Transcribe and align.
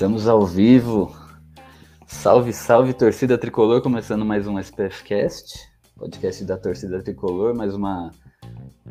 Estamos 0.00 0.26
ao 0.26 0.46
vivo. 0.46 1.14
Salve, 2.06 2.54
salve 2.54 2.94
torcida 2.94 3.36
tricolor, 3.36 3.82
começando 3.82 4.24
mais 4.24 4.46
um 4.46 4.58
SPF 4.58 5.04
Cast, 5.04 5.70
podcast 5.94 6.42
da 6.46 6.56
torcida 6.56 7.02
tricolor, 7.02 7.54
mais 7.54 7.74
uma 7.74 8.10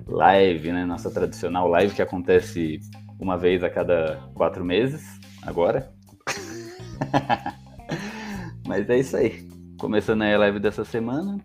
live, 0.06 0.72
né? 0.72 0.86
Nossa 0.86 1.10
tradicional 1.10 1.68
live 1.68 1.96
que 1.96 2.04
acontece 2.04 2.80
uma 3.20 3.40
vez 3.40 3.64
a 3.64 3.72
cada 3.72 4.20
quatro 4.36 4.64
meses, 4.64 5.20
agora. 5.42 5.92
Mas 8.68 8.88
é 8.88 9.00
isso 9.00 9.18
aí. 9.18 9.50
Começando 9.80 10.22
aí 10.22 10.36
a 10.36 10.38
live 10.38 10.60
dessa 10.60 10.86
semana, 10.86 11.40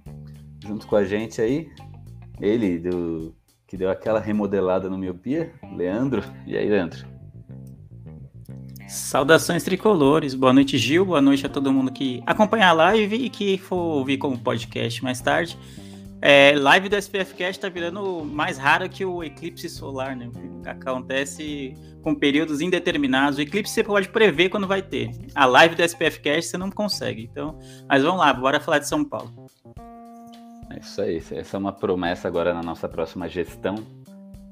junto 0.62 0.86
com 0.86 0.96
a 0.96 1.06
gente 1.06 1.40
aí, 1.40 1.70
ele 2.38 2.80
do 2.80 3.34
que 3.66 3.78
deu 3.78 3.88
aquela 3.88 4.20
remodelada 4.20 4.90
no 4.90 4.98
miopia, 4.98 5.54
Leandro. 5.74 6.22
E 6.46 6.54
aí, 6.54 6.68
Leandro? 6.68 7.13
Saudações 8.88 9.62
tricolores, 9.62 10.34
boa 10.34 10.52
noite 10.52 10.76
Gil, 10.76 11.06
boa 11.06 11.20
noite 11.20 11.46
a 11.46 11.48
todo 11.48 11.72
mundo 11.72 11.90
que 11.90 12.22
acompanha 12.26 12.68
a 12.68 12.72
live 12.72 13.16
e 13.16 13.30
que 13.30 13.56
for 13.56 13.76
ouvir 13.76 14.18
como 14.18 14.38
podcast 14.38 15.02
mais 15.02 15.20
tarde. 15.20 15.58
É, 16.20 16.54
live 16.56 16.88
do 16.88 16.96
SPF 16.96 17.34
Cast 17.34 17.60
tá 17.60 17.68
virando 17.68 18.24
mais 18.24 18.56
rara 18.56 18.88
que 18.88 19.04
o 19.04 19.22
eclipse 19.22 19.68
solar, 19.68 20.16
né? 20.16 20.30
Acontece 20.64 21.74
com 22.02 22.14
períodos 22.14 22.60
indeterminados. 22.60 23.38
O 23.38 23.42
eclipse 23.42 23.74
você 23.74 23.84
pode 23.84 24.08
prever 24.08 24.48
quando 24.48 24.66
vai 24.66 24.80
ter. 24.80 25.10
A 25.34 25.44
live 25.44 25.74
do 25.74 25.82
SPF 25.82 26.20
Cast 26.20 26.50
você 26.50 26.56
não 26.56 26.70
consegue. 26.70 27.28
Então, 27.30 27.58
mas 27.88 28.02
vamos 28.02 28.20
lá, 28.20 28.32
bora 28.32 28.60
falar 28.60 28.78
de 28.78 28.88
São 28.88 29.04
Paulo. 29.04 29.30
É 30.70 30.78
isso 30.80 31.00
aí, 31.02 31.22
essa 31.32 31.56
é 31.56 31.58
uma 31.58 31.72
promessa 31.72 32.26
agora 32.26 32.54
na 32.54 32.62
nossa 32.62 32.88
próxima 32.88 33.28
gestão. 33.28 33.74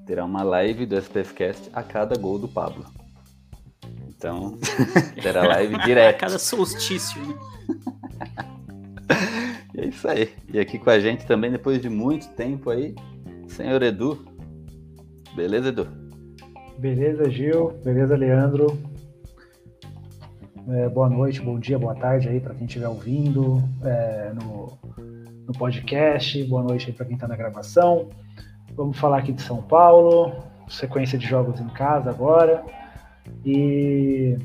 Terá 0.06 0.24
uma 0.24 0.42
live 0.42 0.84
do 0.84 0.96
SPF 0.96 1.32
Cast 1.32 1.70
a 1.72 1.82
cada 1.82 2.18
gol 2.18 2.38
do 2.38 2.48
Pablo. 2.48 2.84
Então, 4.22 4.56
terá 5.20 5.42
live 5.48 5.76
direto. 5.78 6.14
a 6.14 6.16
cada 6.16 6.38
solstício, 6.38 7.20
né? 7.26 7.34
E 9.74 9.80
é 9.82 9.86
isso 9.86 10.06
aí. 10.06 10.32
E 10.54 10.60
aqui 10.60 10.78
com 10.78 10.90
a 10.90 11.00
gente 11.00 11.26
também, 11.26 11.50
depois 11.50 11.82
de 11.82 11.88
muito 11.88 12.28
tempo 12.28 12.70
aí, 12.70 12.94
senhor 13.48 13.82
Edu. 13.82 14.24
Beleza, 15.34 15.70
Edu? 15.70 15.88
Beleza, 16.78 17.28
Gil. 17.28 17.72
Beleza, 17.84 18.14
Leandro. 18.14 18.78
É, 20.68 20.88
boa 20.88 21.10
noite, 21.10 21.40
bom 21.40 21.58
dia, 21.58 21.76
boa 21.76 21.96
tarde 21.96 22.28
aí 22.28 22.38
para 22.38 22.54
quem 22.54 22.66
estiver 22.66 22.86
ouvindo 22.86 23.60
é, 23.84 24.32
no, 24.34 24.78
no 25.48 25.52
podcast. 25.52 26.44
Boa 26.44 26.62
noite 26.62 26.90
aí 26.90 26.92
para 26.92 27.06
quem 27.06 27.16
está 27.16 27.26
na 27.26 27.34
gravação. 27.34 28.08
Vamos 28.76 28.96
falar 28.96 29.18
aqui 29.18 29.32
de 29.32 29.42
São 29.42 29.60
Paulo, 29.60 30.44
sequência 30.68 31.18
de 31.18 31.26
jogos 31.26 31.58
em 31.58 31.68
casa 31.70 32.08
agora. 32.08 32.64
E 33.44 34.36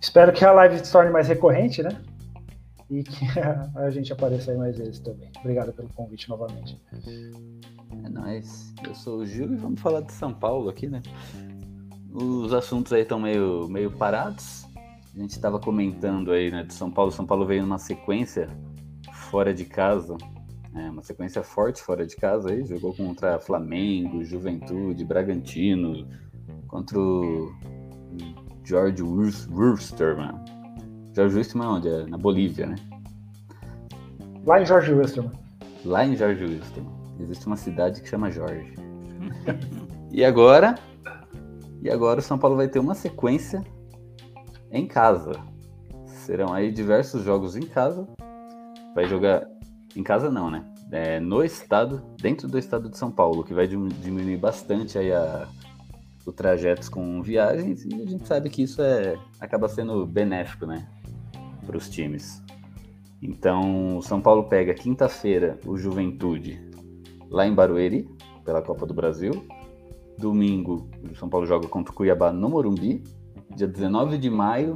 espero 0.00 0.32
que 0.32 0.44
a 0.44 0.52
live 0.52 0.84
se 0.84 0.92
torne 0.92 1.10
mais 1.10 1.28
recorrente, 1.28 1.82
né? 1.82 1.90
e 2.92 3.02
que 3.02 3.24
a 3.74 3.90
gente 3.90 4.12
apareça 4.12 4.50
aí 4.50 4.58
mais 4.58 4.76
vezes 4.76 5.00
também. 5.00 5.30
Obrigado 5.40 5.72
pelo 5.72 5.88
convite 5.88 6.28
novamente. 6.28 6.78
É 8.04 8.08
nóis. 8.10 8.74
Eu 8.86 8.94
sou 8.94 9.20
o 9.20 9.26
Gil 9.26 9.50
e 9.50 9.56
vamos 9.56 9.80
falar 9.80 10.02
de 10.02 10.12
São 10.12 10.32
Paulo 10.32 10.68
aqui, 10.68 10.86
né? 10.88 11.00
Os 12.12 12.52
assuntos 12.52 12.92
aí 12.92 13.02
estão 13.02 13.18
meio, 13.18 13.66
meio 13.68 13.90
parados. 13.90 14.66
A 15.14 15.18
gente 15.18 15.30
estava 15.30 15.58
comentando 15.58 16.32
aí, 16.32 16.50
né, 16.50 16.62
de 16.64 16.74
São 16.74 16.90
Paulo. 16.90 17.10
São 17.10 17.26
Paulo 17.26 17.46
veio 17.46 17.62
numa 17.62 17.78
sequência 17.78 18.48
fora 19.30 19.54
de 19.54 19.64
casa, 19.64 20.16
é, 20.74 20.90
uma 20.90 21.02
sequência 21.02 21.42
forte 21.42 21.80
fora 21.82 22.06
de 22.06 22.16
casa 22.16 22.50
aí. 22.50 22.66
Jogou 22.66 22.94
contra 22.94 23.40
Flamengo, 23.40 24.22
Juventude, 24.22 25.04
Bragantino, 25.04 26.06
contra 26.72 26.98
o 26.98 27.52
George 28.64 29.02
Wurster, 29.02 30.16
mano. 30.16 30.42
Jorge 31.14 31.36
Wilstermann 31.36 31.68
onde? 31.68 31.88
É 31.88 32.06
na 32.06 32.16
Bolívia, 32.16 32.66
né? 32.66 32.76
Lá 34.46 34.62
em 34.62 34.64
Jorge 34.64 34.94
Wilstermann. 34.94 35.32
Lá 35.84 36.06
em 36.06 36.16
Jorge 36.16 36.42
Wilstermann. 36.42 36.90
Existe 37.20 37.46
uma 37.46 37.56
cidade 37.56 38.00
que 38.00 38.08
chama 38.08 38.30
Jorge. 38.30 38.74
e 40.10 40.24
agora? 40.24 40.74
E 41.82 41.90
agora 41.90 42.20
o 42.20 42.22
São 42.22 42.38
Paulo 42.38 42.56
vai 42.56 42.68
ter 42.68 42.78
uma 42.78 42.94
sequência 42.94 43.62
em 44.70 44.86
casa. 44.86 45.32
Serão 46.06 46.54
aí 46.54 46.72
diversos 46.72 47.22
jogos 47.22 47.54
em 47.54 47.66
casa. 47.66 48.08
Vai 48.94 49.04
jogar 49.04 49.46
em 49.94 50.02
casa 50.02 50.30
não, 50.30 50.50
né? 50.50 50.64
É, 50.90 51.20
no 51.20 51.44
estado, 51.44 52.02
dentro 52.18 52.48
do 52.48 52.58
estado 52.58 52.88
de 52.88 52.96
São 52.96 53.10
Paulo, 53.10 53.44
que 53.44 53.52
vai 53.52 53.66
diminuir 53.66 54.38
bastante 54.38 54.98
aí 54.98 55.12
a, 55.12 55.46
o 56.26 56.32
trajetos 56.32 56.88
com 56.88 57.22
viagens 57.22 57.84
e 57.84 57.94
a 57.94 58.06
gente 58.06 58.26
sabe 58.26 58.48
que 58.48 58.62
isso 58.62 58.80
é 58.82 59.18
acaba 59.40 59.68
sendo 59.68 60.06
benéfico, 60.06 60.66
né? 60.66 60.86
para 61.64 61.76
os 61.76 61.88
times. 61.88 62.42
Então, 63.20 63.98
o 63.98 64.02
São 64.02 64.20
Paulo 64.20 64.44
pega 64.44 64.74
quinta-feira 64.74 65.58
o 65.64 65.76
Juventude 65.76 66.60
lá 67.30 67.46
em 67.46 67.54
Barueri, 67.54 68.08
pela 68.44 68.60
Copa 68.60 68.84
do 68.84 68.92
Brasil. 68.92 69.46
Domingo, 70.18 70.88
o 71.10 71.14
São 71.14 71.28
Paulo 71.28 71.46
joga 71.46 71.68
contra 71.68 71.92
o 71.92 71.96
Cuiabá 71.96 72.32
no 72.32 72.48
Morumbi. 72.48 73.02
Dia 73.54 73.68
19 73.68 74.18
de 74.18 74.28
maio, 74.28 74.74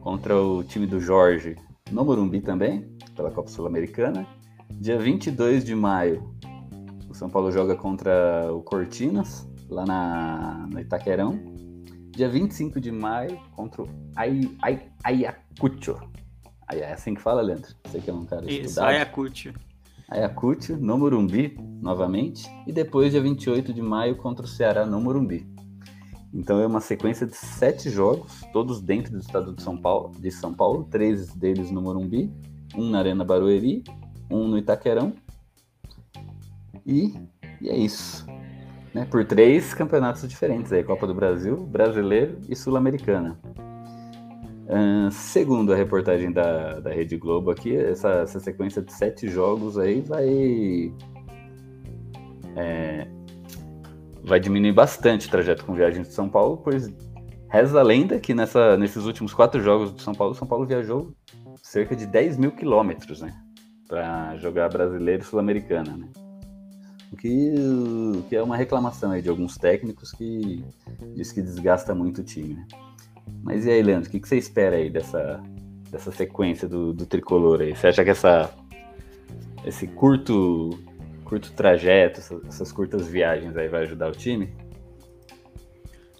contra 0.00 0.40
o 0.40 0.62
time 0.62 0.86
do 0.86 1.00
Jorge 1.00 1.56
no 1.90 2.04
Morumbi 2.04 2.40
também, 2.40 2.86
pela 3.16 3.30
Copa 3.30 3.50
Sul-Americana. 3.50 4.26
Dia 4.70 4.98
22 4.98 5.64
de 5.64 5.74
maio, 5.74 6.22
o 7.08 7.14
São 7.14 7.28
Paulo 7.28 7.50
joga 7.50 7.74
contra 7.74 8.52
o 8.52 8.62
Cortinas, 8.62 9.48
lá 9.68 9.84
na, 9.84 10.66
no 10.70 10.80
Itaquerão. 10.80 11.38
Dia 12.10 12.28
25 12.28 12.80
de 12.80 12.92
maio, 12.92 13.38
contra 13.52 13.82
o 13.82 13.88
Ayacucho. 15.02 15.98
É 16.70 16.92
assim 16.92 17.14
que 17.14 17.20
fala, 17.20 17.42
Leandro? 17.42 17.74
Você 17.84 18.00
que 18.00 18.08
é 18.08 18.14
um 18.14 18.24
cara 18.24 18.44
Isso, 18.50 18.68
estudado. 18.68 18.90
Ayacucho. 18.90 19.52
Ayacucho, 20.08 20.76
no 20.76 20.96
Morumbi, 20.96 21.56
novamente. 21.80 22.48
E 22.66 22.72
depois, 22.72 23.10
dia 23.10 23.20
28 23.20 23.72
de 23.72 23.82
maio, 23.82 24.16
contra 24.16 24.44
o 24.44 24.48
Ceará, 24.48 24.86
no 24.86 25.00
Morumbi. 25.00 25.46
Então 26.32 26.58
é 26.58 26.66
uma 26.66 26.80
sequência 26.80 27.26
de 27.26 27.36
sete 27.36 27.88
jogos, 27.88 28.42
todos 28.52 28.80
dentro 28.82 29.12
do 29.12 29.20
estado 29.20 29.52
de 29.52 29.62
São 29.62 29.76
Paulo, 29.76 30.10
de 30.18 30.32
São 30.32 30.52
Paulo, 30.52 30.84
três 30.90 31.32
deles 31.32 31.70
no 31.70 31.80
Morumbi, 31.80 32.28
um 32.74 32.90
na 32.90 32.98
Arena 32.98 33.24
Barueri, 33.24 33.84
um 34.28 34.48
no 34.48 34.58
Itaquerão. 34.58 35.14
E, 36.84 37.14
e 37.60 37.68
é 37.68 37.76
isso. 37.76 38.26
Né? 38.94 39.04
Por 39.10 39.24
três 39.24 39.74
campeonatos 39.74 40.26
diferentes 40.28 40.72
aí, 40.72 40.84
Copa 40.84 41.06
do 41.06 41.14
Brasil, 41.14 41.56
Brasileiro 41.56 42.38
e 42.48 42.54
Sul-Americana. 42.54 43.36
Uh, 44.66 45.10
segundo 45.10 45.72
a 45.72 45.76
reportagem 45.76 46.32
da, 46.32 46.80
da 46.80 46.90
Rede 46.90 47.16
Globo 47.16 47.50
aqui, 47.50 47.76
essa, 47.76 48.08
essa 48.20 48.40
sequência 48.40 48.80
de 48.80 48.92
sete 48.92 49.28
jogos 49.28 49.76
aí 49.76 50.00
vai. 50.00 50.92
É, 52.56 53.08
vai 54.22 54.38
diminuir 54.38 54.72
bastante 54.72 55.26
o 55.26 55.30
trajeto 55.30 55.64
com 55.66 55.74
viagens 55.74 56.08
de 56.08 56.14
São 56.14 56.28
Paulo, 56.28 56.56
pois 56.58 56.88
reza 57.50 57.78
a 57.78 57.82
lenda 57.82 58.18
que 58.20 58.32
nessa, 58.32 58.76
nesses 58.76 59.04
últimos 59.04 59.34
quatro 59.34 59.60
jogos 59.60 59.92
do 59.92 60.00
São 60.00 60.14
Paulo, 60.14 60.34
São 60.34 60.46
Paulo 60.46 60.64
viajou 60.64 61.12
cerca 61.62 61.96
de 61.96 62.06
10 62.06 62.38
mil 62.38 62.52
quilômetros, 62.52 63.20
né? 63.20 63.34
Para 63.88 64.36
jogar 64.36 64.68
brasileiro 64.68 65.22
e 65.22 65.26
sul-americana, 65.26 65.96
né? 65.96 66.08
Que, 67.14 67.52
que 68.28 68.36
é 68.36 68.42
uma 68.42 68.56
reclamação 68.56 69.12
aí 69.12 69.22
de 69.22 69.28
alguns 69.28 69.56
técnicos 69.56 70.12
que 70.12 70.64
diz 71.14 71.32
que 71.32 71.40
desgasta 71.40 71.94
muito 71.94 72.20
o 72.20 72.24
time? 72.24 72.64
Mas 73.42 73.66
e 73.66 73.70
aí, 73.70 73.82
Leandro, 73.82 74.08
o 74.08 74.12
que, 74.12 74.20
que 74.20 74.28
você 74.28 74.36
espera 74.36 74.76
aí 74.76 74.90
dessa, 74.90 75.42
dessa 75.90 76.10
sequência 76.10 76.68
do, 76.68 76.92
do 76.92 77.06
tricolor 77.06 77.60
aí? 77.60 77.74
Você 77.74 77.88
acha 77.88 78.04
que 78.04 78.10
essa, 78.10 78.50
esse 79.64 79.86
curto, 79.86 80.78
curto 81.24 81.52
trajeto, 81.52 82.20
essas, 82.20 82.44
essas 82.46 82.72
curtas 82.72 83.06
viagens 83.06 83.56
aí 83.56 83.68
vai 83.68 83.82
ajudar 83.82 84.08
o 84.08 84.12
time? 84.12 84.52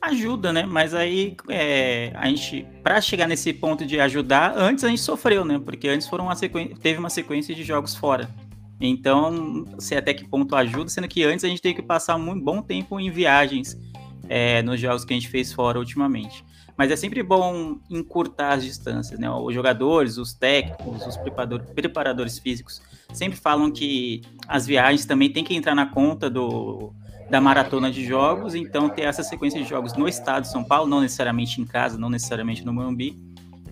Ajuda, 0.00 0.52
né? 0.52 0.66
Mas 0.66 0.92
aí 0.92 1.34
é, 1.48 2.12
a 2.14 2.28
gente, 2.28 2.66
para 2.82 3.00
chegar 3.00 3.26
nesse 3.26 3.54
ponto 3.54 3.86
de 3.86 3.98
ajudar, 3.98 4.52
antes 4.54 4.84
a 4.84 4.88
gente 4.88 5.00
sofreu, 5.00 5.46
né? 5.46 5.58
Porque 5.58 5.88
antes 5.88 6.06
foram 6.06 6.26
uma 6.26 6.36
sequência, 6.36 6.76
teve 6.76 6.98
uma 6.98 7.08
sequência 7.08 7.54
de 7.54 7.64
jogos 7.64 7.94
fora. 7.94 8.28
Então, 8.80 9.64
sei 9.78 9.98
até 9.98 10.12
que 10.12 10.28
ponto 10.28 10.54
ajuda, 10.56 10.90
sendo 10.90 11.08
que 11.08 11.22
antes 11.24 11.44
a 11.44 11.48
gente 11.48 11.62
teve 11.62 11.76
que 11.76 11.82
passar 11.82 12.16
um 12.16 12.40
bom 12.40 12.60
tempo 12.60 12.98
em 12.98 13.10
viagens 13.10 13.78
é, 14.28 14.62
nos 14.62 14.80
jogos 14.80 15.04
que 15.04 15.12
a 15.12 15.16
gente 15.16 15.28
fez 15.28 15.52
fora 15.52 15.78
ultimamente. 15.78 16.44
Mas 16.76 16.90
é 16.90 16.96
sempre 16.96 17.22
bom 17.22 17.78
encurtar 17.88 18.54
as 18.54 18.64
distâncias, 18.64 19.18
né? 19.18 19.30
Os 19.30 19.54
jogadores, 19.54 20.18
os 20.18 20.34
técnicos, 20.34 21.06
os 21.06 21.16
preparadores 21.74 22.38
físicos 22.38 22.82
sempre 23.12 23.38
falam 23.38 23.70
que 23.70 24.22
as 24.48 24.66
viagens 24.66 25.06
também 25.06 25.32
tem 25.32 25.44
que 25.44 25.54
entrar 25.54 25.74
na 25.74 25.86
conta 25.86 26.28
do, 26.28 26.92
da 27.30 27.40
maratona 27.40 27.92
de 27.92 28.04
jogos, 28.04 28.56
então 28.56 28.88
ter 28.88 29.02
essa 29.02 29.22
sequência 29.22 29.62
de 29.62 29.68
jogos 29.68 29.94
no 29.94 30.08
estado 30.08 30.42
de 30.42 30.50
São 30.50 30.64
Paulo, 30.64 30.88
não 30.88 31.00
necessariamente 31.00 31.60
em 31.60 31.64
casa, 31.64 31.96
não 31.96 32.10
necessariamente 32.10 32.64
no 32.64 32.72
Morumbi, 32.72 33.16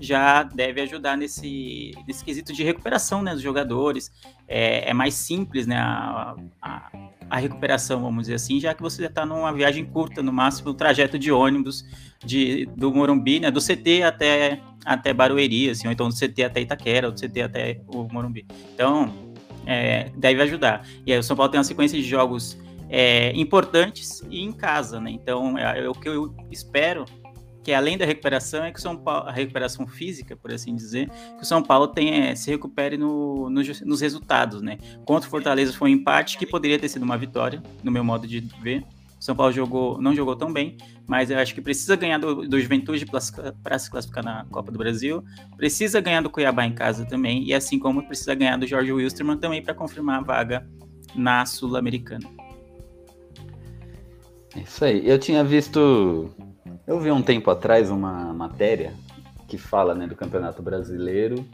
já 0.02 0.42
deve 0.42 0.80
ajudar 0.80 1.16
nesse, 1.16 1.92
nesse 2.08 2.24
quesito 2.24 2.52
de 2.52 2.64
recuperação 2.64 3.22
né, 3.22 3.32
dos 3.32 3.40
jogadores. 3.40 4.10
É, 4.48 4.90
é 4.90 4.92
mais 4.92 5.14
simples 5.14 5.64
né, 5.64 5.76
a, 5.76 6.34
a, 6.60 6.92
a, 7.30 7.36
recuperação, 7.38 8.02
vamos 8.02 8.22
dizer 8.22 8.34
assim, 8.34 8.58
já 8.58 8.74
que 8.74 8.82
você 8.82 9.06
está 9.06 9.24
numa 9.24 9.52
viagem 9.52 9.84
curta, 9.84 10.20
no 10.20 10.32
máximo, 10.32 10.70
um 10.70 10.74
trajeto 10.74 11.16
de 11.18 11.30
ônibus 11.30 11.84
de, 12.24 12.66
do 12.76 12.92
Morumbi, 12.92 13.38
né, 13.38 13.50
do 13.50 13.60
CT 13.60 14.02
até, 14.02 14.60
até 14.84 15.14
Barueri, 15.14 15.70
assim, 15.70 15.86
ou 15.86 15.92
então 15.92 16.08
do 16.08 16.14
CT 16.14 16.42
até 16.42 16.60
Itaquera, 16.60 17.06
ou 17.06 17.12
do 17.12 17.20
CT 17.20 17.40
até 17.40 17.80
o 17.86 18.08
Morumbi. 18.12 18.44
Então, 18.74 19.32
é, 19.64 20.10
deve 20.16 20.42
ajudar. 20.42 20.84
E 21.06 21.12
aí 21.12 21.18
o 21.18 21.22
São 21.22 21.36
Paulo 21.36 21.50
tem 21.50 21.58
uma 21.58 21.64
sequência 21.64 21.96
de 21.96 22.04
jogos 22.04 22.58
é, 22.90 23.32
importantes 23.36 24.20
e 24.28 24.42
em 24.42 24.50
casa, 24.50 25.00
né? 25.00 25.12
Então, 25.12 25.56
é, 25.56 25.84
é 25.84 25.88
o 25.88 25.94
que 25.94 26.08
eu 26.08 26.34
espero 26.50 27.04
que 27.62 27.72
além 27.72 27.96
da 27.96 28.04
recuperação, 28.04 28.64
é 28.64 28.72
que 28.72 28.78
o 28.78 28.82
São 28.82 28.96
Paulo, 28.96 29.28
a 29.28 29.32
recuperação 29.32 29.86
física, 29.86 30.36
por 30.36 30.52
assim 30.52 30.74
dizer, 30.74 31.08
que 31.36 31.42
o 31.42 31.46
São 31.46 31.62
Paulo 31.62 31.86
tenha, 31.88 32.34
se 32.34 32.50
recupere 32.50 32.96
no, 32.96 33.48
no, 33.48 33.62
nos 33.84 34.00
resultados, 34.00 34.60
né? 34.60 34.78
Contra 35.04 35.28
o 35.28 35.30
Fortaleza 35.30 35.72
foi 35.72 35.90
um 35.90 35.94
empate 35.94 36.36
que 36.36 36.46
poderia 36.46 36.78
ter 36.78 36.88
sido 36.88 37.02
uma 37.02 37.16
vitória, 37.16 37.62
no 37.82 37.90
meu 37.90 38.02
modo 38.02 38.26
de 38.26 38.40
ver. 38.60 38.84
O 39.18 39.24
São 39.24 39.36
Paulo 39.36 39.52
jogou, 39.52 40.02
não 40.02 40.16
jogou 40.16 40.34
tão 40.34 40.52
bem, 40.52 40.76
mas 41.06 41.30
eu 41.30 41.38
acho 41.38 41.54
que 41.54 41.60
precisa 41.60 41.94
ganhar 41.94 42.18
do, 42.18 42.48
do 42.48 42.60
Juventude 42.60 43.06
para 43.06 43.78
se 43.78 43.88
classificar 43.88 44.24
na 44.24 44.44
Copa 44.46 44.72
do 44.72 44.78
Brasil, 44.78 45.22
precisa 45.56 46.00
ganhar 46.00 46.22
do 46.22 46.30
Cuiabá 46.30 46.66
em 46.66 46.74
casa 46.74 47.04
também, 47.04 47.44
e 47.44 47.54
assim 47.54 47.78
como 47.78 48.02
precisa 48.04 48.34
ganhar 48.34 48.56
do 48.56 48.66
Jorge 48.66 48.92
Wilstermann 48.92 49.38
também 49.38 49.62
para 49.62 49.74
confirmar 49.74 50.18
a 50.18 50.22
vaga 50.22 50.68
na 51.14 51.46
Sul-Americana. 51.46 52.28
Isso 54.56 54.84
aí. 54.84 55.08
Eu 55.08 55.18
tinha 55.18 55.42
visto 55.42 56.28
eu 56.86 56.98
vi 56.98 57.10
um 57.10 57.22
tempo 57.22 57.50
atrás 57.50 57.90
uma 57.90 58.32
matéria 58.32 58.94
que 59.46 59.58
fala 59.58 59.94
né, 59.94 60.06
do 60.06 60.16
Campeonato 60.16 60.62
Brasileiro 60.62 61.44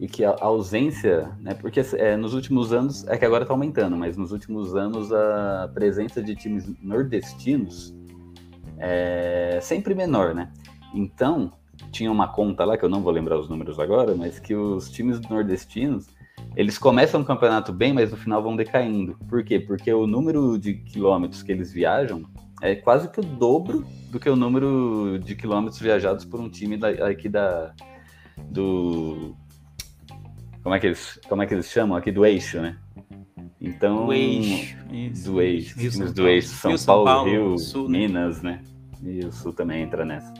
e 0.00 0.06
que 0.06 0.24
a 0.24 0.36
ausência, 0.40 1.30
né, 1.40 1.54
porque 1.54 1.80
é, 1.94 2.16
nos 2.16 2.34
últimos 2.34 2.72
anos, 2.72 3.06
é 3.08 3.16
que 3.16 3.24
agora 3.24 3.44
está 3.44 3.54
aumentando, 3.54 3.96
mas 3.96 4.16
nos 4.16 4.32
últimos 4.32 4.74
anos 4.76 5.12
a 5.12 5.70
presença 5.72 6.22
de 6.22 6.36
times 6.36 6.72
nordestinos 6.82 7.94
é 8.78 9.58
sempre 9.60 9.94
menor, 9.94 10.34
né? 10.34 10.52
Então, 10.94 11.52
tinha 11.90 12.10
uma 12.10 12.28
conta 12.28 12.64
lá, 12.64 12.76
que 12.76 12.84
eu 12.84 12.88
não 12.88 13.02
vou 13.02 13.12
lembrar 13.12 13.38
os 13.38 13.48
números 13.48 13.78
agora, 13.80 14.14
mas 14.14 14.38
que 14.38 14.54
os 14.54 14.88
times 14.90 15.20
nordestinos, 15.28 16.06
eles 16.54 16.78
começam 16.78 17.20
o 17.20 17.24
campeonato 17.24 17.72
bem, 17.72 17.92
mas 17.92 18.10
no 18.10 18.16
final 18.16 18.42
vão 18.42 18.54
decaindo. 18.54 19.16
Por 19.28 19.42
quê? 19.42 19.58
Porque 19.58 19.92
o 19.92 20.06
número 20.06 20.56
de 20.58 20.74
quilômetros 20.74 21.42
que 21.42 21.50
eles 21.50 21.72
viajam 21.72 22.22
é 22.60 22.74
quase 22.74 23.08
que 23.10 23.20
o 23.20 23.22
dobro 23.22 23.86
do 24.10 24.18
que 24.18 24.28
o 24.28 24.36
número 24.36 25.18
de 25.18 25.34
quilômetros 25.36 25.80
viajados 25.80 26.24
por 26.24 26.40
um 26.40 26.48
time 26.48 26.76
da, 26.76 26.88
aqui 27.08 27.28
da 27.28 27.72
do 28.50 29.36
como 30.62 30.74
é 30.74 30.80
que 30.80 30.86
eles 30.86 31.20
como 31.28 31.42
é 31.42 31.46
que 31.46 31.54
eles 31.54 31.70
chamam 31.70 31.96
aqui 31.96 32.10
do 32.10 32.24
eixo, 32.24 32.60
né? 32.60 32.78
Então 33.60 34.06
do 34.06 34.12
eixo, 34.12 34.76
isso. 34.92 35.32
do 35.32 35.40
eixo, 35.40 35.78
Rio, 35.78 35.90
times 35.90 36.12
do 36.12 36.28
eixo, 36.28 36.48
São, 36.48 36.70
Rio, 36.70 36.84
Paulo, 36.84 37.06
São 37.06 37.14
Paulo, 37.14 37.30
Rio, 37.30 37.58
Sul, 37.58 37.88
né? 37.88 37.98
Minas, 37.98 38.42
né? 38.42 38.62
E 39.02 39.24
o 39.24 39.32
Sul 39.32 39.52
também 39.52 39.82
entra 39.82 40.04
nessa. 40.04 40.32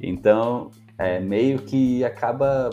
Então 0.00 0.70
é 0.98 1.20
meio 1.20 1.60
que 1.60 2.04
acaba 2.04 2.70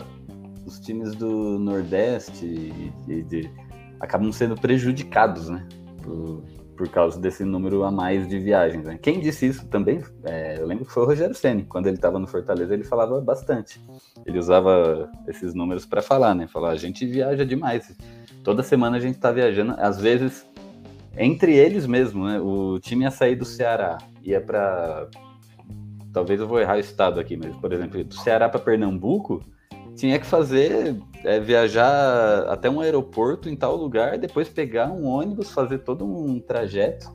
os 0.66 0.78
times 0.78 1.14
do 1.14 1.58
Nordeste 1.58 2.44
e, 2.44 2.92
e 3.08 3.22
de, 3.22 3.50
acabam 4.00 4.30
sendo 4.30 4.54
prejudicados, 4.54 5.48
né? 5.48 5.66
Por, 6.02 6.42
por 6.78 6.88
causa 6.88 7.20
desse 7.20 7.44
número 7.44 7.82
a 7.82 7.90
mais 7.90 8.28
de 8.28 8.38
viagens. 8.38 8.84
Né? 8.84 8.96
Quem 9.02 9.20
disse 9.20 9.46
isso 9.46 9.66
também, 9.66 10.00
é, 10.24 10.60
eu 10.60 10.66
lembro 10.66 10.84
que 10.86 10.92
foi 10.92 11.02
o 11.02 11.06
Rogério 11.06 11.34
Ceni 11.34 11.64
quando 11.64 11.88
ele 11.88 11.96
estava 11.96 12.20
no 12.20 12.26
Fortaleza, 12.28 12.72
ele 12.72 12.84
falava 12.84 13.20
bastante. 13.20 13.80
Ele 14.24 14.38
usava 14.38 15.10
esses 15.26 15.52
números 15.54 15.84
para 15.84 16.00
falar, 16.00 16.36
né? 16.36 16.46
Falar, 16.46 16.70
a 16.70 16.76
gente 16.76 17.04
viaja 17.04 17.44
demais. 17.44 17.94
Toda 18.44 18.62
semana 18.62 18.96
a 18.96 19.00
gente 19.00 19.16
está 19.16 19.32
viajando, 19.32 19.74
às 19.76 20.00
vezes 20.00 20.46
entre 21.16 21.56
eles 21.56 21.84
mesmo, 21.84 22.24
né? 22.24 22.40
O 22.40 22.78
time 22.78 23.02
ia 23.04 23.10
sair 23.10 23.34
do 23.34 23.44
Ceará, 23.44 23.98
ia 24.22 24.40
para 24.40 25.08
talvez 26.12 26.40
eu 26.40 26.46
vou 26.46 26.60
errar 26.60 26.76
o 26.76 26.80
estado 26.80 27.18
aqui, 27.18 27.36
mas 27.36 27.54
por 27.56 27.72
exemplo, 27.72 28.02
do 28.04 28.14
Ceará 28.14 28.48
para 28.48 28.60
Pernambuco, 28.60 29.42
tinha 29.98 30.18
que 30.18 30.26
fazer, 30.26 30.96
é, 31.24 31.40
viajar 31.40 32.44
até 32.48 32.70
um 32.70 32.80
aeroporto 32.80 33.48
em 33.48 33.56
tal 33.56 33.74
lugar, 33.76 34.16
depois 34.16 34.48
pegar 34.48 34.92
um 34.92 35.04
ônibus, 35.06 35.50
fazer 35.50 35.78
todo 35.78 36.06
um 36.06 36.38
trajeto. 36.38 37.12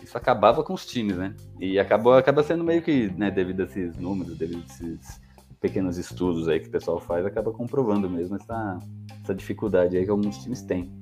Isso 0.00 0.16
acabava 0.16 0.62
com 0.62 0.72
os 0.72 0.86
times, 0.86 1.16
né? 1.16 1.34
E 1.60 1.78
acabou, 1.80 2.14
acaba 2.14 2.42
sendo 2.44 2.62
meio 2.62 2.80
que, 2.80 3.12
né, 3.16 3.30
devido 3.30 3.62
a 3.62 3.64
esses 3.64 3.96
números, 3.96 4.38
devido 4.38 4.62
a 4.62 4.72
esses 4.72 5.20
pequenos 5.60 5.98
estudos 5.98 6.48
aí 6.48 6.60
que 6.60 6.68
o 6.68 6.70
pessoal 6.70 7.00
faz, 7.00 7.26
acaba 7.26 7.52
comprovando 7.52 8.08
mesmo 8.08 8.36
essa, 8.36 8.78
essa 9.22 9.34
dificuldade 9.34 9.96
aí 9.96 10.04
que 10.04 10.10
alguns 10.10 10.38
times 10.38 10.62
têm. 10.62 10.92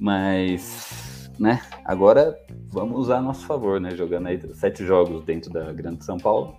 Mas, 0.00 1.30
né, 1.38 1.60
agora 1.84 2.36
vamos 2.68 2.98
usar 2.98 3.18
a 3.18 3.22
nosso 3.22 3.46
favor, 3.46 3.80
né? 3.80 3.94
Jogando 3.94 4.26
aí 4.26 4.40
sete 4.54 4.84
jogos 4.84 5.24
dentro 5.24 5.52
da 5.52 5.72
Grande 5.72 6.04
São 6.04 6.18
Paulo. 6.18 6.56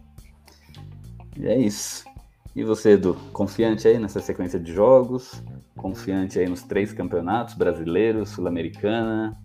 E 1.37 1.45
é 1.45 1.57
isso. 1.57 2.09
E 2.55 2.63
você, 2.63 2.91
Edu, 2.91 3.15
confiante 3.31 3.87
aí 3.87 3.99
nessa 3.99 4.19
sequência 4.19 4.59
de 4.59 4.73
jogos? 4.73 5.43
Confiante 5.77 6.39
aí 6.39 6.49
nos 6.49 6.63
três 6.63 6.91
campeonatos, 6.91 7.53
brasileiro, 7.53 8.25
sul-americana, 8.25 9.37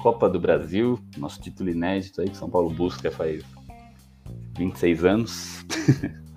Copa 0.00 0.28
do 0.28 0.40
Brasil, 0.40 0.98
nosso 1.16 1.40
título 1.40 1.70
inédito 1.70 2.20
aí 2.20 2.28
que 2.28 2.36
São 2.36 2.50
Paulo 2.50 2.70
busca 2.70 3.10
faz 3.10 3.42
26 4.56 5.04
anos. 5.04 5.64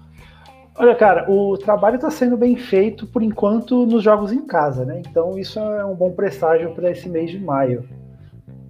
Olha, 0.75 0.95
cara, 0.95 1.29
o 1.29 1.57
trabalho 1.57 1.95
está 1.95 2.09
sendo 2.09 2.37
bem 2.37 2.55
feito 2.55 3.05
por 3.05 3.21
enquanto 3.21 3.85
nos 3.85 4.01
jogos 4.03 4.31
em 4.31 4.45
casa, 4.45 4.85
né? 4.85 5.01
Então 5.05 5.37
isso 5.37 5.59
é 5.59 5.85
um 5.85 5.95
bom 5.95 6.11
presságio 6.11 6.73
para 6.73 6.89
esse 6.89 7.09
mês 7.09 7.29
de 7.29 7.39
maio, 7.39 7.87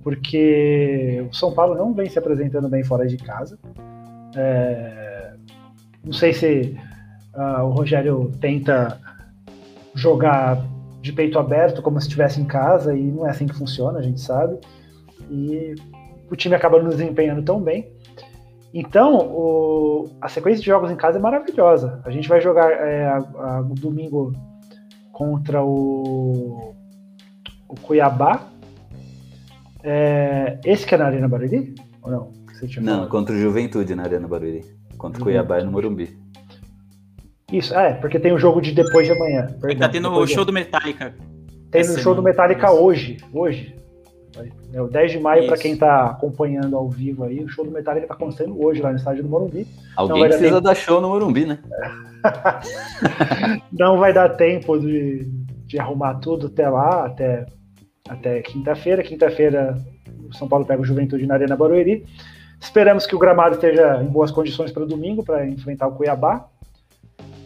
porque 0.04 1.26
o 1.30 1.34
São 1.34 1.54
Paulo 1.54 1.76
não 1.76 1.94
vem 1.94 2.10
se 2.10 2.18
apresentando 2.18 2.68
bem 2.68 2.84
fora 2.84 3.08
de 3.08 3.18
casa. 3.18 3.58
É... 4.36 5.34
Não 6.04 6.12
sei 6.12 6.34
se 6.34 6.78
Uh, 7.34 7.64
o 7.64 7.70
Rogério 7.70 8.32
tenta 8.40 9.00
jogar 9.96 10.64
de 11.02 11.12
peito 11.12 11.40
aberto, 11.40 11.82
como 11.82 12.00
se 12.00 12.08
estivesse 12.08 12.40
em 12.40 12.46
casa, 12.46 12.96
e 12.96 13.04
não 13.04 13.26
é 13.26 13.32
assim 13.32 13.48
que 13.48 13.56
funciona, 13.56 14.00
a 14.00 14.02
gente 14.02 14.22
sabe. 14.22 14.60
E 15.30 15.76
o 16.30 16.36
time 16.36 16.56
acaba 16.56 16.82
não 16.82 16.90
desempenhando 16.90 17.42
tão 17.42 17.62
bem. 17.62 17.92
Então, 18.74 19.18
o, 19.18 20.10
a 20.22 20.30
sequência 20.30 20.62
de 20.62 20.68
jogos 20.68 20.92
em 20.92 20.96
casa 20.96 21.18
é 21.18 21.22
maravilhosa. 21.22 22.02
A 22.06 22.12
gente 22.12 22.30
vai 22.30 22.40
jogar 22.40 22.72
é, 22.72 23.06
a, 23.06 23.18
a, 23.18 23.62
no 23.62 23.76
domingo 23.76 24.34
contra 25.12 25.64
o, 25.64 26.74
o 27.68 27.76
Cuiabá. 27.82 28.48
É, 29.84 30.60
esse 30.64 30.86
que 30.86 30.96
é 30.96 30.98
na 30.98 31.06
Arena 31.06 31.28
Barueri? 31.28 31.76
Ou 32.02 32.12
não? 32.12 32.32
Não, 32.80 32.94
falado? 32.94 33.10
contra 33.10 33.36
o 33.36 33.40
Juventude 33.40 33.96
na 33.96 34.04
Arena 34.04 34.28
Barueri. 34.28 34.64
Contra 34.98 35.20
o 35.20 35.24
Cuiabá 35.24 35.60
e 35.60 35.64
no 35.64 35.72
Morumbi. 35.72 36.21
Isso, 37.52 37.76
é, 37.76 37.94
porque 37.94 38.20
tem 38.20 38.32
o 38.32 38.38
jogo 38.38 38.62
de 38.62 38.72
depois 38.72 39.06
de 39.06 39.14
amanhã. 39.14 39.48
Perdão, 39.60 39.88
tá 39.88 39.90
tendo 39.90 40.10
o 40.10 40.28
show 40.28 40.46
do 40.46 40.54
Metallica. 40.54 41.14
Tem 41.70 41.82
o 41.82 42.00
show 42.00 42.16
do 42.16 42.22
Metallica 42.22 42.72
hoje. 42.72 43.18
Hoje. 43.34 43.76
É 44.74 44.82
o 44.82 44.88
10 44.88 45.12
de 45.12 45.20
maio, 45.20 45.46
para 45.46 45.58
quem 45.58 45.76
tá 45.76 46.06
acompanhando 46.06 46.78
ao 46.78 46.90
vivo 46.90 47.26
aí, 47.26 47.44
o 47.44 47.50
show 47.50 47.66
do 47.66 47.72
Metallica 47.72 48.08
tá 48.08 48.14
acontecendo 48.14 48.64
hoje 48.64 48.82
lá 48.82 48.92
no 48.92 48.96
estádio 48.96 49.24
do 49.24 49.30
Morumbi. 49.30 49.68
Alguém 49.96 50.24
precisa 50.24 50.50
tempo... 50.50 50.62
dar 50.62 50.76
show 50.76 51.02
no 51.02 51.10
Morumbi, 51.10 51.46
né? 51.46 51.60
Não 53.78 53.98
vai 53.98 54.14
dar 54.14 54.30
tempo 54.30 54.80
de, 54.80 55.28
de 55.66 55.78
arrumar 55.78 56.16
tudo 56.16 56.48
até 56.48 56.70
lá, 56.70 57.06
até, 57.06 57.46
até 58.08 58.42
quinta-feira. 58.42 59.04
Quinta-feira, 59.04 59.78
o 60.30 60.34
São 60.34 60.48
Paulo 60.48 60.66
pega 60.66 60.82
o 60.82 60.86
Juventude 60.86 61.28
na 61.28 61.34
Arena 61.34 61.58
Barueri. 61.58 62.06
Esperamos 62.60 63.06
que 63.06 63.16
o 63.16 63.20
gramado 63.20 63.56
esteja 63.56 64.02
em 64.02 64.08
boas 64.08 64.32
condições 64.32 64.72
para 64.72 64.84
o 64.84 64.88
domingo, 64.88 65.26
para 65.26 65.46
enfrentar 65.46 65.88
o 65.88 65.94
Cuiabá. 65.94 66.48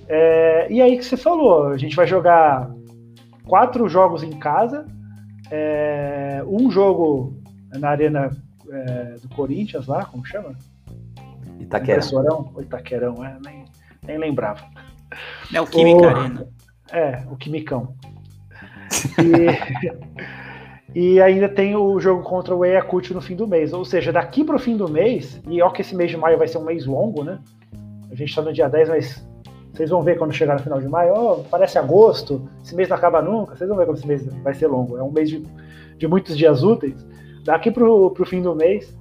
É, 0.07 0.71
e 0.71 0.81
aí 0.81 0.97
que 0.97 1.05
você 1.05 1.17
falou, 1.17 1.67
a 1.67 1.77
gente 1.77 1.95
vai 1.95 2.05
jogar 2.05 2.69
quatro 3.45 3.87
jogos 3.87 4.23
em 4.23 4.31
casa, 4.31 4.85
é, 5.51 6.43
um 6.47 6.69
jogo 6.69 7.39
na 7.73 7.89
arena 7.89 8.29
é, 8.69 9.15
do 9.21 9.29
Corinthians 9.29 9.87
lá, 9.87 10.05
como 10.05 10.25
chama? 10.25 10.55
Itaquerão. 11.59 12.53
Itaquerão, 12.59 13.25
é, 13.25 13.37
nem, 13.43 13.65
nem 14.05 14.17
lembrava. 14.17 14.65
É 15.53 15.61
o 15.61 15.67
Química 15.67 16.01
o, 16.01 16.07
Arena. 16.07 16.47
É, 16.91 17.23
o 17.29 17.35
Quimicão. 17.35 17.95
E, 20.93 20.93
e 21.15 21.21
ainda 21.21 21.49
tem 21.49 21.75
o 21.75 21.99
jogo 21.99 22.23
contra 22.23 22.55
o 22.55 22.63
Ayacucho 22.63 23.13
no 23.13 23.21
fim 23.21 23.35
do 23.35 23.47
mês. 23.47 23.73
Ou 23.73 23.85
seja, 23.85 24.11
daqui 24.11 24.43
para 24.43 24.55
o 24.55 24.59
fim 24.59 24.77
do 24.77 24.89
mês, 24.89 25.41
e 25.47 25.61
ó 25.61 25.69
que 25.69 25.81
esse 25.81 25.95
mês 25.95 26.11
de 26.11 26.17
maio 26.17 26.37
vai 26.37 26.47
ser 26.47 26.57
um 26.57 26.65
mês 26.65 26.85
longo, 26.85 27.23
né? 27.23 27.39
A 28.11 28.15
gente 28.15 28.29
está 28.29 28.41
no 28.41 28.53
dia 28.53 28.69
10, 28.69 28.89
mas 28.89 29.27
vocês 29.75 29.89
vão 29.89 30.01
ver 30.01 30.17
quando 30.17 30.33
chegar 30.33 30.53
no 30.53 30.63
final 30.63 30.79
de 30.79 30.87
maio, 30.87 31.13
oh, 31.13 31.43
parece 31.49 31.77
agosto, 31.77 32.47
esse 32.63 32.73
mês 32.73 32.87
não 32.87 32.95
acaba 32.95 33.21
nunca, 33.21 33.55
vocês 33.55 33.67
vão 33.67 33.77
ver 33.77 33.85
como 33.85 33.97
esse 33.97 34.07
mês 34.07 34.25
vai 34.41 34.53
ser 34.53 34.67
longo. 34.67 34.97
É 34.97 35.03
um 35.03 35.11
mês 35.11 35.29
de, 35.29 35.45
de 35.97 36.07
muitos 36.07 36.37
dias 36.37 36.63
úteis. 36.63 37.05
Daqui 37.43 37.69
para 37.69 37.83
o 37.83 38.25
fim 38.25 38.41
do 38.41 38.55
mês, 38.55 38.97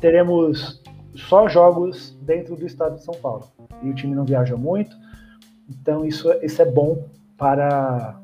teremos 0.00 0.82
só 1.14 1.48
jogos 1.48 2.16
dentro 2.20 2.54
do 2.54 2.66
estado 2.66 2.96
de 2.96 3.04
São 3.04 3.14
Paulo. 3.14 3.44
E 3.82 3.90
o 3.90 3.94
time 3.94 4.14
não 4.14 4.24
viaja 4.24 4.56
muito, 4.56 4.94
então 5.68 6.04
isso, 6.04 6.30
isso 6.42 6.60
é 6.60 6.66
bom 6.66 7.08
para, 7.36 8.16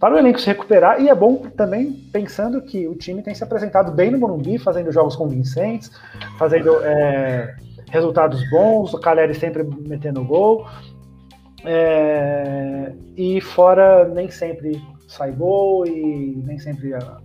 para 0.00 0.14
o 0.14 0.18
elenco 0.18 0.40
se 0.40 0.46
recuperar 0.46 1.00
e 1.00 1.08
é 1.08 1.14
bom 1.14 1.36
também 1.56 1.92
pensando 2.12 2.60
que 2.60 2.86
o 2.88 2.94
time 2.94 3.22
tem 3.22 3.34
se 3.34 3.44
apresentado 3.44 3.92
bem 3.92 4.10
no 4.10 4.18
Morumbi, 4.18 4.58
fazendo 4.58 4.92
jogos 4.92 5.16
convincentes, 5.16 5.90
fazendo 6.38 6.76
é, 6.82 7.56
resultados 7.94 8.42
bons, 8.50 8.92
o 8.92 8.98
Caleri 8.98 9.34
sempre 9.34 9.62
metendo 9.62 10.24
gol. 10.24 10.66
É, 11.64 12.92
e 13.16 13.40
fora 13.40 14.06
nem 14.08 14.28
sempre 14.28 14.82
sai 15.08 15.32
gol 15.32 15.86
e 15.86 16.42
nem 16.44 16.58
sempre 16.58 16.92
a, 16.92 17.18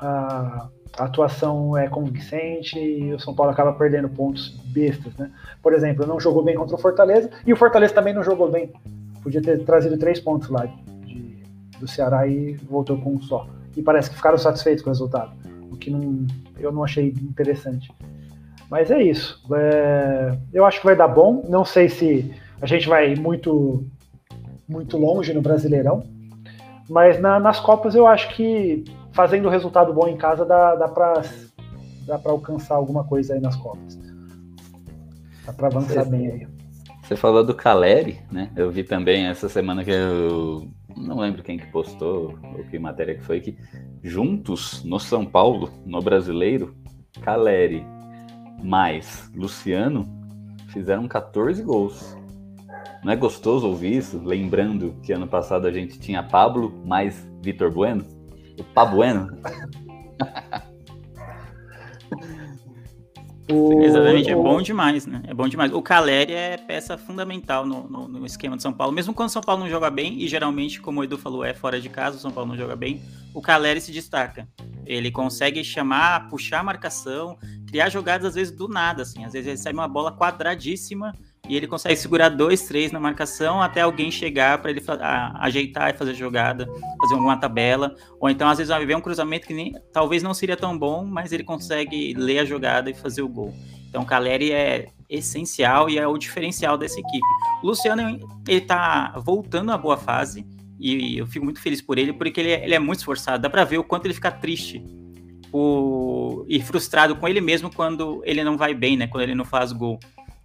a, 0.00 0.68
a, 0.98 1.04
atuação 1.04 1.76
é 1.76 1.88
convincente 1.88 2.76
e 2.76 3.12
o 3.12 3.20
São 3.20 3.34
Paulo 3.34 3.52
acaba 3.52 3.72
perdendo 3.74 4.08
pontos 4.08 4.56
bestas, 4.72 5.14
né? 5.16 5.30
Por 5.62 5.72
exemplo, 5.72 6.04
não 6.06 6.18
jogou 6.18 6.42
bem 6.42 6.56
contra 6.56 6.74
o 6.74 6.78
Fortaleza 6.78 7.30
e 7.46 7.52
o 7.52 7.56
Fortaleza 7.56 7.94
também 7.94 8.14
não 8.14 8.24
jogou 8.24 8.50
bem. 8.50 8.72
Podia 9.22 9.42
ter 9.42 9.62
trazido 9.64 9.96
três 9.96 10.18
pontos 10.18 10.48
lá 10.48 10.66
de, 11.04 11.44
do 11.78 11.86
Ceará 11.86 12.26
e 12.26 12.54
voltou 12.68 12.98
com 12.98 13.14
um 13.14 13.22
só. 13.22 13.46
E 13.76 13.82
parece 13.82 14.10
que 14.10 14.16
ficaram 14.16 14.38
satisfeitos 14.38 14.82
com 14.82 14.90
o 14.90 14.92
resultado, 14.92 15.32
o 15.70 15.76
que 15.76 15.90
não, 15.90 16.26
eu 16.58 16.72
não 16.72 16.82
achei 16.82 17.08
interessante. 17.08 17.92
Mas 18.70 18.90
é 18.90 19.02
isso. 19.02 19.40
É, 19.52 20.36
eu 20.52 20.64
acho 20.64 20.80
que 20.80 20.86
vai 20.86 20.96
dar 20.96 21.08
bom. 21.08 21.44
Não 21.48 21.64
sei 21.64 21.88
se 21.88 22.34
a 22.60 22.66
gente 22.66 22.88
vai 22.88 23.14
muito 23.14 23.84
muito 24.68 24.98
longe 24.98 25.32
no 25.32 25.40
Brasileirão, 25.40 26.04
mas 26.90 27.18
na, 27.18 27.40
nas 27.40 27.58
Copas 27.58 27.94
eu 27.94 28.06
acho 28.06 28.34
que 28.34 28.84
fazendo 29.12 29.48
resultado 29.48 29.94
bom 29.94 30.06
em 30.06 30.16
casa 30.16 30.44
dá, 30.44 30.74
dá 30.74 30.86
para 30.86 31.22
dá 32.06 32.18
para 32.18 32.32
alcançar 32.32 32.74
alguma 32.74 33.04
coisa 33.04 33.34
aí 33.34 33.40
nas 33.40 33.56
Copas. 33.56 33.98
Dá 35.46 35.52
para 35.52 35.68
avançar 35.68 36.04
você, 36.04 36.10
bem 36.10 36.26
aí. 36.30 36.46
Você 37.02 37.16
falou 37.16 37.42
do 37.42 37.54
Caleri, 37.54 38.20
né? 38.30 38.50
Eu 38.54 38.70
vi 38.70 38.84
também 38.84 39.26
essa 39.26 39.48
semana 39.48 39.82
que 39.82 39.90
eu 39.90 40.68
não 40.94 41.18
lembro 41.18 41.42
quem 41.42 41.58
que 41.58 41.66
postou 41.68 42.38
ou 42.56 42.64
que 42.64 42.78
matéria 42.78 43.14
que 43.14 43.22
foi 43.24 43.40
que 43.40 43.56
juntos 44.02 44.84
no 44.84 45.00
São 45.00 45.24
Paulo, 45.24 45.70
no 45.86 46.02
Brasileiro, 46.02 46.74
Caleri, 47.22 47.86
mais 48.62 49.30
Luciano 49.34 50.08
fizeram 50.68 51.08
14 51.08 51.62
gols. 51.62 52.16
Não 53.02 53.12
é 53.12 53.16
gostoso 53.16 53.66
ouvir 53.66 53.96
isso? 53.96 54.20
Lembrando 54.24 54.96
que 55.02 55.12
ano 55.12 55.26
passado 55.26 55.66
a 55.66 55.72
gente 55.72 55.98
tinha 55.98 56.22
Pablo 56.22 56.82
mais 56.84 57.26
Vitor 57.42 57.70
Bueno? 57.70 58.04
O 58.58 58.64
Pabueno? 58.64 59.38
O... 63.50 63.82
Exatamente, 63.82 64.30
é 64.30 64.34
bom 64.34 64.60
demais, 64.60 65.06
né? 65.06 65.22
É 65.26 65.32
bom 65.32 65.48
demais. 65.48 65.72
O 65.72 65.80
Caleri 65.80 66.34
é 66.34 66.58
peça 66.58 66.98
fundamental 66.98 67.64
no, 67.64 67.88
no, 67.88 68.06
no, 68.06 68.26
esquema 68.26 68.56
de 68.56 68.62
São 68.62 68.74
Paulo. 68.74 68.92
Mesmo 68.92 69.14
quando 69.14 69.30
o 69.30 69.32
São 69.32 69.40
Paulo 69.40 69.62
não 69.62 69.70
joga 69.70 69.88
bem, 69.88 70.20
e 70.20 70.28
geralmente, 70.28 70.80
como 70.80 71.00
o 71.00 71.04
Edu 71.04 71.16
falou, 71.16 71.42
é 71.42 71.54
fora 71.54 71.80
de 71.80 71.88
casa, 71.88 72.18
o 72.18 72.20
São 72.20 72.30
Paulo 72.30 72.50
não 72.50 72.56
joga 72.58 72.76
bem, 72.76 73.00
o 73.32 73.40
Caleri 73.40 73.80
se 73.80 73.90
destaca. 73.90 74.46
Ele 74.84 75.10
consegue 75.10 75.64
chamar, 75.64 76.28
puxar 76.28 76.60
a 76.60 76.62
marcação, 76.62 77.38
criar 77.68 77.88
jogadas 77.90 78.28
às 78.28 78.34
vezes 78.34 78.52
do 78.54 78.66
nada, 78.66 79.02
assim. 79.02 79.24
Às 79.24 79.32
vezes 79.32 79.46
ele 79.46 79.56
recebe 79.56 79.78
uma 79.78 79.86
bola 79.86 80.10
quadradíssima 80.10 81.12
e 81.48 81.56
ele 81.56 81.66
consegue 81.66 81.96
segurar 81.96 82.30
dois, 82.30 82.62
três 82.62 82.90
na 82.90 82.98
marcação 82.98 83.62
até 83.62 83.80
alguém 83.82 84.10
chegar 84.10 84.58
para 84.58 84.70
ele 84.70 84.82
ajeitar 85.34 85.94
e 85.94 85.96
fazer 85.96 86.14
jogada, 86.14 86.66
fazer 87.00 87.14
alguma 87.14 87.36
tabela. 87.38 87.94
Ou 88.18 88.28
então, 88.28 88.48
às 88.48 88.58
vezes, 88.58 88.70
vai 88.70 88.84
ver 88.84 88.96
um 88.96 89.00
cruzamento 89.00 89.46
que 89.46 89.54
nem, 89.54 89.74
talvez 89.92 90.22
não 90.22 90.34
seria 90.34 90.56
tão 90.56 90.76
bom, 90.76 91.04
mas 91.04 91.32
ele 91.32 91.44
consegue 91.44 92.14
ler 92.14 92.40
a 92.40 92.44
jogada 92.44 92.90
e 92.90 92.94
fazer 92.94 93.22
o 93.22 93.28
gol. 93.28 93.54
Então, 93.88 94.02
o 94.02 94.06
Caleri 94.06 94.52
é 94.52 94.88
essencial 95.08 95.88
e 95.88 95.98
é 95.98 96.06
o 96.06 96.18
diferencial 96.18 96.76
dessa 96.76 97.00
equipe. 97.00 97.26
O 97.62 97.68
Luciano, 97.68 98.02
ele 98.46 98.60
tá 98.60 99.14
voltando 99.24 99.72
à 99.72 99.78
boa 99.78 99.96
fase 99.96 100.46
e 100.78 101.18
eu 101.18 101.26
fico 101.26 101.44
muito 101.44 101.60
feliz 101.60 101.80
por 101.80 101.98
ele, 101.98 102.12
porque 102.12 102.40
ele 102.40 102.50
é, 102.50 102.64
ele 102.64 102.74
é 102.74 102.78
muito 102.78 102.98
esforçado. 102.98 103.42
Dá 103.42 103.48
para 103.48 103.64
ver 103.64 103.78
o 103.78 103.84
quanto 103.84 104.04
ele 104.04 104.14
fica 104.14 104.30
triste 104.30 104.84
e 106.48 106.60
frustrado 106.60 107.16
com 107.16 107.26
ele 107.28 107.40
mesmo 107.40 107.72
quando 107.72 108.22
ele 108.24 108.42
não 108.44 108.56
vai 108.56 108.74
bem, 108.74 108.96
né? 108.96 109.06
Quando 109.06 109.22
ele 109.22 109.34
não 109.34 109.44
faz 109.44 109.72
gol. 109.72 109.98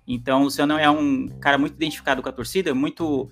Então, 0.08 0.42
o 0.42 0.44
Luciano 0.46 0.78
é 0.78 0.90
um 0.90 1.28
cara 1.40 1.58
muito 1.58 1.76
identificado 1.76 2.22
com 2.22 2.28
a 2.28 2.32
torcida, 2.32 2.76
muito, 2.76 3.30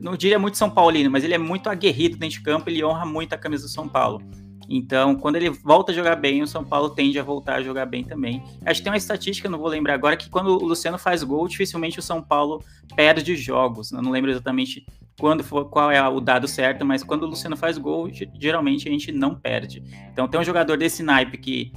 não 0.00 0.16
diria 0.16 0.38
muito 0.38 0.56
São 0.56 0.70
Paulino, 0.70 1.10
mas 1.10 1.24
ele 1.24 1.34
é 1.34 1.38
muito 1.38 1.68
aguerrido 1.68 2.16
dentro 2.16 2.38
de 2.38 2.44
campo, 2.44 2.70
ele 2.70 2.84
honra 2.84 3.04
muito 3.04 3.32
a 3.32 3.38
camisa 3.38 3.64
do 3.64 3.68
São 3.68 3.88
Paulo. 3.88 4.22
Então, 4.68 5.16
quando 5.16 5.36
ele 5.36 5.50
volta 5.50 5.92
a 5.92 5.94
jogar 5.94 6.16
bem, 6.16 6.40
o 6.40 6.46
São 6.46 6.64
Paulo 6.64 6.90
tende 6.90 7.18
a 7.18 7.22
voltar 7.22 7.56
a 7.56 7.62
jogar 7.62 7.86
bem 7.86 8.04
também. 8.04 8.42
Acho 8.64 8.80
que 8.80 8.84
tem 8.84 8.92
uma 8.92 8.96
estatística, 8.96 9.48
não 9.48 9.58
vou 9.58 9.68
lembrar 9.68 9.94
agora, 9.94 10.16
que 10.16 10.30
quando 10.30 10.48
o 10.48 10.64
Luciano 10.64 10.96
faz 10.96 11.22
gol, 11.22 11.46
dificilmente 11.48 11.98
o 11.98 12.02
São 12.02 12.22
Paulo 12.22 12.62
perde 12.94 13.36
jogos. 13.36 13.92
Eu 13.92 14.00
não 14.00 14.10
lembro 14.10 14.30
exatamente 14.30 14.86
quando 15.18 15.44
for, 15.44 15.68
qual 15.68 15.90
é 15.90 16.08
o 16.08 16.20
dado 16.20 16.48
certo, 16.48 16.86
mas 16.86 17.02
quando 17.02 17.24
o 17.24 17.26
Luciano 17.26 17.56
faz 17.56 17.76
gol, 17.76 18.08
geralmente 18.38 18.88
a 18.88 18.90
gente 18.90 19.12
não 19.12 19.34
perde. 19.34 19.82
Então, 20.10 20.28
tem 20.28 20.40
um 20.40 20.44
jogador 20.44 20.78
desse 20.78 21.02
naipe 21.02 21.36
que 21.36 21.72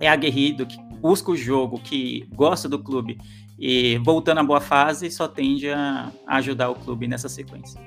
é 0.00 0.08
aguerrido, 0.08 0.66
que 0.66 0.76
busca 1.00 1.30
o 1.30 1.36
jogo, 1.36 1.78
que 1.78 2.28
gosta 2.34 2.68
do 2.68 2.82
clube 2.82 3.18
e 3.58 3.98
voltando 3.98 4.38
à 4.38 4.42
boa 4.42 4.60
fase, 4.60 5.10
só 5.10 5.26
tende 5.26 5.70
a, 5.70 6.12
ajudar 6.26 6.70
o 6.70 6.74
clube 6.74 7.08
nessa 7.08 7.28
sequência. 7.28 7.80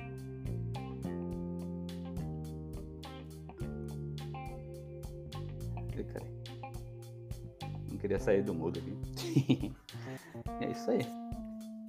Não 7.89 7.98
queria 7.98 8.20
sair 8.20 8.42
do 8.42 8.54
mudo 8.54 8.80
aqui. 8.80 9.72
é 10.62 10.72
isso 10.72 10.89
aí. 10.89 11.06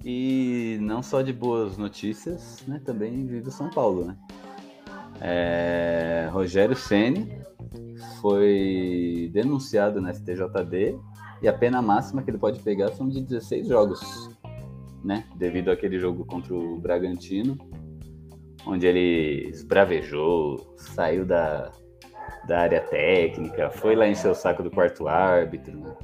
E 0.03 0.77
não 0.81 1.01
só 1.01 1.21
de 1.21 1.31
boas 1.31 1.77
notícias, 1.77 2.63
né? 2.67 2.81
Também 2.83 3.25
vive 3.25 3.49
São 3.51 3.69
Paulo, 3.69 4.05
né? 4.05 4.17
É, 5.21 6.27
Rogério 6.31 6.75
Ceni 6.75 7.31
foi 8.19 9.29
denunciado 9.31 10.01
na 10.01 10.11
STJD 10.11 10.97
e 11.41 11.47
a 11.47 11.53
pena 11.53 11.81
máxima 11.81 12.23
que 12.23 12.31
ele 12.31 12.39
pode 12.39 12.59
pegar 12.59 12.91
são 12.93 13.07
de 13.07 13.21
16 13.21 13.67
jogos, 13.67 14.29
né? 15.03 15.25
Devido 15.35 15.69
àquele 15.69 15.99
jogo 15.99 16.25
contra 16.25 16.53
o 16.55 16.79
Bragantino, 16.79 17.55
onde 18.65 18.87
ele 18.87 19.47
esbravejou, 19.49 20.73
saiu 20.75 21.23
da, 21.25 21.71
da 22.47 22.59
área 22.59 22.81
técnica, 22.81 23.69
foi 23.69 23.95
lá 23.95 24.07
encher 24.07 24.31
o 24.31 24.35
saco 24.35 24.63
do 24.63 24.71
quarto 24.71 25.07
árbitro. 25.07 25.79
Né? 25.79 25.95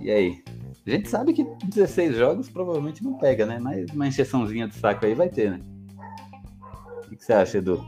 E 0.00 0.10
aí? 0.10 0.44
A 0.86 0.90
gente 0.90 1.08
sabe 1.08 1.32
que 1.32 1.44
16 1.64 2.16
jogos 2.16 2.50
provavelmente 2.50 3.02
não 3.02 3.16
pega, 3.16 3.46
né? 3.46 3.58
Mas 3.58 3.90
uma 3.90 4.06
encheçãozinha 4.06 4.68
de 4.68 4.74
saco 4.74 5.06
aí 5.06 5.14
vai 5.14 5.30
ter, 5.30 5.52
né? 5.52 5.60
O 7.14 7.16
que 7.16 7.24
você 7.24 7.32
acha, 7.32 7.58
Edu? 7.58 7.80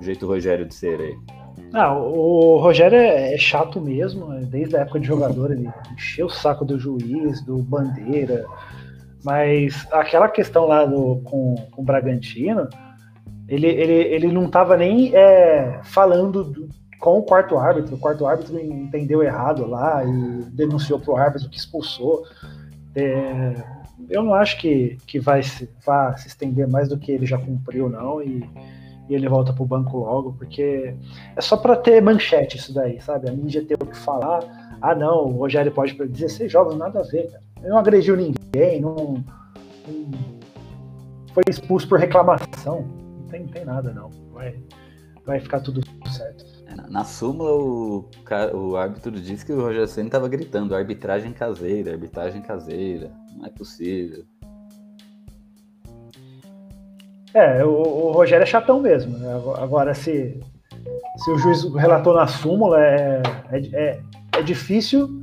O 0.00 0.04
jeito 0.04 0.26
Rogério 0.26 0.66
de 0.66 0.74
ser 0.74 1.00
aí. 1.00 1.16
Ah, 1.72 1.96
o 1.96 2.58
Rogério 2.58 2.98
é, 2.98 3.32
é, 3.32 3.38
chato 3.38 3.80
mesmo, 3.80 4.26
né? 4.26 4.40
desde 4.44 4.76
a 4.76 4.80
época 4.80 4.98
de 4.98 5.06
jogador 5.06 5.52
ele 5.52 5.70
encheu 5.92 6.26
o 6.26 6.30
saco 6.30 6.64
do 6.64 6.78
juiz, 6.78 7.40
do 7.42 7.58
Bandeira, 7.58 8.44
mas 9.24 9.86
aquela 9.92 10.28
questão 10.28 10.66
lá 10.66 10.84
do, 10.84 11.20
com, 11.24 11.54
com 11.70 11.82
o 11.82 11.84
Bragantino, 11.84 12.68
ele, 13.48 13.68
ele, 13.68 13.92
ele 13.92 14.32
não 14.32 14.46
estava 14.46 14.76
nem 14.76 15.14
é, 15.14 15.80
falando 15.84 16.44
do, 16.44 16.68
com 16.98 17.18
o 17.18 17.22
quarto 17.22 17.56
árbitro, 17.56 17.94
o 17.94 17.98
quarto 17.98 18.26
árbitro 18.26 18.58
entendeu 18.58 19.22
errado 19.22 19.64
lá 19.66 20.04
e 20.04 20.44
denunciou 20.50 20.98
para 20.98 21.12
o 21.12 21.16
árbitro 21.16 21.48
que 21.48 21.58
expulsou. 21.58 22.24
É, 22.94 23.54
eu 24.08 24.22
não 24.22 24.34
acho 24.34 24.58
que, 24.58 24.98
que 25.06 25.18
vai 25.18 25.42
se, 25.42 25.68
vai 25.84 26.16
se 26.18 26.28
estender 26.28 26.68
mais 26.68 26.88
do 26.88 26.98
que 26.98 27.12
ele 27.12 27.26
já 27.26 27.38
cumpriu, 27.38 27.88
não, 27.88 28.22
e 28.22 28.48
e 29.08 29.14
ele 29.14 29.28
volta 29.28 29.52
pro 29.52 29.64
banco 29.64 29.98
logo, 29.98 30.32
porque 30.32 30.94
é 31.36 31.40
só 31.40 31.56
para 31.56 31.76
ter 31.76 32.00
manchete 32.00 32.56
isso 32.56 32.72
daí, 32.72 33.00
sabe? 33.00 33.28
A 33.28 33.32
mídia 33.32 33.64
ter 33.64 33.74
o 33.74 33.86
que 33.86 33.96
falar. 33.96 34.40
Ah, 34.80 34.94
não, 34.94 35.26
o 35.26 35.38
Rogério 35.38 35.72
pode 35.72 35.94
para 35.94 36.06
16 36.06 36.50
jogos, 36.50 36.76
nada 36.76 37.00
a 37.00 37.02
ver, 37.02 37.30
cara. 37.30 37.42
Ele 37.60 37.68
não 37.68 37.78
agrediu 37.78 38.16
ninguém, 38.16 38.80
não, 38.80 38.94
não, 38.94 39.24
foi 41.32 41.42
expulso 41.48 41.88
por 41.88 41.98
reclamação. 41.98 42.86
Não 43.20 43.28
tem, 43.28 43.40
não 43.40 43.48
tem 43.48 43.64
nada, 43.64 43.92
não. 43.92 44.10
Vai, 44.32 44.56
vai 45.24 45.40
ficar 45.40 45.60
tudo 45.60 45.80
certo. 46.10 46.44
É, 46.66 46.74
na 46.90 47.04
súmula, 47.04 47.52
o, 47.52 48.08
o 48.54 48.76
árbitro 48.76 49.12
disse 49.12 49.44
que 49.44 49.52
o 49.52 49.60
Rogério 49.60 49.86
Senna 49.86 50.08
estava 50.08 50.28
gritando 50.28 50.74
arbitragem 50.74 51.32
caseira, 51.32 51.92
arbitragem 51.92 52.40
caseira. 52.40 53.10
Não 53.42 53.48
é 53.48 53.50
possível. 53.50 54.24
É, 57.34 57.64
o, 57.64 57.70
o 57.70 58.12
Rogério 58.12 58.44
é 58.44 58.46
chatão 58.46 58.80
mesmo. 58.80 59.18
Né? 59.18 59.28
Agora, 59.58 59.94
se, 59.94 60.38
se 61.16 61.30
o 61.30 61.38
juiz 61.38 61.64
relatou 61.74 62.14
na 62.14 62.26
súmula, 62.28 62.80
é, 62.80 63.22
é, 63.50 63.58
é, 63.72 64.02
é 64.38 64.42
difícil 64.42 65.20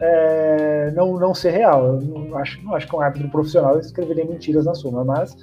é, 0.00 0.92
não, 0.92 1.18
não 1.18 1.34
ser 1.34 1.50
real. 1.50 1.84
Eu 1.86 2.00
não 2.00 2.38
acho, 2.38 2.62
não 2.62 2.74
acho 2.74 2.86
que 2.86 2.94
um 2.94 3.00
árbitro 3.00 3.28
profissional 3.28 3.78
escreveria 3.80 4.24
mentiras 4.24 4.64
na 4.64 4.74
súmula, 4.74 5.04
mas 5.04 5.36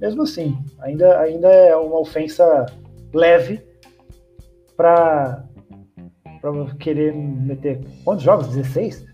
mesmo 0.00 0.22
assim, 0.22 0.56
ainda, 0.80 1.20
ainda 1.20 1.48
é 1.48 1.76
uma 1.76 2.00
ofensa 2.00 2.64
leve 3.12 3.60
para 4.74 5.44
querer 6.78 7.12
meter. 7.14 7.80
Quantos 8.04 8.24
jogos? 8.24 8.48
16? 8.48 9.04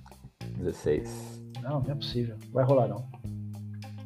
16. 0.59 1.34
Não, 1.65 1.81
não 1.81 1.91
é 1.91 1.95
possível. 1.95 2.37
Vai 2.53 2.63
rolar, 2.63 2.89
não. 2.89 3.09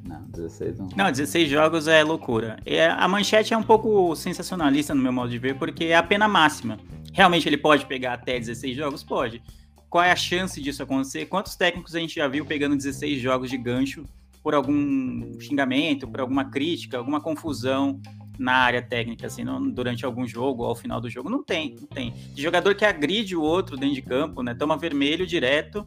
Não, 0.05 0.23
16 0.31 0.79
não. 0.79 0.89
Não, 0.97 1.11
16 1.11 1.51
jogos 1.51 1.89
é 1.89 2.05
loucura. 2.05 2.57
E 2.65 2.79
a 2.81 3.07
manchete 3.09 3.53
é 3.53 3.59
um 3.59 3.63
pouco 3.65 4.15
sensacionalista 4.15 4.95
no 4.95 5.03
meu 5.03 5.13
modo 5.13 5.29
de 5.29 5.39
ver, 5.39 5.59
porque 5.59 5.87
é 5.87 5.97
a 5.97 6.03
pena 6.03 6.29
máxima. 6.29 6.79
Realmente 7.13 7.49
ele 7.49 7.59
pode 7.59 7.85
pegar 7.85 8.15
até 8.15 8.39
16 8.39 8.77
jogos? 8.77 9.03
Pode. 9.03 9.43
Qual 9.91 10.05
é 10.05 10.13
a 10.13 10.17
chance 10.17 10.63
disso 10.63 10.85
acontecer? 10.85 11.27
Quantos 11.27 11.57
técnicos 11.57 11.97
a 11.97 11.99
gente 11.99 12.15
já 12.15 12.29
viu 12.29 12.47
pegando 12.47 12.77
16 12.77 13.21
jogos 13.21 13.51
de 13.51 13.59
gancho 13.59 14.05
por 14.41 14.55
algum 14.55 15.39
xingamento, 15.41 16.07
por 16.07 16.21
alguma 16.21 16.45
crítica, 16.45 16.97
alguma 16.97 17.21
confusão 17.21 18.01
na 18.39 18.53
área 18.53 18.81
técnica, 18.81 19.27
assim, 19.27 19.45
durante 19.73 20.05
algum 20.05 20.27
jogo 20.27 20.63
ou 20.63 20.69
ao 20.69 20.77
final 20.77 21.01
do 21.01 21.11
jogo? 21.11 21.29
Não 21.29 21.43
tem, 21.43 21.75
não 21.81 21.89
tem. 21.89 22.13
De 22.33 22.41
jogador 22.41 22.77
que 22.77 22.85
agride 22.85 23.35
o 23.35 23.43
outro 23.43 23.77
dentro 23.77 23.97
de 23.97 24.03
campo, 24.03 24.45
né? 24.45 24.55
Toma 24.55 24.77
vermelho 24.77 25.27
direto 25.27 25.85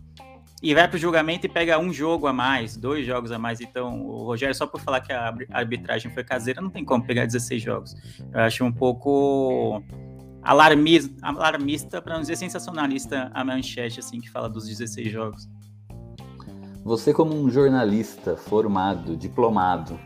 e 0.62 0.76
vai 0.76 0.88
para 0.88 0.96
o 0.96 1.00
julgamento 1.00 1.46
e 1.46 1.50
pega 1.50 1.80
um 1.80 1.92
jogo 1.92 2.28
a 2.28 2.34
mais, 2.34 2.78
dois 2.78 3.06
jogos 3.06 3.32
a 3.32 3.40
mais. 3.40 3.60
Então, 3.60 4.06
o 4.06 4.26
Rogério, 4.26 4.54
só 4.54 4.68
por 4.68 4.80
falar 4.80 5.02
que 5.02 5.12
a 5.12 5.34
arbitragem 5.50 6.12
foi 6.14 6.24
caseira, 6.24 6.62
não 6.62 6.70
tem 6.70 6.86
como 6.86 7.04
pegar 7.04 7.26
16 7.26 7.62
jogos. 7.62 7.96
Eu 8.32 8.42
acho 8.42 8.64
um 8.64 8.72
pouco 8.72 9.82
alarmista, 10.44 11.16
alarmista 11.24 12.02
para 12.02 12.14
não 12.14 12.22
dizer 12.22 12.36
sensacionalista, 12.36 13.32
a 13.34 13.44
manchete 13.44 14.00
assim 14.00 14.20
que 14.20 14.30
fala 14.30 14.48
dos 14.48 14.68
16 14.68 15.12
jogos. 15.12 15.50
Você, 16.84 17.12
como 17.12 17.34
um 17.34 17.50
jornalista 17.50 18.36
formado, 18.36 19.18
diplomado, 19.18 20.00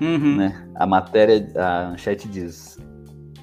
uhum. 0.00 0.36
né? 0.36 0.68
A 0.74 0.86
matéria, 0.86 1.52
a 1.56 1.90
manchete 1.90 2.28
diz: 2.28 2.78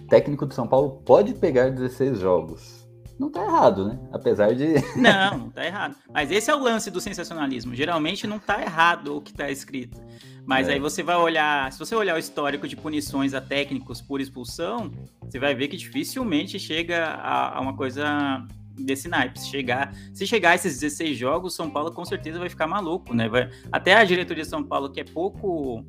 técnico 0.10 0.46
de 0.46 0.54
São 0.54 0.68
Paulo 0.68 1.02
pode 1.06 1.34
pegar 1.34 1.70
16 1.70 2.20
jogos 2.20 2.75
não 3.18 3.30
tá 3.30 3.44
errado, 3.44 3.88
né? 3.88 4.00
Apesar 4.12 4.54
de. 4.54 4.74
Não, 4.96 5.38
não 5.38 5.50
tá 5.50 5.66
errado. 5.66 5.96
Mas 6.14 6.32
esse 6.32 6.52
é 6.52 6.56
o 6.56 6.60
lance 6.60 6.92
do 6.92 7.00
sensacionalismo. 7.00 7.74
Geralmente 7.74 8.28
não 8.28 8.40
tá 8.40 8.62
errado 8.62 9.16
o 9.16 9.22
que 9.22 9.34
tá 9.34 9.50
escrito. 9.50 10.02
Mas 10.46 10.68
é. 10.68 10.74
aí 10.74 10.80
você 10.80 11.02
vai 11.02 11.16
olhar. 11.16 11.72
Se 11.72 11.80
você 11.80 11.96
olhar 11.96 12.16
o 12.16 12.20
histórico 12.20 12.68
de 12.68 12.76
punições 12.76 13.34
a 13.34 13.40
técnicos 13.40 14.02
por 14.02 14.20
expulsão, 14.20 14.92
você 15.22 15.40
vai 15.40 15.56
ver 15.56 15.70
que 15.70 15.78
dificilmente 15.78 16.60
chega 16.60 17.06
a, 17.06 17.58
a 17.58 17.62
uma 17.62 17.76
coisa 17.76 18.46
desse 18.78 19.08
naipe. 19.08 19.40
Se 19.40 19.50
chegar, 19.50 19.96
se 20.14 20.28
chegar 20.28 20.52
a 20.52 20.56
esses 20.56 20.80
16 20.80 21.18
jogos, 21.18 21.56
São 21.56 21.70
Paulo 21.70 21.92
com 21.92 22.04
certeza 22.04 22.38
vai 22.38 22.50
ficar 22.50 22.68
maluco, 22.68 23.14
né? 23.14 23.30
Vai, 23.30 23.50
até 23.72 23.96
a 23.96 24.04
diretoria 24.04 24.44
de 24.44 24.50
São 24.50 24.64
Paulo, 24.64 24.92
que 24.92 25.00
é 25.00 25.06
pouco 25.06 25.86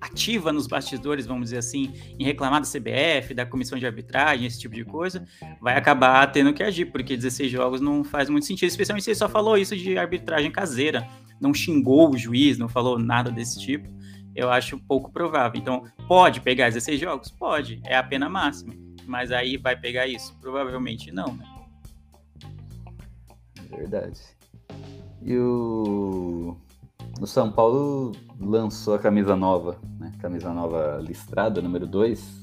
ativa 0.00 0.52
nos 0.52 0.66
bastidores, 0.66 1.26
vamos 1.26 1.44
dizer 1.44 1.58
assim, 1.58 1.92
em 2.18 2.24
reclamar 2.24 2.60
da 2.60 2.66
CBF, 2.66 3.34
da 3.34 3.44
comissão 3.44 3.78
de 3.78 3.84
arbitragem, 3.84 4.46
esse 4.46 4.58
tipo 4.58 4.74
de 4.74 4.84
coisa, 4.84 5.26
vai 5.60 5.76
acabar 5.76 6.26
tendo 6.32 6.52
que 6.54 6.62
agir, 6.62 6.86
porque 6.86 7.16
16 7.16 7.50
jogos 7.52 7.80
não 7.80 8.02
faz 8.02 8.30
muito 8.30 8.46
sentido, 8.46 8.68
especialmente 8.68 9.04
se 9.04 9.10
ele 9.10 9.16
só 9.16 9.28
falou 9.28 9.58
isso 9.58 9.76
de 9.76 9.98
arbitragem 9.98 10.50
caseira, 10.50 11.06
não 11.40 11.52
xingou 11.52 12.10
o 12.10 12.16
juiz, 12.16 12.56
não 12.56 12.68
falou 12.68 12.98
nada 12.98 13.30
desse 13.30 13.60
tipo. 13.60 13.88
Eu 14.34 14.50
acho 14.50 14.78
pouco 14.78 15.10
provável. 15.10 15.60
Então, 15.60 15.84
pode 16.06 16.40
pegar 16.40 16.68
16 16.68 17.00
jogos? 17.00 17.30
Pode, 17.30 17.80
é 17.84 17.96
a 17.96 18.02
pena 18.02 18.28
máxima. 18.28 18.72
Mas 19.04 19.32
aí 19.32 19.56
vai 19.56 19.76
pegar 19.76 20.06
isso? 20.06 20.36
Provavelmente 20.40 21.10
não, 21.10 21.34
né? 21.34 21.44
Verdade. 23.70 24.20
E 25.22 25.36
o 25.36 26.56
o 27.20 27.26
São 27.26 27.52
Paulo 27.52 28.12
lançou 28.40 28.94
a 28.94 28.98
camisa 28.98 29.36
nova, 29.36 29.78
né? 29.98 30.12
Camisa 30.20 30.52
nova 30.52 30.98
listrada, 31.02 31.60
número 31.60 31.86
2, 31.86 32.40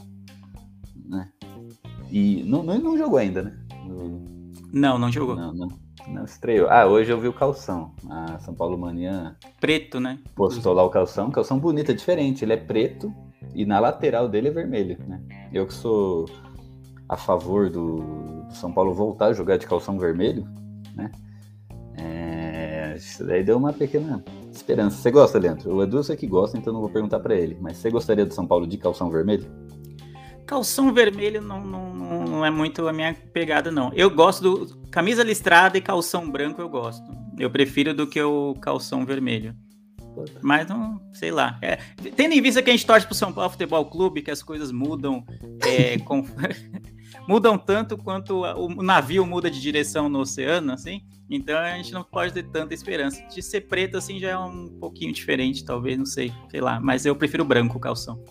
né? 1.06 1.30
E 2.12 2.44
não, 2.44 2.62
não, 2.62 2.78
não, 2.78 2.98
jogou 2.98 3.18
ainda, 3.18 3.42
né? 3.42 3.58
No... 3.86 4.22
Não, 4.72 5.00
não 5.00 5.12
jogou. 5.12 5.36
Não, 5.36 5.52
não, 5.52 5.68
não, 6.08 6.24
estreou. 6.24 6.70
Ah, 6.70 6.86
hoje 6.86 7.12
eu 7.12 7.20
vi 7.20 7.28
o 7.28 7.34
calção. 7.34 7.96
A 8.10 8.38
São 8.40 8.54
Paulo 8.54 8.78
Mania. 8.78 9.36
Preto, 9.60 10.00
né? 10.00 10.20
Postou 10.36 10.74
lá 10.74 10.84
o 10.84 10.90
calção. 10.90 11.32
Calção 11.32 11.58
bonito, 11.58 11.92
é 11.92 11.96
diferente. 11.96 12.46
Ele 12.46 12.54
é 12.54 12.58
preto 12.58 13.12
e 13.56 13.66
na 13.66 13.80
lateral 13.80 14.30
dele 14.30 14.50
é 14.50 14.52
vermelho, 14.52 14.98
né? 15.08 15.22
Eu 15.52 15.66
que 15.66 15.74
sou 15.74 16.26
a 17.10 17.18
favor 17.18 17.70
do, 17.70 17.98
do 18.44 18.54
São 18.54 18.72
Paulo 18.72 18.94
voltar 18.94 19.28
a 19.28 19.34
jogar 19.34 19.58
de 19.58 19.66
calção 19.66 19.98
vermelho, 19.98 20.48
né? 20.94 21.12
É, 21.98 22.96
isso 22.96 23.26
daí 23.26 23.44
deu 23.44 23.58
uma 23.58 23.74
pequena 23.74 24.24
esperança. 24.58 24.98
Você 24.98 25.12
gosta, 25.12 25.38
Leandro? 25.38 25.76
O 25.76 25.84
Edu 25.84 25.98
eu 25.98 26.04
sei 26.04 26.16
que 26.16 26.28
gosta, 26.28 26.58
então 26.58 26.74
não 26.74 26.82
vou 26.82 26.90
perguntar 26.90 27.20
para 27.20 27.36
ele. 27.36 27.58
Mas 27.60 27.78
você 27.78 27.90
gostaria 27.90 28.26
do 28.26 28.34
São 28.34 28.46
Paulo 28.46 28.68
de 28.68 28.78
calção 28.78 29.10
vermelho? 29.10 29.46
Calção 30.46 30.94
vermelho 30.94 31.42
não, 31.42 31.64
não, 31.64 32.26
não 32.26 32.46
é 32.46 32.50
muito 32.50 32.88
a 32.88 32.94
minha 32.94 33.14
pegada, 33.34 33.70
não. 33.70 33.92
Eu 33.94 34.10
gosto 34.10 34.42
do. 34.42 34.78
Camisa 34.90 35.24
listrada 35.24 35.78
e 35.78 35.82
calção 35.82 36.30
branco 36.30 36.62
eu 36.62 36.70
gosto. 36.70 37.04
Eu 37.38 37.50
prefiro 37.50 37.94
do 37.94 38.08
que 38.08 38.22
o 38.22 38.56
calção 38.56 39.06
vermelho. 39.06 39.54
Mas 40.42 40.68
não, 40.68 41.00
sei 41.14 41.32
lá. 41.32 41.60
É, 41.62 41.78
tendo 42.16 42.34
em 42.34 42.42
vista 42.42 42.62
que 42.62 42.70
a 42.70 42.74
gente 42.74 42.86
torce 42.86 43.06
pro 43.06 43.16
São 43.16 43.32
Paulo 43.32 43.50
Futebol 43.52 43.86
Clube, 43.86 44.22
que 44.22 44.32
as 44.32 44.42
coisas 44.42 44.72
mudam 44.72 45.24
é, 45.64 46.00
com... 46.06 46.26
mudam 47.28 47.58
tanto 47.58 47.98
quanto 47.98 48.42
o 48.42 48.82
navio 48.82 49.26
muda 49.26 49.52
de 49.52 49.62
direção 49.62 50.08
no 50.08 50.20
oceano, 50.20 50.72
assim. 50.72 51.02
Então 51.30 51.58
a 51.58 51.76
gente 51.76 51.92
não 51.92 52.04
pode 52.04 52.34
ter 52.34 52.44
tanta 52.44 52.74
esperança. 52.74 53.22
De 53.28 53.42
ser 53.42 53.62
preto, 53.62 53.98
assim, 53.98 54.20
já 54.20 54.30
é 54.30 54.38
um 54.38 54.68
pouquinho 54.80 55.12
diferente, 55.12 55.66
talvez, 55.66 55.98
não 55.98 56.06
sei, 56.06 56.32
sei 56.50 56.62
lá. 56.62 56.80
Mas 56.80 57.06
eu 57.06 57.16
prefiro 57.16 57.44
branco 57.44 57.80
calção. 57.80 58.24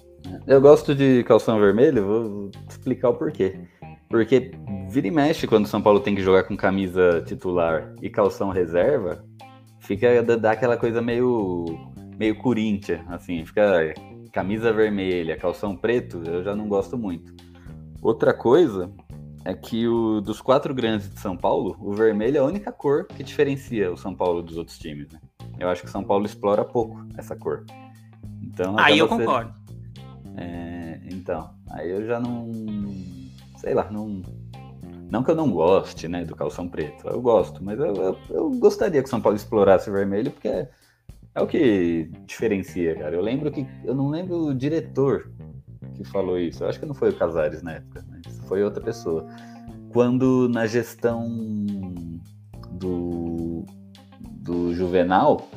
Eu 0.47 0.61
gosto 0.61 0.95
de 0.95 1.23
calção 1.25 1.61
vermelho, 1.61 2.07
vou 2.07 2.51
explicar 2.69 3.11
o 3.11 3.15
porquê. 3.15 3.61
Porque 4.09 4.53
vira 4.89 5.07
e 5.07 5.11
mexe 5.11 5.47
quando 5.47 5.65
o 5.65 5.69
São 5.69 5.83
Paulo 5.83 6.01
tem 6.01 6.15
que 6.15 6.23
jogar 6.23 6.45
com 6.45 6.57
camisa 6.57 7.23
titular 7.27 7.93
e 8.01 8.09
calção 8.09 8.51
reserva, 8.51 9.25
fica 9.81 10.23
dá 10.23 10.53
aquela 10.53 10.77
coisa 10.77 11.03
meio 11.03 11.65
meio 12.17 12.37
Corinthians, 12.37 13.01
assim, 13.09 13.45
fica 13.45 13.93
camisa 14.33 14.73
vermelha, 14.73 15.37
calção 15.37 15.77
preto, 15.77 16.23
eu 16.25 16.43
já 16.43 16.55
não 16.55 16.69
gosto 16.69 16.97
muito. 16.97 17.35
Outra 18.07 18.33
coisa 18.33 18.89
é 19.45 19.53
que 19.53 19.89
o, 19.89 20.21
dos 20.21 20.41
quatro 20.41 20.73
grandes 20.73 21.11
de 21.11 21.19
São 21.19 21.37
Paulo, 21.37 21.77
o 21.81 21.93
vermelho 21.93 22.37
é 22.37 22.39
a 22.39 22.45
única 22.45 22.71
cor 22.71 23.05
que 23.05 23.25
diferencia 23.25 23.91
o 23.91 23.97
São 23.97 24.15
Paulo 24.15 24.45
dos 24.45 24.57
outros 24.57 24.79
times. 24.79 25.11
Né? 25.11 25.19
Eu 25.59 25.69
acho 25.69 25.83
que 25.83 25.89
o 25.89 25.91
São 25.91 26.05
Paulo 26.05 26.25
explora 26.25 26.65
pouco 26.65 27.05
essa 27.19 27.35
cor. 27.35 27.65
Então, 28.41 28.79
aí 28.79 29.01
eu 29.01 29.09
concordo. 29.09 29.53
É, 30.37 31.01
então, 31.11 31.51
aí 31.69 31.91
eu 31.91 32.07
já 32.07 32.21
não. 32.21 32.49
Sei 33.57 33.75
lá, 33.75 33.91
não. 33.91 34.23
Não 35.11 35.25
que 35.25 35.33
eu 35.33 35.37
não 35.37 35.51
goste, 35.51 36.07
né, 36.07 36.25
do 36.25 36.37
calção 36.37 36.69
preto. 36.69 37.09
Eu 37.09 37.21
gosto, 37.21 37.61
mas 37.61 37.77
eu, 37.77 37.93
eu, 37.93 38.19
eu 38.31 38.51
gostaria 38.51 39.03
que 39.03 39.09
o 39.09 39.11
São 39.11 39.21
Paulo 39.21 39.35
explorasse 39.35 39.91
o 39.91 39.93
vermelho, 39.93 40.31
porque 40.31 40.47
é, 40.47 40.71
é 41.35 41.43
o 41.43 41.47
que 41.49 42.09
diferencia, 42.25 42.95
cara. 42.95 43.17
Eu 43.17 43.21
lembro 43.21 43.51
que. 43.51 43.67
Eu 43.83 43.97
não 43.97 44.09
lembro 44.11 44.47
o 44.47 44.55
diretor 44.55 45.29
que 45.97 46.05
falou 46.05 46.39
isso. 46.39 46.63
Eu 46.63 46.69
acho 46.69 46.79
que 46.79 46.87
não 46.87 46.95
foi 46.95 47.11
o 47.11 47.17
Casares 47.17 47.63
na 47.63 47.73
época, 47.73 48.05
foi 48.47 48.63
outra 48.63 48.83
pessoa. 48.83 49.27
Quando 49.93 50.49
na 50.49 50.67
gestão 50.67 51.29
do, 52.73 53.65
do 54.23 54.75
Juvenal, 54.75 55.49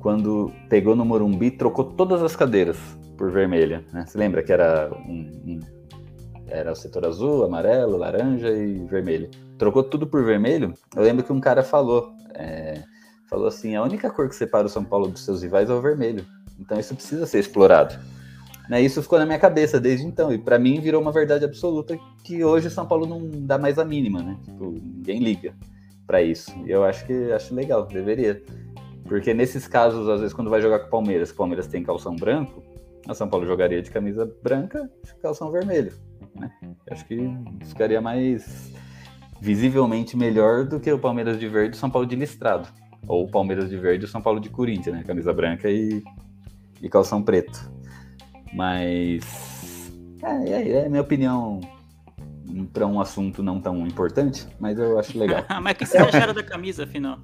quando 0.00 0.52
pegou 0.68 0.96
no 0.96 1.04
Morumbi, 1.04 1.50
trocou 1.50 1.84
todas 1.84 2.22
as 2.22 2.34
cadeiras 2.34 2.78
por 3.16 3.30
vermelha. 3.30 3.84
Né? 3.92 4.04
Você 4.06 4.16
lembra 4.16 4.42
que 4.42 4.52
era 4.52 4.90
um, 5.06 5.42
um, 5.46 5.60
era 6.46 6.72
o 6.72 6.76
setor 6.76 7.06
azul, 7.06 7.44
amarelo, 7.44 7.96
laranja 7.96 8.50
e 8.50 8.84
vermelho. 8.86 9.30
Trocou 9.58 9.82
tudo 9.82 10.06
por 10.06 10.24
vermelho. 10.24 10.72
Eu 10.96 11.02
lembro 11.02 11.24
que 11.24 11.32
um 11.32 11.40
cara 11.40 11.62
falou, 11.62 12.12
é, 12.34 12.82
falou 13.28 13.46
assim, 13.46 13.76
a 13.76 13.82
única 13.82 14.10
cor 14.10 14.28
que 14.28 14.34
separa 14.34 14.66
o 14.66 14.70
São 14.70 14.84
Paulo 14.84 15.08
dos 15.08 15.24
seus 15.24 15.42
rivais 15.42 15.68
é 15.68 15.74
o 15.74 15.82
vermelho. 15.82 16.24
Então 16.58 16.78
isso 16.78 16.94
precisa 16.94 17.26
ser 17.26 17.40
explorado. 17.40 17.94
Né, 18.70 18.80
isso 18.80 19.02
ficou 19.02 19.18
na 19.18 19.26
minha 19.26 19.38
cabeça 19.38 19.80
desde 19.80 20.06
então. 20.06 20.32
E 20.32 20.38
para 20.38 20.56
mim 20.56 20.80
virou 20.80 21.02
uma 21.02 21.10
verdade 21.10 21.44
absoluta 21.44 21.98
que 22.22 22.44
hoje 22.44 22.68
o 22.68 22.70
São 22.70 22.86
Paulo 22.86 23.04
não 23.04 23.28
dá 23.28 23.58
mais 23.58 23.80
a 23.80 23.84
mínima, 23.84 24.22
né? 24.22 24.38
Tipo, 24.44 24.70
ninguém 24.70 25.18
liga 25.18 25.52
para 26.06 26.22
isso. 26.22 26.52
E 26.64 26.70
eu 26.70 26.84
acho 26.84 27.04
que 27.04 27.32
acho 27.32 27.52
legal, 27.52 27.84
deveria. 27.84 28.40
Porque 29.08 29.34
nesses 29.34 29.66
casos, 29.66 30.08
às 30.08 30.20
vezes, 30.20 30.32
quando 30.32 30.48
vai 30.48 30.62
jogar 30.62 30.78
com 30.78 30.86
o 30.86 30.90
Palmeiras, 30.90 31.32
o 31.32 31.34
Palmeiras 31.34 31.66
tem 31.66 31.82
calção 31.82 32.14
branco, 32.14 32.62
a 33.08 33.12
São 33.12 33.28
Paulo 33.28 33.44
jogaria 33.44 33.82
de 33.82 33.90
camisa 33.90 34.32
branca 34.40 34.88
e 35.04 35.20
calção 35.20 35.50
vermelho. 35.50 35.92
Né? 36.36 36.48
Acho 36.88 37.04
que 37.06 37.18
ficaria 37.64 38.00
mais 38.00 38.72
visivelmente 39.40 40.16
melhor 40.16 40.64
do 40.64 40.78
que 40.78 40.92
o 40.92 40.98
Palmeiras 40.98 41.40
de 41.40 41.48
verde 41.48 41.74
e 41.74 41.78
São 41.80 41.90
Paulo 41.90 42.06
de 42.06 42.14
listrado. 42.14 42.68
Ou 43.08 43.24
o 43.24 43.28
Palmeiras 43.28 43.68
de 43.68 43.76
verde 43.76 44.04
e 44.04 44.08
São 44.08 44.22
Paulo 44.22 44.38
de 44.38 44.48
Corinthians, 44.48 44.94
né? 44.94 45.02
Camisa 45.04 45.32
branca 45.32 45.68
e, 45.68 46.04
e 46.80 46.88
calção 46.88 47.20
preto. 47.20 47.79
Mas. 48.52 49.92
É, 50.22 50.50
é, 50.50 50.78
é 50.84 50.88
minha 50.88 51.02
opinião 51.02 51.60
para 52.72 52.86
um 52.86 53.00
assunto 53.00 53.42
não 53.42 53.60
tão 53.60 53.86
importante, 53.86 54.46
mas 54.58 54.78
eu 54.78 54.98
acho 54.98 55.18
legal. 55.18 55.44
mas 55.62 55.74
o 55.74 55.78
que 55.78 55.86
vocês 55.86 56.02
acharam 56.02 56.34
da 56.34 56.42
camisa, 56.42 56.84
afinal? 56.84 57.18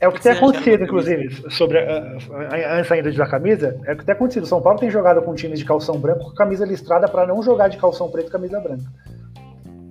É 0.00 0.08
o 0.08 0.12
que, 0.12 0.18
que 0.18 0.24
tem 0.24 0.32
acontecido, 0.32 0.84
inclusive, 0.84 1.50
sobre 1.50 1.78
antes 1.78 2.92
ainda 2.92 3.12
da 3.12 3.26
camisa, 3.26 3.80
é 3.86 3.92
o 3.92 3.96
que 3.96 4.04
tem 4.04 4.14
acontecido. 4.14 4.46
São 4.46 4.60
Paulo 4.60 4.78
tem 4.78 4.90
jogado 4.90 5.22
com 5.22 5.34
times 5.34 5.58
de 5.58 5.64
calção 5.64 5.98
branco 5.98 6.24
com 6.24 6.34
camisa 6.34 6.64
listrada 6.64 7.08
para 7.08 7.26
não 7.26 7.42
jogar 7.42 7.68
de 7.68 7.76
calção 7.76 8.10
preto 8.10 8.28
e 8.28 8.30
camisa 8.30 8.60
branca. 8.60 8.84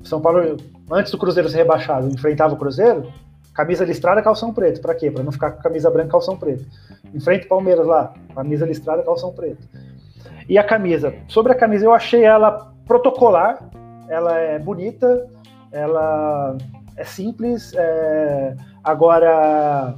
São 0.03 0.21
Paulo, 0.21 0.57
antes 0.91 1.11
do 1.11 1.17
Cruzeiro 1.17 1.49
ser 1.49 1.57
rebaixado, 1.57 2.07
enfrentava 2.09 2.53
o 2.53 2.57
Cruzeiro, 2.57 3.11
camisa 3.53 3.85
listrada, 3.85 4.21
calção 4.21 4.53
preto. 4.53 4.81
Para 4.81 4.93
quê? 4.93 5.09
Para 5.09 5.23
não 5.23 5.31
ficar 5.31 5.51
com 5.51 5.61
camisa 5.63 5.89
branca, 5.89 6.11
calção 6.11 6.37
preto. 6.37 6.65
Enfrenta 7.13 7.45
o 7.45 7.49
Palmeiras 7.49 7.87
lá, 7.87 8.13
camisa 8.35 8.65
listrada, 8.65 9.01
calção 9.03 9.31
preto. 9.31 9.65
E 10.47 10.57
a 10.57 10.63
camisa? 10.63 11.13
Sobre 11.27 11.51
a 11.51 11.55
camisa, 11.55 11.85
eu 11.85 11.93
achei 11.93 12.23
ela 12.23 12.73
protocolar, 12.85 13.69
ela 14.09 14.37
é 14.37 14.59
bonita, 14.59 15.27
ela 15.71 16.57
é 16.95 17.03
simples. 17.03 17.73
É... 17.75 18.55
Agora, 18.83 19.95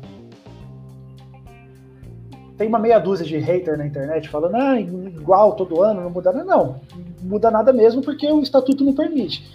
tem 2.58 2.68
uma 2.68 2.80
meia 2.80 3.00
dúzia 3.00 3.26
de 3.26 3.38
hater 3.38 3.78
na 3.78 3.86
internet 3.86 4.30
falando, 4.30 4.56
ah, 4.56 4.80
igual 4.80 5.54
todo 5.54 5.82
ano, 5.82 6.02
não 6.02 6.10
muda 6.10 6.32
nada. 6.32 6.46
Não, 6.46 6.80
não 6.96 7.30
muda 7.30 7.52
nada 7.52 7.74
mesmo 7.74 8.02
porque 8.02 8.32
o 8.32 8.42
estatuto 8.42 8.84
não 8.84 8.94
permite. 8.94 9.54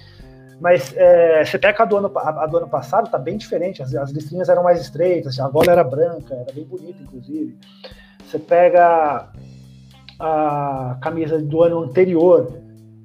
Mas 0.60 0.94
é, 0.94 1.42
você 1.42 1.58
pega 1.58 1.82
a 1.82 1.86
do 1.86 1.96
ano, 1.96 2.12
a, 2.14 2.46
do 2.46 2.58
ano 2.58 2.68
passado, 2.68 3.10
tá 3.10 3.18
bem 3.18 3.38
diferente. 3.38 3.82
As, 3.82 3.94
as 3.94 4.10
listrinhas 4.10 4.48
eram 4.50 4.62
mais 4.62 4.78
estreitas, 4.80 5.40
a 5.40 5.48
gola 5.48 5.72
era 5.72 5.82
branca, 5.82 6.34
era 6.34 6.52
bem 6.52 6.64
bonita, 6.64 7.02
inclusive. 7.02 7.56
Você 8.26 8.38
pega 8.38 9.30
a 10.20 10.98
camisa 11.00 11.38
do 11.38 11.62
ano 11.62 11.80
anterior, 11.80 12.52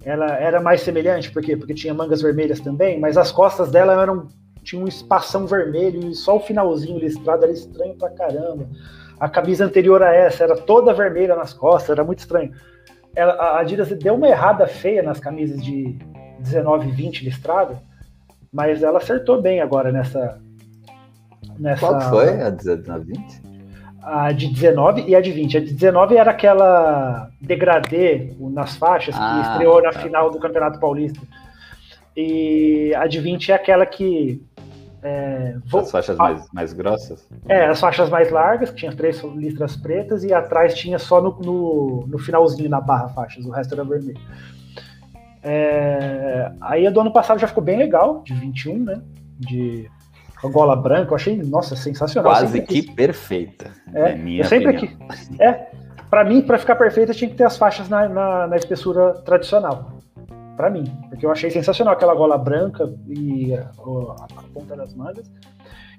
ela 0.04 0.38
era 0.38 0.62
mais 0.62 0.82
semelhante, 0.82 1.32
por 1.32 1.41
quê? 1.41 1.56
Porque 1.56 1.73
tinha 1.73 1.93
mangas 1.93 2.21
vermelhas 2.21 2.60
também, 2.60 2.99
mas 2.99 3.17
as 3.17 3.32
costas 3.32 3.71
dela 3.71 3.99
eram 3.99 4.28
tinha 4.62 4.82
um 4.82 4.88
espação 4.88 5.45
vermelho 5.45 6.10
e 6.10 6.15
só 6.15 6.38
o 6.38 6.39
finalzinho 6.39 6.97
listrado 6.97 7.43
era 7.43 7.54
estranho 7.54 7.95
pra 7.95 8.10
caramba. 8.10 8.67
A 9.19 9.30
camisa 9.30 9.63
anterior 9.63 10.01
a 10.01 10.12
essa 10.12 10.43
era 10.43 10.58
toda 10.58 10.93
vermelha 10.93 11.36
nas 11.36 11.54
costas, 11.54 11.91
era 11.91 12.04
muito 12.04 12.19
estranho. 12.19 12.51
Ela, 13.15 13.34
a 13.34 13.60
Adidas 13.60 13.88
deu 13.89 14.15
uma 14.15 14.28
errada 14.28 14.67
feia 14.67 15.01
nas 15.01 15.19
camisas 15.19 15.63
de 15.63 15.97
19 16.39 16.89
e 16.89 16.91
20 16.91 17.23
listrada, 17.23 17.80
mas 18.51 18.84
ela 18.84 18.97
acertou 18.97 19.41
bem 19.41 19.62
agora 19.62 19.91
nessa. 19.91 20.41
nessa 21.58 21.88
Qual 21.88 22.01
foi 22.01 22.41
a 22.41 22.49
19 22.49 23.06
20? 23.06 23.44
A 24.06 24.32
de 24.32 24.48
19 24.48 25.06
e 25.08 25.15
a 25.15 25.22
de 25.22 25.32
20. 25.32 25.58
A 25.58 25.60
de 25.60 25.74
19 25.74 26.15
era 26.15 26.30
aquela 26.30 27.30
degradê 27.41 28.36
nas 28.39 28.76
faixas 28.76 29.15
ah, 29.18 29.41
que 29.41 29.50
estreou 29.50 29.82
na 29.82 29.91
tá. 29.91 30.00
final 30.00 30.30
do 30.30 30.39
Campeonato 30.39 30.80
Paulista. 30.80 31.20
E 32.15 32.94
a 32.96 33.08
de 33.08 33.20
20 33.20 33.52
é 33.52 33.56
aquela 33.56 33.86
que. 33.86 34.46
É, 35.02 35.56
vou... 35.65 35.82
As 35.82 35.91
faixas 35.91 36.18
mais, 36.18 36.48
mais 36.52 36.74
grossas? 36.74 37.28
É, 37.48 37.65
as 37.65 37.80
faixas 37.80 38.10
mais 38.10 38.32
largas, 38.32 38.70
que 38.70 38.78
tinha 38.78 38.96
três 38.96 39.22
listras 39.24 39.76
pretas, 39.76 40.24
e 40.24 40.34
atrás 40.34 40.76
tinha 40.76 41.00
só 41.00 41.22
no, 41.22 41.39
no, 41.39 42.06
no 42.08 42.20
finalzinho 42.20 42.70
na 42.70 42.80
barra 42.80 43.10
faixas, 43.10 43.46
o 43.46 43.52
resto 43.52 43.74
era 43.74 43.84
vermelho. 43.84 44.20
É, 45.44 46.52
aí 46.62 46.88
a 46.88 46.89
do 46.89 47.02
ano 47.02 47.12
passado 47.12 47.39
já 47.39 47.48
ficou 47.48 47.63
bem 47.63 47.78
legal, 47.78 48.22
de 48.24 48.34
21, 48.34 48.84
né? 48.84 49.02
De 49.38 49.89
a 50.45 50.51
gola 50.51 50.75
branca, 50.75 51.12
eu 51.12 51.15
achei, 51.15 51.38
nossa, 51.38 51.75
sensacional. 51.75 52.31
Quase 52.31 52.62
que 52.62 52.81
quis. 52.84 52.93
perfeita. 52.93 53.71
É, 53.93 54.12
é 54.12 54.15
minha 54.15 54.43
eu 54.43 54.45
sempre 54.45 54.75
opinião. 54.75 55.08
que. 55.08 55.43
É, 55.43 55.69
para 56.10 56.23
mim, 56.23 56.41
para 56.41 56.58
ficar 56.58 56.75
perfeita, 56.75 57.13
tinha 57.13 57.29
que 57.29 57.36
ter 57.36 57.43
as 57.43 57.58
faixas 57.58 57.89
na, 57.89 58.08
na, 58.08 58.47
na 58.47 58.55
espessura 58.55 59.13
tradicional. 59.25 59.91
Para 60.55 60.69
mim, 60.69 60.86
porque 61.10 61.25
eu 61.25 61.31
achei 61.31 61.51
sensacional 61.51 61.93
aquela 61.93 62.15
gola 62.15 62.38
branca 62.38 62.93
e 63.08 63.53
a, 63.53 63.62
a, 63.62 64.25
a, 64.39 64.43
ponta 64.53 64.75
das 64.75 64.93
mangas. 64.93 65.29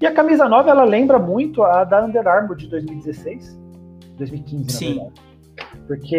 E 0.01 0.07
a 0.07 0.13
camisa 0.13 0.49
nova, 0.49 0.71
ela 0.71 0.85
lembra 0.85 1.19
muito 1.19 1.63
a 1.63 1.85
da 1.85 2.05
Under 2.05 2.27
Armour 2.27 2.57
de 2.57 2.67
2016, 2.69 3.59
2015, 4.17 4.71
Sim. 4.71 4.95
na 4.97 5.03
verdade. 5.05 5.27
Porque 5.87 6.17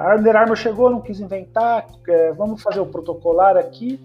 a 0.00 0.16
Under 0.16 0.36
Armour 0.36 0.56
chegou, 0.56 0.90
não 0.90 1.00
quis 1.00 1.20
inventar, 1.20 1.86
é, 2.08 2.32
vamos 2.32 2.62
fazer 2.62 2.80
o 2.80 2.86
protocolar 2.86 3.56
aqui, 3.56 4.00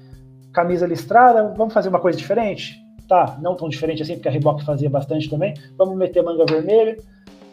camisa 0.51 0.86
listrada, 0.86 1.53
vamos 1.56 1.73
fazer 1.73 1.89
uma 1.89 1.99
coisa 1.99 2.17
diferente? 2.17 2.83
Tá, 3.13 3.38
não 3.39 3.56
tão 3.56 3.69
diferente 3.69 4.02
assim, 4.02 4.15
porque 4.15 4.28
a 4.28 4.32
Reebok 4.32 4.65
fazia 4.65 4.89
bastante 4.89 5.30
também. 5.30 5.54
Vamos 5.78 5.95
meter 5.95 6.23
manga 6.23 6.45
vermelha. 6.45 6.97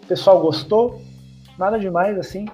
O 0.03 0.07
pessoal 0.07 0.41
gostou. 0.41 1.03
Nada 1.59 1.79
demais 1.79 2.19
assim. 2.19 2.47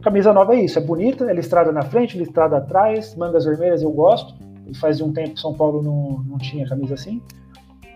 Camisa 0.00 0.32
nova 0.32 0.54
é 0.54 0.60
isso, 0.60 0.78
é 0.78 0.82
bonita, 0.82 1.28
é 1.28 1.34
listrada 1.34 1.72
na 1.72 1.82
frente, 1.82 2.16
listrada 2.16 2.58
atrás, 2.58 3.16
mangas 3.16 3.44
vermelhas 3.44 3.82
eu 3.82 3.90
gosto. 3.90 4.34
E 4.66 4.76
faz 4.76 5.00
um 5.00 5.12
tempo 5.12 5.38
São 5.38 5.54
Paulo 5.54 5.82
não, 5.82 6.22
não 6.24 6.38
tinha 6.38 6.68
camisa 6.68 6.94
assim. 6.94 7.20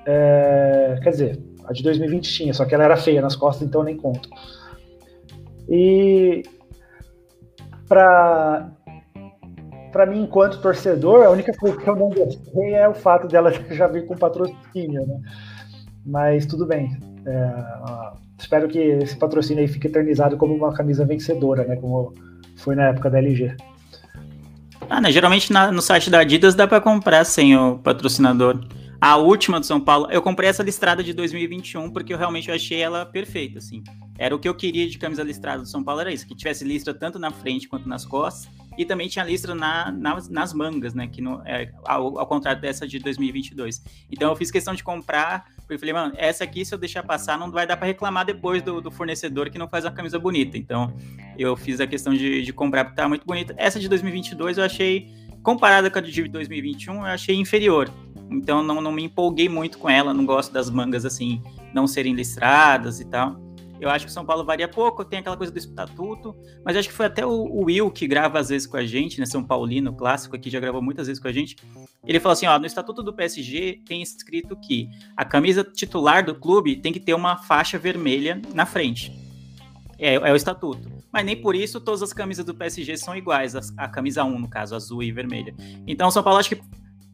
É, 0.05 0.99
quer 1.03 1.11
dizer, 1.11 1.43
a 1.65 1.73
de 1.73 1.83
2020 1.83 2.33
tinha, 2.33 2.55
só 2.55 2.65
que 2.65 2.75
ela 2.75 2.85
era 2.85 2.97
feia 2.97 3.23
nas 3.23 3.37
costas, 3.37 3.67
então 3.67 3.83
nem 3.85 3.97
conto. 3.97 4.29
E 5.69 6.43
para 7.87 8.71
para 9.93 10.07
mim, 10.07 10.23
enquanto 10.23 10.61
torcedor, 10.61 11.25
a 11.25 11.31
única 11.31 11.53
coisa 11.53 11.77
que 11.77 11.89
eu 11.89 11.97
não 11.97 12.09
gostei 12.11 12.75
é 12.75 12.89
o 12.89 12.95
fato 12.95 13.27
dela 13.29 13.53
já 13.71 13.87
vir 13.87 14.07
com 14.07 14.17
patrocínio, 14.17 15.07
né? 15.07 15.21
Mas 16.05 16.47
tudo 16.47 16.67
bem. 16.67 16.99
É, 17.27 18.13
espero 18.39 18.69
que 18.69 18.79
esse 18.79 19.17
patrocínio 19.17 19.63
aí 19.63 19.69
fique 19.69 19.87
eternizado 19.87 20.37
como 20.37 20.55
uma 20.55 20.73
camisa 20.73 21.05
vencedora, 21.05 21.65
né? 21.65 21.77
Como 21.77 22.15
foi 22.57 22.75
na 22.75 22.89
época 22.89 23.11
da 23.11 23.19
LG. 23.19 23.57
Ah, 24.89 25.01
né? 25.01 25.13
Geralmente 25.13 25.53
na, 25.53 25.71
no 25.71 25.83
site 25.83 26.09
da 26.09 26.21
Adidas 26.21 26.55
dá 26.55 26.67
para 26.67 26.81
comprar 26.81 27.25
sem 27.25 27.57
o 27.57 27.79
patrocinador. 27.79 28.61
A 29.01 29.17
última 29.17 29.61
do 29.61 29.67
São 29.67 29.81
Paulo, 29.81 30.09
eu 30.11 30.21
comprei 30.21 30.51
essa 30.51 30.63
listrada 30.63 31.05
de 31.05 31.13
2021 31.13 31.91
porque 31.91 32.13
eu 32.13 32.19
realmente 32.19 32.51
achei 32.51 32.81
ela 32.81 33.07
perfeita, 33.07 33.59
assim. 33.59 33.85
Era 34.19 34.35
o 34.35 34.39
que 34.39 34.49
eu 34.49 34.55
queria 34.55 34.89
de 34.89 34.99
camisa 34.99 35.23
listrada 35.23 35.63
do 35.63 35.69
São 35.69 35.85
Paulo, 35.85 36.01
era 36.01 36.13
isso, 36.13 36.27
que 36.27 36.35
tivesse 36.35 36.65
listra 36.65 36.93
tanto 36.93 37.17
na 37.17 37.31
frente 37.31 37.69
quanto 37.69 37.89
nas 37.89 38.05
costas 38.05 38.51
e 38.79 38.85
também 38.85 39.09
tinha 39.09 39.25
listra 39.25 39.57
na, 39.57 39.91
nas, 39.91 40.55
mangas, 40.55 40.95
né? 40.95 41.09
Que 41.09 41.21
não, 41.21 41.45
é, 41.45 41.73
ao, 41.85 42.17
ao, 42.17 42.27
contrário 42.29 42.63
dessa 42.63 42.87
de 42.87 43.01
2022. 43.01 43.83
Então 44.09 44.31
eu 44.31 44.37
fiz 44.37 44.53
questão 44.53 44.73
de 44.73 44.85
comprar, 44.85 45.47
porque 45.57 45.75
eu 45.75 45.79
falei, 45.81 45.93
mano, 45.93 46.15
essa 46.17 46.45
aqui, 46.45 46.65
se 46.65 46.73
eu 46.73 46.79
deixar 46.79 47.03
passar, 47.03 47.37
não 47.37 47.51
vai 47.51 47.67
dar 47.67 47.77
para 47.77 47.89
reclamar 47.89 48.25
depois 48.25 48.63
do, 48.63 48.81
do, 48.81 48.89
fornecedor 48.89 49.51
que 49.51 49.59
não 49.59 49.69
faz 49.69 49.85
a 49.85 49.91
camisa 49.91 50.17
bonita. 50.17 50.57
Então 50.57 50.95
eu 51.37 51.57
fiz 51.57 51.81
a 51.81 51.89
questão 51.89 52.15
de, 52.15 52.41
de 52.41 52.53
comprar 52.53 52.85
porque 52.85 52.97
tá 52.97 53.09
muito 53.09 53.27
bonita. 53.27 53.53
Essa 53.59 53.81
de 53.81 53.89
2022 53.89 54.59
eu 54.59 54.65
achei, 54.65 55.13
comparada 55.43 55.91
com 55.91 55.99
a 55.99 56.01
de 56.01 56.29
2021, 56.29 56.95
eu 56.95 57.03
achei 57.03 57.35
inferior. 57.35 57.91
Então 58.31 58.63
não, 58.63 58.81
não 58.81 58.93
me 58.93 59.03
empolguei 59.03 59.49
muito 59.49 59.77
com 59.79 59.91
ela, 59.91 60.15
não 60.15 60.25
gosto 60.25 60.53
das 60.53 60.71
mangas 60.71 61.05
assim, 61.05 61.43
não 61.75 61.89
serem 61.89 62.15
listradas 62.15 63.01
e 63.01 63.05
tal. 63.05 63.48
Eu 63.81 63.89
acho 63.91 64.07
que 64.07 64.11
o 64.11 64.15
São 64.15 64.25
Paulo 64.25 64.45
varia 64.45 64.69
pouco, 64.69 65.05
tem 65.05 65.21
aquela 65.21 65.37
coisa 65.37 65.53
do 65.53 65.59
estatuto, 65.59 66.35
mas 66.65 66.77
acho 66.77 66.89
que 66.89 66.95
foi 66.95 67.07
até 67.07 67.25
o, 67.25 67.31
o, 67.31 67.65
Will 67.65 67.91
que 67.91 68.07
grava 68.07 68.39
às 68.39 68.49
vezes 68.49 68.67
com 68.67 68.77
a 68.77 68.85
gente, 68.85 69.21
né? 69.21 69.27
São 69.27 69.45
Paulino, 69.45 69.95
clássico 69.95 70.35
aqui, 70.35 70.51
já 70.51 70.59
gravou 70.59 70.83
muitas 70.83 71.07
vezes 71.07 71.23
com 71.23 71.29
a 71.29 71.33
gente. 71.33 71.57
Ele 72.05 72.19
falou 72.19 72.33
assim: 72.33 72.47
ó, 72.47 72.59
no 72.59 72.67
estatuto 72.67 73.03
do 73.03 73.13
PSG 73.13 73.83
tem 73.87 74.03
escrito 74.03 74.57
que 74.57 74.89
a 75.17 75.25
camisa 75.25 75.63
titular 75.63 76.25
do 76.25 76.35
clube 76.35 76.77
tem 76.77 76.93
que 76.93 77.01
ter 77.01 77.15
uma 77.15 77.37
faixa 77.37 77.79
vermelha 77.79 78.41
na 78.53 78.67
frente. 78.67 79.13
É, 79.99 80.15
é 80.15 80.33
o 80.33 80.37
estatuto. 80.37 80.89
Mas 81.13 81.25
nem 81.25 81.37
por 81.37 81.55
isso 81.55 81.81
todas 81.81 82.03
as 82.03 82.13
camisas 82.13 82.45
do 82.45 82.55
PSG 82.55 82.97
são 82.97 83.17
iguais, 83.17 83.57
a, 83.57 83.61
a 83.77 83.89
camisa 83.89 84.25
1, 84.25 84.39
no 84.39 84.49
caso, 84.49 84.75
azul 84.75 85.03
e 85.03 85.11
vermelha. 85.11 85.55
Então, 85.87 86.11
São 86.11 86.23
Paulo 86.23 86.39
acho 86.39 86.51
que 86.51 86.61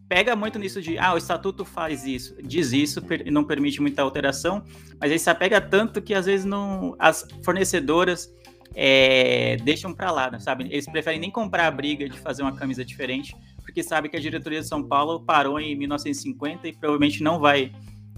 pega 0.09 0.37
muito 0.37 0.59
nisso 0.59 0.81
de, 0.83 0.99
ah, 0.99 1.15
o 1.15 1.19
estatuto 1.19 1.65
faz 1.65 2.05
isso, 2.05 2.37
diz 2.43 2.73
isso, 2.73 3.03
e 3.25 3.31
não 3.31 3.45
permite 3.45 3.81
muita 3.81 4.03
alteração, 4.03 4.63
mas 5.01 5.11
aí 5.11 5.19
se 5.19 5.31
apega 5.31 5.61
tanto 5.61 6.03
que 6.03 6.15
às 6.15 6.27
vezes 6.27 6.45
não, 6.45 6.95
as 6.99 7.27
fornecedoras 7.43 8.33
é, 8.75 9.57
deixam 9.63 9.95
para 9.95 10.11
lá, 10.11 10.39
sabe? 10.41 10.65
Eles 10.71 10.87
preferem 10.87 11.21
nem 11.21 11.31
comprar 11.31 11.67
a 11.67 11.71
briga 11.71 12.09
de 12.09 12.19
fazer 12.19 12.43
uma 12.43 12.55
camisa 12.55 12.85
diferente, 12.85 13.35
porque 13.63 13.83
sabe 13.83 14.09
que 14.09 14.17
a 14.17 14.21
diretoria 14.21 14.61
de 14.61 14.67
São 14.67 14.83
Paulo 14.83 15.21
parou 15.21 15.59
em 15.59 15.75
1950 15.77 16.69
e 16.69 16.73
provavelmente 16.73 17.23
não 17.23 17.39
vai 17.39 17.73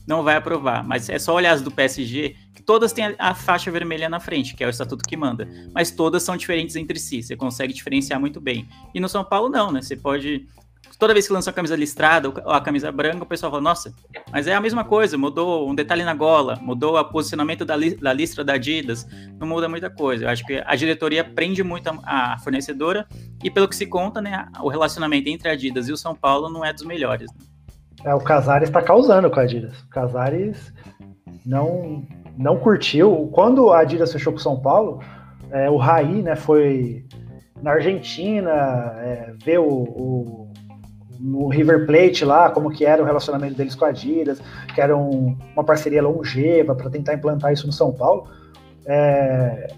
não 0.07 0.23
vai 0.23 0.37
aprovar. 0.37 0.87
Mas 0.87 1.09
é 1.09 1.19
só 1.19 1.35
olhar 1.35 1.53
as 1.53 1.63
do 1.63 1.71
PSG, 1.71 2.37
que 2.55 2.63
todas 2.63 2.93
têm 2.93 3.17
a 3.19 3.35
faixa 3.35 3.73
vermelha 3.73 4.09
na 4.09 4.21
frente, 4.21 4.55
que 4.55 4.63
é 4.63 4.67
o 4.67 4.71
estatuto 4.71 5.03
que 5.03 5.17
manda. 5.17 5.49
Mas 5.75 5.91
todas 5.91 6.23
são 6.23 6.37
diferentes 6.37 6.77
entre 6.77 6.99
si, 6.99 7.25
você 7.25 7.35
consegue 7.35 7.73
diferenciar 7.73 8.21
muito 8.21 8.41
bem. 8.41 8.69
E 8.95 9.01
no 9.01 9.09
São 9.09 9.25
Paulo 9.25 9.49
não, 9.49 9.73
né? 9.73 9.83
Você 9.83 9.97
pode 9.97 10.47
toda 10.99 11.13
vez 11.13 11.27
que 11.27 11.33
lança 11.33 11.51
a 11.51 11.53
camisa 11.53 11.77
listrada 11.77 12.29
ou 12.29 12.51
a 12.51 12.61
camisa 12.61 12.91
branca, 12.91 13.23
o 13.23 13.27
pessoal 13.27 13.51
fala, 13.51 13.63
nossa, 13.63 13.93
mas 14.33 14.47
é 14.47 14.55
a 14.55 14.61
mesma 14.61 14.85
coisa, 14.85 15.17
mudou 15.19 15.69
um 15.69 15.75
detalhe 15.75 16.05
na 16.05 16.15
gola, 16.15 16.59
mudou 16.61 16.99
o 16.99 17.05
posicionamento 17.05 17.65
da, 17.65 17.77
li 17.77 17.95
da 17.97 18.13
listra 18.13 18.45
da 18.45 18.55
Adidas, 18.55 19.07
não 19.39 19.47
muda 19.47 19.69
muita 19.69 19.91
coisa. 19.91 20.25
Eu 20.25 20.29
acho 20.29 20.45
que 20.45 20.63
a 20.65 20.77
diretoria 20.77 21.25
prende 21.25 21.63
muito 21.63 21.89
a, 21.89 22.35
a 22.35 22.39
fornecedora 22.39 23.07
e 23.43 23.51
pelo 23.51 23.69
que 23.69 23.77
se 23.77 23.87
conta, 23.87 24.21
né, 24.21 24.47
o 24.61 24.69
relacionamento 24.69 25.29
entre 25.29 25.49
a 25.49 25.53
Adidas 25.53 25.89
e 25.89 25.93
o 25.93 25.97
São 25.97 26.15
Paulo 26.15 26.49
não 26.49 26.65
é 26.65 26.73
dos 26.73 26.85
melhores. 26.85 27.31
Né? 27.33 28.11
É, 28.11 28.15
o 28.15 28.21
Casares 28.21 28.69
está 28.69 28.83
causando 28.83 29.31
com 29.31 29.41
a 29.41 29.43
Adidas. 29.43 29.81
O 29.81 29.89
Casares 29.89 30.73
não, 31.45 32.07
não 32.37 32.59
curtiu. 32.59 33.29
Quando 33.33 33.71
a 33.71 33.81
Adidas 33.81 34.13
fechou 34.13 34.33
com 34.33 34.39
o 34.39 34.43
São 34.43 34.61
Paulo, 34.61 35.01
É, 35.53 35.71
o 35.71 35.77
Raí, 35.77 36.23
né, 36.23 36.35
foi 36.35 37.05
na 37.63 37.71
Argentina, 37.71 38.51
é, 38.99 39.33
ver 39.45 39.61
o, 39.61 39.71
o, 39.73 40.46
no 41.21 41.49
River 41.49 41.87
Plate 41.87 42.25
lá, 42.25 42.51
como 42.51 42.71
que 42.71 42.85
era 42.85 43.03
o 43.03 43.05
relacionamento 43.05 43.55
deles 43.55 43.75
com 43.75 43.85
a 43.85 43.89
Adidas, 43.89 44.41
que 44.75 44.81
era 44.81 44.97
um, 44.97 45.37
uma 45.55 45.65
parceria 45.65 46.03
longeva 46.03 46.75
para 46.75 46.91
tentar 46.91 47.15
implantar 47.15 47.53
isso 47.53 47.67
no 47.67 47.73
São 47.73 47.93
Paulo. 47.93 48.29
É, 48.85 49.69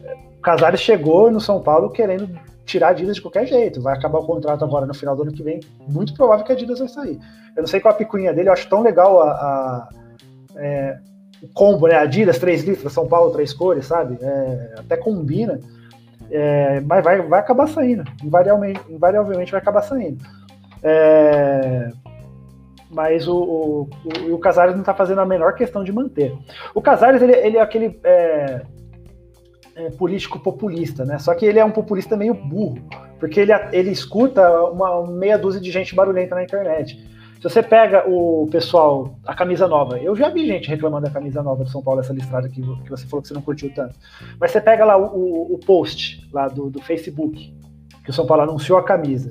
Casares 0.42 0.81
chegou 0.81 1.31
no 1.31 1.40
São 1.40 1.62
Paulo 1.62 1.90
querendo 1.90 2.29
tirar 2.64 2.88
a 2.88 2.90
Adidas 2.90 3.16
de 3.16 3.22
qualquer 3.22 3.46
jeito. 3.46 3.81
Vai 3.81 3.96
acabar 3.96 4.18
o 4.18 4.27
contrato 4.27 4.64
agora 4.64 4.87
no 4.87 4.94
final 4.94 5.16
do 5.16 5.22
ano 5.22 5.33
que 5.33 5.42
vem. 5.42 5.61
Muito 5.88 6.14
provável 6.14 6.44
que 6.44 6.53
a 6.53 6.55
Adidas 6.55 6.79
vai 6.79 6.88
sair. 6.88 7.18
Eu 7.57 7.62
não 7.62 7.66
sei 7.66 7.81
qual 7.81 7.94
a 7.94 7.96
picuinha 7.96 8.33
dele, 8.33 8.48
eu 8.48 8.53
acho 8.53 8.68
tão 8.68 8.83
legal 8.83 9.20
a, 9.20 9.31
a 9.31 9.88
é, 10.57 10.98
o 11.42 11.48
combo, 11.48 11.87
né? 11.87 11.96
Adidas, 11.96 12.38
três 12.38 12.64
litros, 12.64 12.92
São 12.92 13.07
Paulo, 13.07 13.33
três 13.33 13.53
cores, 13.53 13.87
sabe? 13.87 14.18
É, 14.20 14.74
até 14.79 14.96
combina. 14.96 15.61
É, 16.31 16.81
mas 16.81 17.03
vai, 17.03 17.22
vai 17.22 17.40
acabar 17.40 17.66
saindo. 17.68 18.05
Invariavelmente, 18.22 18.81
invariavelmente 18.88 19.53
vai 19.53 19.61
acabar 19.61 19.83
saindo. 19.83 20.22
É, 20.82 21.90
mas 22.90 23.28
o, 23.28 23.36
o, 23.36 23.88
o, 24.32 24.38
Casares 24.38 24.74
não 24.74 24.80
está 24.80 24.94
fazendo 24.94 25.20
a 25.20 25.26
menor 25.26 25.54
questão 25.54 25.84
de 25.84 25.92
manter. 25.92 26.34
O 26.74 26.80
Casares, 26.80 27.20
ele, 27.20 27.32
ele 27.32 27.56
é 27.58 27.60
aquele 27.60 27.98
é, 28.04 28.62
é, 29.76 29.90
político 29.90 30.38
populista, 30.40 31.04
né? 31.04 31.18
Só 31.18 31.34
que 31.34 31.44
ele 31.44 31.58
é 31.58 31.64
um 31.64 31.70
populista 31.70 32.16
meio 32.16 32.34
burro, 32.34 32.78
porque 33.20 33.40
ele, 33.40 33.52
ele 33.72 33.90
escuta 33.90 34.50
uma 34.64 35.06
meia 35.06 35.38
dúzia 35.38 35.60
de 35.60 35.70
gente 35.70 35.94
barulhenta 35.94 36.34
na 36.34 36.42
internet. 36.42 36.98
Se 37.36 37.44
você 37.44 37.62
pega 37.62 38.04
o 38.08 38.48
pessoal, 38.50 39.14
a 39.24 39.32
camisa 39.32 39.68
nova, 39.68 39.96
eu 39.98 40.16
já 40.16 40.28
vi 40.28 40.44
gente 40.44 40.68
reclamando 40.68 41.06
da 41.06 41.12
camisa 41.12 41.40
nova 41.40 41.62
do 41.62 41.70
São 41.70 41.80
Paulo, 41.80 42.00
essa 42.00 42.12
listrada 42.12 42.48
que, 42.48 42.60
que 42.60 42.90
você 42.90 43.06
falou 43.06 43.22
que 43.22 43.28
você 43.28 43.34
não 43.34 43.42
curtiu 43.42 43.72
tanto. 43.72 43.94
Mas 44.40 44.50
você 44.50 44.60
pega 44.60 44.84
lá 44.84 44.96
o, 44.96 45.04
o, 45.04 45.54
o 45.54 45.58
post 45.58 46.28
lá 46.32 46.48
do, 46.48 46.68
do 46.68 46.82
Facebook, 46.82 47.54
que 48.02 48.10
o 48.10 48.12
São 48.12 48.26
Paulo 48.26 48.42
anunciou 48.42 48.76
a 48.76 48.82
camisa. 48.82 49.30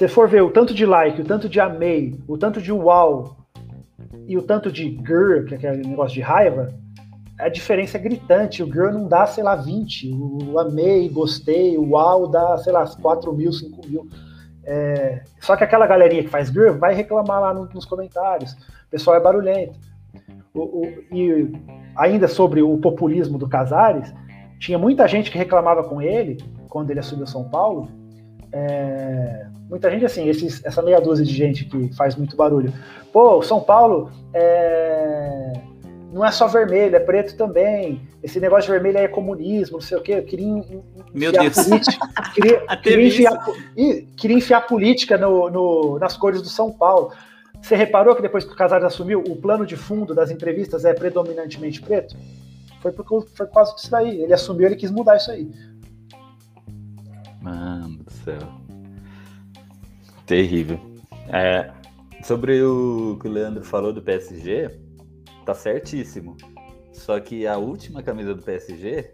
Se 0.00 0.08
for 0.08 0.26
ver 0.26 0.42
o 0.42 0.50
tanto 0.50 0.72
de 0.72 0.86
like, 0.86 1.20
o 1.20 1.24
tanto 1.26 1.46
de 1.46 1.60
amei, 1.60 2.18
o 2.26 2.38
tanto 2.38 2.58
de 2.62 2.72
uau 2.72 3.36
e 4.26 4.34
o 4.38 4.40
tanto 4.40 4.72
de 4.72 4.88
grr, 4.88 5.44
que 5.44 5.52
é 5.52 5.58
aquele 5.58 5.86
negócio 5.86 6.14
de 6.14 6.22
raiva, 6.22 6.72
a 7.38 7.50
diferença 7.50 7.98
é 7.98 8.00
gritante. 8.00 8.62
O 8.62 8.66
girl 8.72 8.92
não 8.92 9.06
dá, 9.06 9.26
sei 9.26 9.44
lá, 9.44 9.54
20. 9.54 10.10
O 10.10 10.58
amei, 10.58 11.06
gostei, 11.10 11.76
o 11.76 11.90
uau 11.90 12.26
dá, 12.26 12.56
sei 12.56 12.72
lá, 12.72 12.86
4 12.86 13.30
mil, 13.34 13.52
5 13.52 13.86
mil. 13.86 14.08
É, 14.64 15.22
só 15.38 15.54
que 15.54 15.64
aquela 15.64 15.86
galerinha 15.86 16.22
que 16.22 16.30
faz 16.30 16.48
groove 16.48 16.78
vai 16.78 16.94
reclamar 16.94 17.38
lá 17.38 17.52
no, 17.52 17.66
nos 17.66 17.84
comentários. 17.84 18.52
O 18.52 18.90
pessoal 18.90 19.18
é 19.18 19.20
barulhento. 19.20 19.78
O, 20.54 20.60
o, 20.62 21.04
e 21.12 21.52
ainda 21.94 22.26
sobre 22.26 22.62
o 22.62 22.78
populismo 22.78 23.36
do 23.36 23.46
Casares, 23.46 24.10
tinha 24.58 24.78
muita 24.78 25.06
gente 25.06 25.30
que 25.30 25.36
reclamava 25.36 25.84
com 25.84 26.00
ele 26.00 26.38
quando 26.70 26.90
ele 26.90 27.00
assumiu 27.00 27.26
São 27.26 27.50
Paulo. 27.50 27.86
É, 28.50 29.46
muita 29.70 29.88
gente 29.90 30.04
assim, 30.04 30.28
esses, 30.28 30.62
essa 30.64 30.82
meia 30.82 31.00
dúzia 31.00 31.24
de 31.24 31.32
gente 31.32 31.64
que 31.64 31.94
faz 31.94 32.16
muito 32.16 32.36
barulho. 32.36 32.74
Pô, 33.12 33.40
São 33.42 33.60
Paulo 33.60 34.10
é, 34.34 35.52
não 36.12 36.24
é 36.24 36.32
só 36.32 36.48
vermelho, 36.48 36.96
é 36.96 37.00
preto 37.00 37.36
também. 37.36 38.02
Esse 38.22 38.40
negócio 38.40 38.66
de 38.66 38.72
vermelho 38.72 38.98
é 38.98 39.08
comunismo, 39.08 39.78
não 39.78 39.80
sei 39.80 39.96
o 39.96 40.02
quê. 40.02 40.14
Eu 40.14 40.24
queria 40.24 40.62
Meu 41.14 41.30
Deus. 41.30 41.64
Política, 41.64 42.08
queria, 42.34 42.76
queria, 42.76 43.06
enfiar, 43.06 43.46
queria 44.16 44.36
enfiar 44.36 44.60
política 44.66 45.16
no, 45.16 45.48
no, 45.48 45.98
nas 45.98 46.16
cores 46.16 46.42
do 46.42 46.48
São 46.48 46.72
Paulo. 46.72 47.12
Você 47.62 47.76
reparou 47.76 48.16
que 48.16 48.22
depois 48.22 48.44
que 48.44 48.52
o 48.52 48.56
Casares 48.56 48.84
assumiu, 48.84 49.20
o 49.20 49.36
plano 49.36 49.64
de 49.64 49.76
fundo 49.76 50.14
das 50.14 50.30
entrevistas 50.30 50.84
é 50.84 50.92
predominantemente 50.92 51.80
preto? 51.80 52.16
Foi 52.80 52.90
por, 52.90 53.06
foi 53.06 53.46
por 53.46 53.54
causa 53.54 53.74
disso 53.74 53.90
daí. 53.90 54.22
Ele 54.22 54.32
assumiu, 54.32 54.66
ele 54.66 54.76
quis 54.76 54.90
mudar 54.90 55.16
isso 55.16 55.30
aí. 55.30 55.48
Mano 57.40 57.98
do 58.02 58.10
céu. 58.10 58.38
Terrível. 60.30 60.78
É, 61.26 61.72
sobre 62.22 62.62
o 62.62 63.18
que 63.20 63.26
o 63.26 63.32
Leandro 63.32 63.64
falou 63.64 63.92
do 63.92 64.00
PSG, 64.00 64.70
tá 65.44 65.52
certíssimo. 65.52 66.36
Só 66.92 67.18
que 67.18 67.48
a 67.48 67.58
última 67.58 68.00
camisa 68.00 68.32
do 68.32 68.40
PSG, 68.40 69.12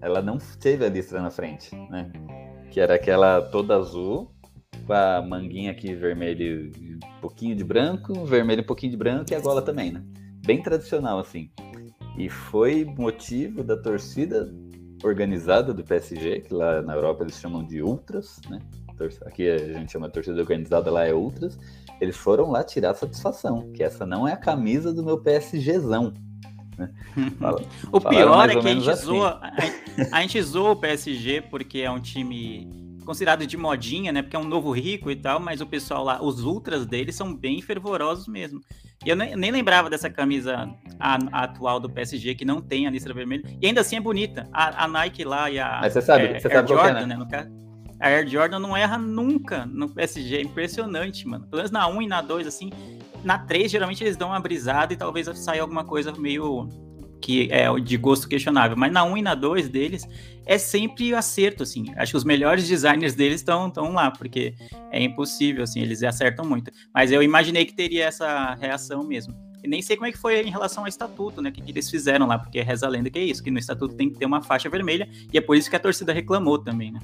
ela 0.00 0.22
não 0.22 0.38
teve 0.60 0.86
a 0.86 0.88
listra 0.88 1.20
na 1.20 1.32
frente, 1.32 1.74
né? 1.90 2.12
Que 2.70 2.78
era 2.78 2.94
aquela 2.94 3.42
toda 3.42 3.74
azul, 3.74 4.30
com 4.86 4.92
a 4.92 5.20
manguinha 5.20 5.72
aqui 5.72 5.96
vermelho, 5.96 6.70
um 6.70 7.20
pouquinho 7.20 7.56
de 7.56 7.64
branco, 7.64 8.24
vermelho 8.24 8.62
um 8.62 8.66
pouquinho 8.66 8.92
de 8.92 8.96
branco 8.96 9.32
e 9.32 9.34
a 9.34 9.40
gola 9.40 9.62
também, 9.62 9.90
né? 9.90 10.00
Bem 10.46 10.62
tradicional, 10.62 11.18
assim. 11.18 11.50
E 12.16 12.28
foi 12.28 12.84
motivo 12.84 13.64
da 13.64 13.76
torcida 13.76 14.48
organizada 15.02 15.74
do 15.74 15.82
PSG, 15.82 16.42
que 16.42 16.54
lá 16.54 16.80
na 16.82 16.94
Europa 16.94 17.24
eles 17.24 17.40
chamam 17.40 17.66
de 17.66 17.82
ultras, 17.82 18.40
né? 18.48 18.60
Aqui 19.26 19.48
a 19.48 19.58
gente 19.58 19.92
chama 19.92 20.08
de 20.08 20.14
torcida 20.14 20.40
organizada, 20.40 20.90
lá 20.90 21.04
é 21.04 21.12
ultras 21.12 21.58
eles 22.02 22.16
foram 22.16 22.50
lá 22.50 22.64
tirar 22.64 22.94
satisfação, 22.94 23.70
que 23.72 23.80
essa 23.80 24.04
não 24.04 24.26
é 24.26 24.32
a 24.32 24.36
camisa 24.36 24.92
do 24.92 25.04
meu 25.04 25.18
PSGzão. 25.18 26.12
Né? 26.76 26.90
Fala, 27.38 27.62
o 27.92 28.00
pior 28.00 28.50
é 28.50 28.56
que 28.56 28.68
a 28.68 28.74
gente, 28.74 28.90
assim. 28.90 29.04
zoa, 29.04 29.38
a, 30.10 30.18
a 30.18 30.20
gente 30.22 30.42
zoa 30.42 30.72
o 30.72 30.76
PSG 30.76 31.42
porque 31.42 31.78
é 31.78 31.90
um 31.90 32.00
time 32.00 32.68
considerado 33.04 33.46
de 33.46 33.56
modinha, 33.56 34.10
né? 34.10 34.20
Porque 34.20 34.34
é 34.34 34.38
um 34.38 34.44
novo 34.44 34.72
rico 34.72 35.12
e 35.12 35.16
tal, 35.16 35.38
mas 35.38 35.60
o 35.60 35.66
pessoal 35.66 36.02
lá, 36.02 36.20
os 36.20 36.42
ultras 36.42 36.86
deles 36.86 37.14
são 37.14 37.32
bem 37.32 37.62
fervorosos 37.62 38.26
mesmo. 38.26 38.60
E 39.04 39.08
eu 39.08 39.14
nem, 39.14 39.36
nem 39.36 39.52
lembrava 39.52 39.88
dessa 39.88 40.10
camisa 40.10 40.68
a, 40.98 41.18
a 41.30 41.44
atual 41.44 41.78
do 41.78 41.88
PSG, 41.88 42.34
que 42.34 42.44
não 42.44 42.60
tem 42.60 42.88
a 42.88 42.90
listra 42.90 43.14
vermelha. 43.14 43.44
E 43.60 43.66
ainda 43.66 43.80
assim 43.80 43.94
é 43.94 44.00
bonita. 44.00 44.48
A, 44.52 44.84
a 44.84 44.88
Nike 44.88 45.22
lá 45.22 45.48
e 45.48 45.60
a. 45.60 45.78
Mas 45.82 45.92
você 45.92 46.02
sabe, 46.02 46.24
é, 46.24 46.40
você 46.40 46.48
sabe 46.48 46.68
Jordan, 46.68 47.00
é, 47.00 47.06
né? 47.06 47.16
né? 47.16 47.61
A 48.02 48.08
Air 48.08 48.28
Jordan 48.28 48.58
não 48.58 48.76
erra 48.76 48.98
nunca 48.98 49.64
no 49.64 49.88
PSG. 49.88 50.38
É 50.38 50.42
impressionante, 50.42 51.26
mano. 51.26 51.46
Pelo 51.46 51.58
menos 51.58 51.70
na 51.70 51.86
1 51.86 52.02
e 52.02 52.06
na 52.08 52.20
2, 52.20 52.48
assim. 52.48 52.70
Na 53.22 53.38
3, 53.38 53.70
geralmente 53.70 54.02
eles 54.02 54.16
dão 54.16 54.30
uma 54.30 54.40
brisada 54.40 54.92
e 54.92 54.96
talvez 54.96 55.30
saia 55.38 55.62
alguma 55.62 55.84
coisa 55.84 56.10
meio 56.10 56.68
que 57.20 57.48
é 57.52 57.72
de 57.78 57.96
gosto 57.96 58.28
questionável. 58.28 58.76
Mas 58.76 58.90
na 58.92 59.04
1 59.04 59.18
e 59.18 59.22
na 59.22 59.36
2 59.36 59.68
deles 59.68 60.04
é 60.44 60.58
sempre 60.58 61.14
acerto, 61.14 61.62
assim. 61.62 61.84
Acho 61.96 62.10
que 62.10 62.16
os 62.16 62.24
melhores 62.24 62.66
designers 62.66 63.14
deles 63.14 63.40
estão 63.40 63.70
lá, 63.92 64.10
porque 64.10 64.56
é 64.90 65.00
impossível, 65.00 65.62
assim, 65.62 65.80
eles 65.80 66.02
acertam 66.02 66.44
muito. 66.44 66.72
Mas 66.92 67.12
eu 67.12 67.22
imaginei 67.22 67.64
que 67.64 67.72
teria 67.72 68.06
essa 68.06 68.54
reação 68.54 69.04
mesmo. 69.04 69.32
E 69.62 69.68
nem 69.68 69.80
sei 69.80 69.96
como 69.96 70.08
é 70.08 70.12
que 70.12 70.18
foi 70.18 70.42
em 70.42 70.50
relação 70.50 70.82
ao 70.82 70.88
estatuto, 70.88 71.40
né? 71.40 71.50
O 71.50 71.52
que, 71.52 71.62
que 71.62 71.70
eles 71.70 71.88
fizeram 71.88 72.26
lá, 72.26 72.36
porque 72.36 72.60
reza 72.60 72.84
a 72.84 72.88
lenda 72.88 73.08
que 73.08 73.18
é 73.20 73.24
isso, 73.24 73.44
que 73.44 73.50
no 73.52 73.60
estatuto 73.60 73.94
tem 73.94 74.10
que 74.10 74.18
ter 74.18 74.26
uma 74.26 74.42
faixa 74.42 74.68
vermelha, 74.68 75.08
e 75.32 75.38
é 75.38 75.40
por 75.40 75.56
isso 75.56 75.70
que 75.70 75.76
a 75.76 75.78
torcida 75.78 76.12
reclamou 76.12 76.58
também, 76.58 76.90
né? 76.90 76.98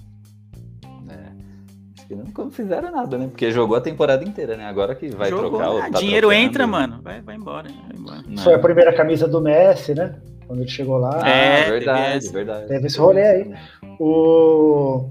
Que 2.08 2.40
não 2.40 2.50
fizeram 2.50 2.90
nada, 2.90 3.18
né? 3.18 3.26
Porque 3.28 3.50
jogou 3.50 3.76
a 3.76 3.80
temporada 3.80 4.24
inteira, 4.24 4.56
né? 4.56 4.64
Agora 4.64 4.94
que 4.94 5.08
vai 5.08 5.28
jogou, 5.28 5.50
trocar 5.50 5.70
o. 5.70 5.78
Ah, 5.78 5.90
tá 5.90 5.98
dinheiro 5.98 6.28
trocando. 6.28 6.46
entra, 6.46 6.66
mano. 6.66 7.00
Vai, 7.02 7.20
vai 7.20 7.36
embora. 7.36 7.68
Vai 7.68 7.96
embora. 7.96 8.42
Foi 8.42 8.54
a 8.54 8.58
primeira 8.58 8.92
camisa 8.94 9.28
do 9.28 9.40
Messi, 9.40 9.94
né? 9.94 10.14
Quando 10.46 10.60
ele 10.60 10.70
chegou 10.70 10.96
lá. 10.96 11.28
É, 11.28 11.66
ah, 11.66 11.70
verdade, 11.70 12.28
verdade. 12.30 12.66
Teve 12.66 12.86
esse 12.86 12.98
rolê 12.98 13.22
aí. 13.22 13.54
O, 14.00 15.06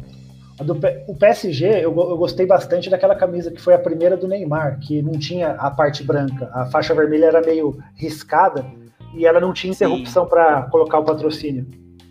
do, 0.63 0.79
o 1.07 1.15
PSG, 1.15 1.67
eu, 1.67 1.95
eu 1.95 2.17
gostei 2.17 2.47
bastante 2.47 2.89
daquela 2.89 3.15
camisa 3.15 3.51
que 3.51 3.61
foi 3.61 3.75
a 3.75 3.79
primeira 3.79 4.17
do 4.17 4.27
Neymar, 4.27 4.79
que 4.79 5.01
não 5.03 5.13
tinha 5.13 5.51
a 5.51 5.69
parte 5.69 6.03
branca. 6.03 6.49
A 6.51 6.65
faixa 6.65 6.95
vermelha 6.95 7.25
era 7.25 7.41
meio 7.41 7.77
riscada 7.95 8.65
e 9.13 9.25
ela 9.25 9.39
não 9.39 9.53
tinha 9.53 9.71
interrupção 9.71 10.25
para 10.25 10.63
colocar 10.63 10.99
o 10.99 11.05
patrocínio, 11.05 11.67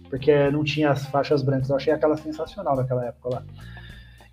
porque 0.09 0.49
não 0.51 0.63
tinha 0.63 0.91
as 0.91 1.05
faixas 1.07 1.43
brancas. 1.43 1.71
Eu 1.71 1.77
achei 1.77 1.93
aquela 1.93 2.17
sensacional 2.17 2.77
naquela 2.77 3.05
época 3.05 3.29
lá. 3.35 3.43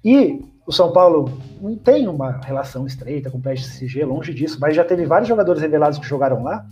E 0.03 0.43
o 0.65 0.71
São 0.71 0.91
Paulo 0.91 1.31
não 1.61 1.75
tem 1.75 2.07
uma 2.07 2.39
relação 2.43 2.85
estreita 2.85 3.29
com 3.29 3.37
o 3.37 3.41
PSG, 3.41 4.03
longe 4.05 4.33
disso, 4.33 4.57
mas 4.59 4.75
já 4.75 4.83
teve 4.83 5.05
vários 5.05 5.27
jogadores 5.27 5.61
revelados 5.61 5.99
que 5.99 6.07
jogaram 6.07 6.43
lá. 6.43 6.65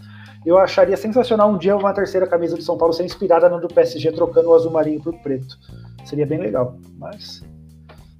Eu 0.45 0.57
acharia 0.57 0.97
sensacional 0.97 1.51
um 1.51 1.57
dia 1.57 1.75
uma 1.77 1.93
terceira 1.93 2.25
camisa 2.25 2.55
do 2.55 2.63
São 2.63 2.77
Paulo 2.77 2.93
ser 2.93 3.05
inspirada 3.05 3.47
na 3.47 3.57
do 3.57 3.67
PSG, 3.67 4.11
trocando 4.11 4.49
o 4.49 4.55
azul 4.55 4.71
marinho 4.71 5.01
por 5.01 5.13
preto. 5.19 5.57
Seria 6.03 6.25
bem 6.25 6.39
legal, 6.39 6.77
mas 6.97 7.43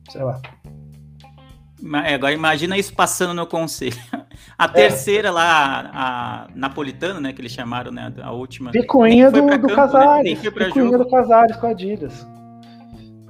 sei 0.09 0.23
lá. 0.23 0.39
É, 2.05 2.13
agora 2.13 2.31
imagina 2.31 2.77
isso 2.77 2.93
passando 2.93 3.33
no 3.33 3.47
conselho. 3.47 3.97
A 4.57 4.67
terceira 4.67 5.29
é. 5.29 5.31
lá, 5.31 5.91
a, 5.93 6.47
napolitana, 6.53 7.19
né, 7.19 7.33
que 7.33 7.41
eles 7.41 7.51
chamaram, 7.51 7.91
né, 7.91 8.13
a 8.21 8.31
última. 8.31 8.71
Picuinha 8.71 9.31
do, 9.31 9.41
do 9.41 9.47
campo, 9.47 9.75
Casares. 9.75 10.43
Né? 10.43 10.51
Picuinha 10.51 10.91
jogo. 10.91 11.03
do 11.03 11.09
Casares 11.09 11.55
com 11.55 11.67
a 11.67 11.69
Adidas. 11.69 12.27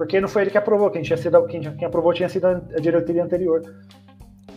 Porque 0.02 0.20
não 0.20 0.26
foi 0.26 0.42
ele 0.42 0.50
que 0.50 0.58
aprovou, 0.58 0.90
quem, 0.90 1.00
tinha 1.00 1.16
sido, 1.16 1.46
quem, 1.46 1.60
quem 1.60 1.86
aprovou 1.86 2.12
tinha 2.12 2.28
sido 2.28 2.44
a 2.48 2.54
diretoria 2.80 3.22
anterior. 3.22 3.62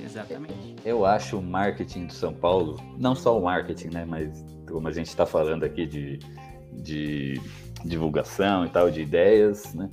Exatamente. 0.03 0.75
Eu 0.83 1.05
acho 1.05 1.37
o 1.37 1.41
marketing 1.41 2.07
do 2.07 2.13
São 2.13 2.33
Paulo, 2.33 2.79
não 2.97 3.13
só 3.13 3.37
o 3.37 3.43
marketing, 3.43 3.89
né? 3.89 4.05
Mas 4.05 4.43
como 4.67 4.87
a 4.87 4.91
gente 4.91 5.05
está 5.05 5.23
falando 5.23 5.63
aqui 5.63 5.85
de, 5.85 6.17
de 6.73 7.39
divulgação 7.85 8.65
e 8.65 8.69
tal, 8.69 8.89
de 8.89 9.01
ideias, 9.01 9.71
né? 9.75 9.87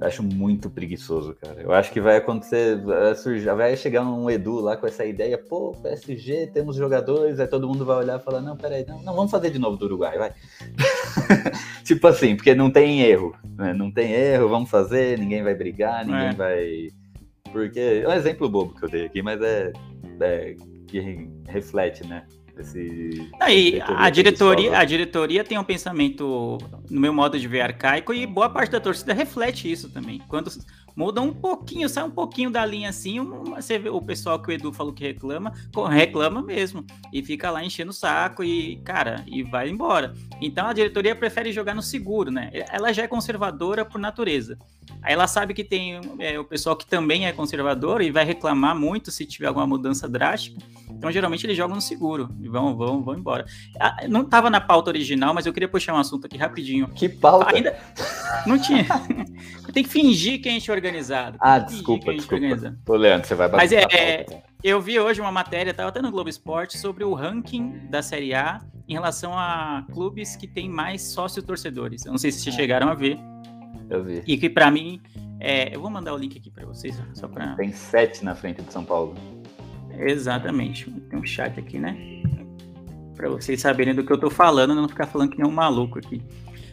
Eu 0.00 0.06
acho 0.06 0.22
muito 0.22 0.70
preguiçoso, 0.70 1.34
cara. 1.34 1.60
Eu 1.60 1.72
acho 1.72 1.90
que 1.92 2.00
vai 2.00 2.16
acontecer, 2.18 2.80
vai 2.82 3.14
surgir, 3.16 3.52
vai 3.54 3.76
chegar 3.76 4.02
um 4.04 4.30
Edu 4.30 4.60
lá 4.60 4.76
com 4.76 4.86
essa 4.86 5.04
ideia, 5.04 5.36
pô, 5.36 5.72
PSG, 5.82 6.46
temos 6.48 6.76
jogadores, 6.76 7.40
aí 7.40 7.48
todo 7.48 7.66
mundo 7.66 7.84
vai 7.84 7.96
olhar 7.96 8.20
e 8.20 8.22
falar, 8.22 8.40
não, 8.40 8.56
peraí, 8.56 8.86
não, 8.86 9.02
não 9.02 9.14
vamos 9.14 9.30
fazer 9.30 9.50
de 9.50 9.58
novo 9.58 9.76
do 9.76 9.86
Uruguai, 9.86 10.16
vai. 10.16 10.32
tipo 11.84 12.06
assim, 12.06 12.36
porque 12.36 12.54
não 12.54 12.70
tem 12.70 13.00
erro, 13.00 13.34
né? 13.56 13.72
Não 13.72 13.90
tem 13.90 14.12
erro, 14.12 14.48
vamos 14.48 14.70
fazer, 14.70 15.18
ninguém 15.18 15.42
vai 15.42 15.54
brigar, 15.54 16.06
ninguém 16.06 16.28
É. 16.28 16.32
vai. 16.32 16.88
Porque 17.50 17.80
é 18.04 18.08
um 18.08 18.12
exemplo 18.12 18.48
bobo 18.48 18.74
que 18.74 18.84
eu 18.84 18.88
dei 18.88 19.06
aqui, 19.06 19.20
mas 19.22 19.40
é, 19.42 19.72
é 20.20 20.54
que 20.86 21.28
reflete, 21.48 22.06
né? 22.06 22.24
Aí, 23.40 23.80
a 23.80 24.10
diretoria, 24.10 24.78
a 24.78 24.84
diretoria 24.84 25.44
tem 25.44 25.58
um 25.58 25.64
pensamento, 25.64 26.58
no 26.90 27.00
meu 27.00 27.12
modo 27.12 27.38
de 27.38 27.46
ver, 27.46 27.60
arcaico, 27.60 28.12
e 28.12 28.26
boa 28.26 28.48
parte 28.48 28.70
da 28.70 28.80
torcida 28.80 29.12
reflete 29.12 29.70
isso 29.70 29.88
também. 29.90 30.20
Quando 30.28 30.50
muda 30.96 31.20
um 31.20 31.32
pouquinho, 31.32 31.88
sai 31.88 32.02
um 32.02 32.10
pouquinho 32.10 32.50
da 32.50 32.66
linha 32.66 32.88
assim, 32.88 33.20
você 33.20 33.78
vê 33.78 33.88
o 33.88 34.02
pessoal 34.02 34.42
que 34.42 34.48
o 34.48 34.52
Edu 34.52 34.72
falou 34.72 34.92
que 34.92 35.04
reclama, 35.04 35.52
reclama 35.88 36.42
mesmo. 36.42 36.84
E 37.12 37.22
fica 37.22 37.50
lá 37.50 37.64
enchendo 37.64 37.90
o 37.90 37.94
saco 37.94 38.42
e, 38.42 38.76
cara, 38.78 39.24
e 39.26 39.44
vai 39.44 39.68
embora. 39.68 40.12
Então 40.40 40.66
a 40.66 40.72
diretoria 40.72 41.14
prefere 41.14 41.52
jogar 41.52 41.74
no 41.74 41.82
seguro, 41.82 42.30
né? 42.30 42.50
Ela 42.52 42.92
já 42.92 43.04
é 43.04 43.08
conservadora 43.08 43.84
por 43.84 44.00
natureza. 44.00 44.58
Aí 45.02 45.12
ela 45.14 45.26
sabe 45.26 45.54
que 45.54 45.64
tem 45.64 46.00
é, 46.18 46.38
o 46.38 46.44
pessoal 46.44 46.76
que 46.76 46.86
também 46.86 47.26
é 47.26 47.32
conservador 47.32 48.02
e 48.02 48.10
vai 48.10 48.24
reclamar 48.24 48.76
muito 48.76 49.10
se 49.10 49.24
tiver 49.24 49.46
alguma 49.46 49.66
mudança 49.66 50.08
drástica. 50.08 50.60
Então, 50.90 51.10
geralmente, 51.12 51.46
eles 51.46 51.56
jogam 51.56 51.76
no 51.76 51.82
seguro 51.82 52.28
e 52.40 52.48
vão, 52.48 52.76
vão, 52.76 53.02
vão 53.02 53.14
embora. 53.14 53.44
Ah, 53.78 53.96
Não 54.08 54.22
estava 54.22 54.50
na 54.50 54.60
pauta 54.60 54.90
original, 54.90 55.32
mas 55.32 55.46
eu 55.46 55.52
queria 55.52 55.68
puxar 55.68 55.94
um 55.94 55.98
assunto 55.98 56.26
aqui 56.26 56.36
rapidinho. 56.36 56.88
Que 56.88 57.08
pauta! 57.08 57.54
Ainda 57.54 57.78
não 58.46 58.58
tinha. 58.58 58.84
Tem 59.72 59.84
que 59.84 59.88
fingir 59.90 60.40
que 60.42 60.48
a 60.48 60.52
gente 60.52 60.68
é 60.70 60.74
organizado. 60.74 61.36
Ah, 61.40 61.58
desculpa, 61.58 62.10
é 62.10 62.14
desculpa. 62.14 62.42
organizado. 62.42 62.78
Ô, 62.88 62.94
Leandro, 62.96 63.28
você 63.28 63.34
vai 63.34 63.48
Mas 63.50 63.70
bagunçar 63.70 63.94
é- 64.00 64.24
pauta. 64.24 64.48
Eu 64.64 64.80
vi 64.80 64.98
hoje 64.98 65.20
uma 65.20 65.30
matéria, 65.30 65.70
estava 65.70 65.88
até 65.90 66.02
no 66.02 66.10
Globo 66.10 66.28
Esporte, 66.28 66.76
sobre 66.78 67.04
o 67.04 67.14
ranking 67.14 67.86
da 67.88 68.02
Série 68.02 68.34
A 68.34 68.58
em 68.88 68.94
relação 68.94 69.32
a 69.38 69.84
clubes 69.92 70.34
que 70.34 70.48
têm 70.48 70.68
mais 70.68 71.02
sócio-torcedores. 71.02 72.04
Eu 72.04 72.10
não 72.10 72.18
sei 72.18 72.32
se 72.32 72.40
vocês 72.40 72.56
chegaram 72.56 72.88
a 72.88 72.94
ver. 72.94 73.18
Eu 73.90 74.04
vi. 74.04 74.22
E 74.26 74.36
que, 74.36 74.48
para 74.50 74.70
mim, 74.70 75.00
é, 75.40 75.74
eu 75.74 75.80
vou 75.80 75.90
mandar 75.90 76.14
o 76.14 76.18
link 76.18 76.36
aqui 76.38 76.50
para 76.50 76.66
vocês, 76.66 77.00
só 77.14 77.26
para. 77.28 77.54
Tem 77.56 77.72
sete 77.72 78.24
na 78.24 78.34
frente 78.34 78.62
de 78.62 78.72
São 78.72 78.84
Paulo. 78.84 79.14
Exatamente. 79.98 80.90
Tem 80.90 81.18
um 81.18 81.24
chat 81.24 81.58
aqui, 81.58 81.78
né? 81.78 81.96
Para 83.16 83.28
vocês 83.30 83.60
saberem 83.60 83.94
do 83.94 84.04
que 84.04 84.12
eu 84.12 84.18
tô 84.18 84.30
falando, 84.30 84.74
não 84.74 84.88
ficar 84.88 85.06
falando 85.06 85.30
que 85.30 85.38
nem 85.38 85.46
um 85.46 85.50
maluco 85.54 85.98
aqui. 85.98 86.22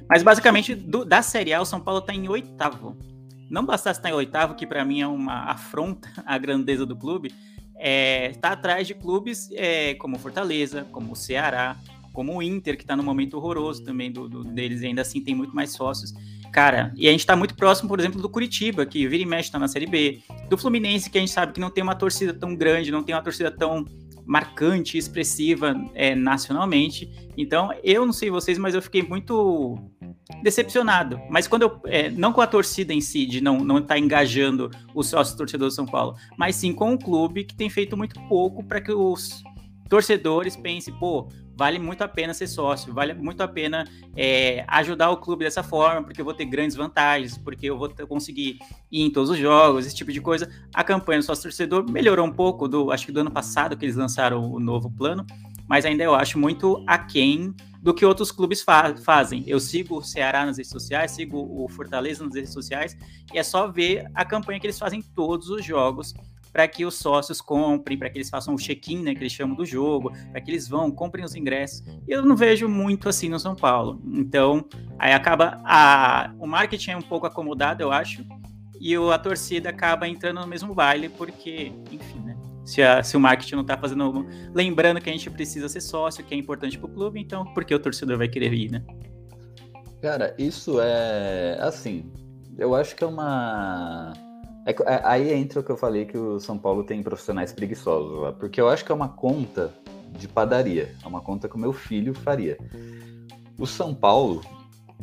Mas 0.07 0.21
basicamente, 0.21 0.75
do- 0.75 1.03
da 1.05 1.21
Série 1.21 1.53
A, 1.53 1.61
o 1.61 1.65
São 1.65 1.79
Paulo 1.79 2.01
tá 2.01 2.13
em 2.13 2.27
oitavo. 2.29 2.95
Não 3.49 3.65
bastasse 3.65 3.99
estar 3.99 4.09
em 4.09 4.13
oitavo, 4.13 4.53
que 4.55 4.65
para 4.67 4.83
mim 4.85 5.01
é 5.01 5.07
uma 5.07 5.45
afronta 5.45 6.07
à 6.25 6.37
grandeza 6.37 6.85
do 6.85 6.95
clube, 6.95 7.33
é, 7.77 8.29
tá 8.41 8.49
atrás 8.51 8.85
de 8.87 8.93
clubes 8.93 9.49
é, 9.53 9.95
como 9.95 10.17
Fortaleza, 10.19 10.85
como 10.91 11.13
o 11.13 11.15
Ceará, 11.15 11.75
como 12.13 12.37
o 12.37 12.43
Inter, 12.43 12.77
que 12.77 12.85
tá 12.85 12.95
no 12.95 13.03
momento 13.03 13.35
horroroso 13.37 13.83
também 13.83 14.11
do, 14.11 14.29
do- 14.29 14.43
deles, 14.43 14.83
ainda 14.83 15.01
assim 15.01 15.21
tem 15.21 15.33
muito 15.35 15.55
mais 15.55 15.71
sócios. 15.71 16.13
Cara, 16.55 16.93
e 16.95 17.05
a 17.09 17.11
gente 17.11 17.25
tá 17.25 17.35
muito 17.35 17.53
próximo, 17.53 17.89
por 17.89 17.99
exemplo, 17.99 18.21
do 18.21 18.29
Curitiba, 18.29 18.85
que 18.85 19.05
vira 19.09 19.21
e 19.21 19.25
mexe 19.25 19.51
tá 19.51 19.59
na 19.59 19.67
Série 19.67 19.85
B, 19.85 20.21
do 20.49 20.57
Fluminense, 20.57 21.09
que 21.09 21.17
a 21.17 21.19
gente 21.19 21.33
sabe 21.33 21.51
que 21.51 21.59
não 21.59 21.69
tem 21.69 21.83
uma 21.83 21.95
torcida 21.95 22.33
tão 22.33 22.55
grande, 22.55 22.93
não 22.93 23.03
tem 23.03 23.13
uma 23.13 23.21
torcida 23.21 23.51
tão 23.51 23.83
marcante, 24.25 24.97
expressiva 24.97 25.75
é, 25.93 26.15
nacionalmente. 26.15 27.11
Então, 27.35 27.71
eu 27.83 28.05
não 28.05 28.13
sei 28.13 28.29
vocês, 28.29 28.57
mas 28.57 28.73
eu 28.73 28.81
fiquei 28.81 29.03
muito 29.03 29.77
decepcionado. 30.41 31.19
Mas 31.29 31.45
quando 31.45 31.63
eu. 31.63 31.81
é, 31.87 32.09
não 32.09 32.31
com 32.31 32.39
a 32.39 32.47
torcida 32.47 32.93
em 32.93 33.01
si, 33.01 33.25
de 33.25 33.41
não 33.41 33.57
não 33.57 33.81
tá 33.81 33.99
engajando 33.99 34.71
os 34.93 35.07
sócios 35.07 35.35
torcedores 35.35 35.73
do 35.73 35.75
São 35.75 35.85
Paulo, 35.85 36.15
mas 36.37 36.55
sim 36.55 36.71
com 36.71 36.93
o 36.93 36.97
clube 36.97 37.43
que 37.43 37.53
tem 37.53 37.69
feito 37.69 37.97
muito 37.97 38.17
pouco 38.29 38.63
para 38.63 38.79
que 38.79 38.93
os 38.93 39.43
torcedores 39.89 40.55
pensem, 40.55 40.93
pô, 40.93 41.27
vale 41.55 41.79
muito 41.79 42.01
a 42.01 42.07
pena 42.07 42.33
ser 42.33 42.47
sócio, 42.47 42.93
vale 42.93 43.13
muito 43.13 43.41
a 43.41 43.47
pena 43.47 43.85
é, 44.15 44.65
ajudar 44.67 45.09
o 45.11 45.17
clube 45.17 45.45
dessa 45.45 45.63
forma, 45.63 46.03
porque 46.03 46.19
eu 46.19 46.25
vou 46.25 46.33
ter 46.33 46.45
grandes 46.45 46.75
vantagens, 46.75 47.37
porque 47.37 47.67
eu 47.67 47.77
vou 47.77 47.87
ter- 47.87 48.05
conseguir 48.05 48.59
ir 48.91 49.01
em 49.01 49.09
todos 49.09 49.29
os 49.29 49.37
jogos, 49.37 49.85
esse 49.85 49.95
tipo 49.95 50.11
de 50.11 50.19
coisa. 50.19 50.49
A 50.73 50.83
campanha 50.83 51.19
do 51.19 51.25
sócio 51.25 51.43
torcedor 51.43 51.89
melhorou 51.89 52.25
um 52.25 52.31
pouco 52.31 52.67
do, 52.67 52.91
acho 52.91 53.05
que 53.05 53.11
do 53.11 53.21
ano 53.21 53.31
passado 53.31 53.77
que 53.77 53.85
eles 53.85 53.95
lançaram 53.95 54.51
o 54.51 54.59
novo 54.59 54.91
plano, 54.91 55.25
mas 55.67 55.85
ainda 55.85 56.03
eu 56.03 56.13
acho 56.13 56.37
muito 56.37 56.83
aquém 56.85 57.53
do 57.81 57.93
que 57.93 58.05
outros 58.05 58.31
clubes 58.31 58.61
fa 58.61 58.95
fazem. 58.97 59.43
Eu 59.45 59.59
sigo 59.59 59.97
o 59.97 60.03
Ceará 60.03 60.45
nas 60.45 60.57
redes 60.57 60.71
sociais, 60.71 61.11
sigo 61.11 61.37
o 61.37 61.69
Fortaleza 61.69 62.23
nas 62.23 62.33
redes 62.35 62.51
sociais, 62.51 62.97
e 63.33 63.37
é 63.37 63.43
só 63.43 63.67
ver 63.67 64.09
a 64.13 64.25
campanha 64.25 64.59
que 64.59 64.65
eles 64.65 64.77
fazem 64.79 64.99
em 64.99 65.03
todos 65.03 65.49
os 65.49 65.63
jogos 65.63 66.13
para 66.55 66.69
que 66.69 66.85
os 66.85 66.95
sócios 66.95 67.41
comprem, 67.41 67.97
para 67.97 68.09
que 68.09 68.17
eles 68.17 68.29
façam 68.29 68.55
o 68.55 68.57
check-in, 68.57 69.03
né, 69.03 69.13
que 69.13 69.19
eles 69.19 69.33
chamam 69.33 69.57
do 69.57 69.65
jogo, 69.65 70.13
para 70.31 70.39
que 70.39 70.49
eles 70.49 70.69
vão, 70.69 70.89
comprem 70.89 71.25
os 71.25 71.35
ingressos. 71.35 71.83
E 72.07 72.11
eu 72.13 72.21
não 72.21 72.33
vejo 72.33 72.69
muito 72.69 73.09
assim 73.09 73.27
no 73.27 73.37
São 73.37 73.53
Paulo. 73.53 74.01
Então, 74.05 74.63
aí 74.97 75.11
acaba 75.11 75.59
a 75.65 76.31
o 76.39 76.47
marketing 76.47 76.91
é 76.91 76.97
um 76.97 77.01
pouco 77.01 77.25
acomodado, 77.27 77.83
eu 77.83 77.91
acho, 77.91 78.23
e 78.79 78.97
o- 78.97 79.11
a 79.11 79.19
torcida 79.19 79.69
acaba 79.69 80.07
entrando 80.07 80.39
no 80.39 80.47
mesmo 80.47 80.73
baile 80.73 81.09
porque, 81.09 81.73
enfim, 81.91 82.21
né? 82.23 82.37
Se, 82.63 82.81
a- 82.81 83.03
se 83.03 83.17
o 83.17 83.19
marketing 83.19 83.55
não 83.55 83.65
tá 83.65 83.77
fazendo. 83.77 84.25
Lembrando 84.53 85.01
que 85.01 85.09
a 85.09 85.11
gente 85.13 85.29
precisa 85.29 85.67
ser 85.67 85.81
sócio, 85.81 86.23
que 86.23 86.33
é 86.33 86.37
importante 86.37 86.77
pro 86.79 86.87
clube, 86.87 87.19
então 87.19 87.43
por 87.53 87.65
que 87.65 87.75
o 87.75 87.79
torcedor 87.79 88.17
vai 88.17 88.29
querer 88.29 88.53
ir, 88.53 88.71
né? 88.71 88.81
Cara, 90.01 90.33
isso 90.37 90.79
é 90.79 91.57
assim. 91.59 92.09
Eu 92.57 92.73
acho 92.73 92.95
que 92.95 93.03
é 93.03 93.07
uma. 93.07 94.13
É 94.65 94.71
é- 94.71 95.01
aí 95.03 95.31
entra 95.33 95.59
o 95.59 95.63
que 95.63 95.71
eu 95.71 95.77
falei 95.77 96.05
que 96.05 96.17
o 96.17 96.39
São 96.39 96.57
Paulo 96.57 96.83
tem 96.83 97.03
profissionais 97.03 97.53
preguiçosos 97.53 98.19
lá. 98.19 98.31
Porque 98.31 98.59
eu 98.59 98.67
acho 98.67 98.83
que 98.83 98.91
é 98.91 98.95
uma 98.95 99.09
conta 99.09 99.71
de 100.17 100.27
padaria. 100.27 100.95
É 101.03 101.07
uma 101.07 101.21
conta 101.21 101.47
que 101.47 101.55
o 101.55 101.59
meu 101.59 101.71
filho 101.71 102.13
faria. 102.13 102.57
O 103.59 103.67
São 103.67 103.93
Paulo 103.93 104.41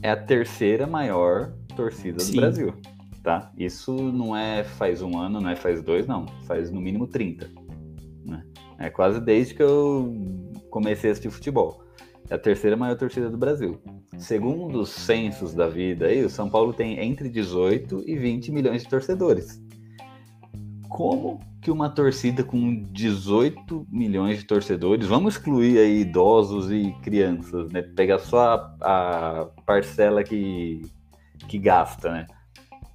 é 0.03 0.11
a 0.11 0.17
terceira 0.17 0.87
maior 0.87 1.53
torcida 1.77 2.17
do 2.17 2.23
Sim. 2.23 2.37
Brasil. 2.37 2.75
Tá? 3.23 3.53
Isso 3.57 3.95
não 3.95 4.37
é 4.37 4.65
faz 4.65 5.01
um 5.01 5.17
ano, 5.17 5.41
não 5.41 5.49
é 5.49 5.55
faz 5.55 5.81
dois, 5.81 6.09
não. 6.09 6.27
Faz 6.45 6.71
no 6.71 6.81
mínimo 6.81 7.07
30. 7.07 7.49
Né? 8.27 8.45
É 8.79 8.91
quase 8.91 9.21
desde 9.21 9.55
que 9.55 9.63
eu 9.63 10.13
comecei 10.71 11.11
a 11.11 11.13
assistir 11.13 11.31
futebol. 11.31 11.82
É 12.33 12.35
a 12.35 12.39
terceira 12.39 12.79
maior 12.79 12.97
torcida 12.97 13.29
do 13.29 13.37
Brasil. 13.37 13.79
Segundo 14.17 14.81
os 14.81 14.89
censos 14.89 15.53
da 15.53 15.69
vida, 15.69 16.07
aí, 16.07 16.25
o 16.25 16.31
São 16.31 16.49
Paulo 16.49 16.73
tem 16.73 16.99
entre 16.99 17.29
18 17.29 18.05
e 18.07 18.17
20 18.17 18.51
milhões 18.51 18.83
de 18.85 18.89
torcedores. 18.89 19.63
Como 20.89 21.41
que 21.61 21.71
uma 21.71 21.91
torcida 21.91 22.43
com 22.43 22.85
18 22.85 23.87
milhões 23.91 24.39
de 24.39 24.47
torcedores, 24.47 25.07
vamos 25.07 25.35
excluir 25.35 25.77
aí 25.77 26.01
idosos 26.01 26.73
e 26.73 26.91
crianças, 27.03 27.71
né? 27.71 27.83
Pegar 27.83 28.19
só 28.19 28.41
a, 28.81 29.41
a 29.43 29.47
parcela 29.67 30.25
que, 30.25 30.81
que 31.47 31.59
gasta, 31.59 32.11
né? 32.11 32.27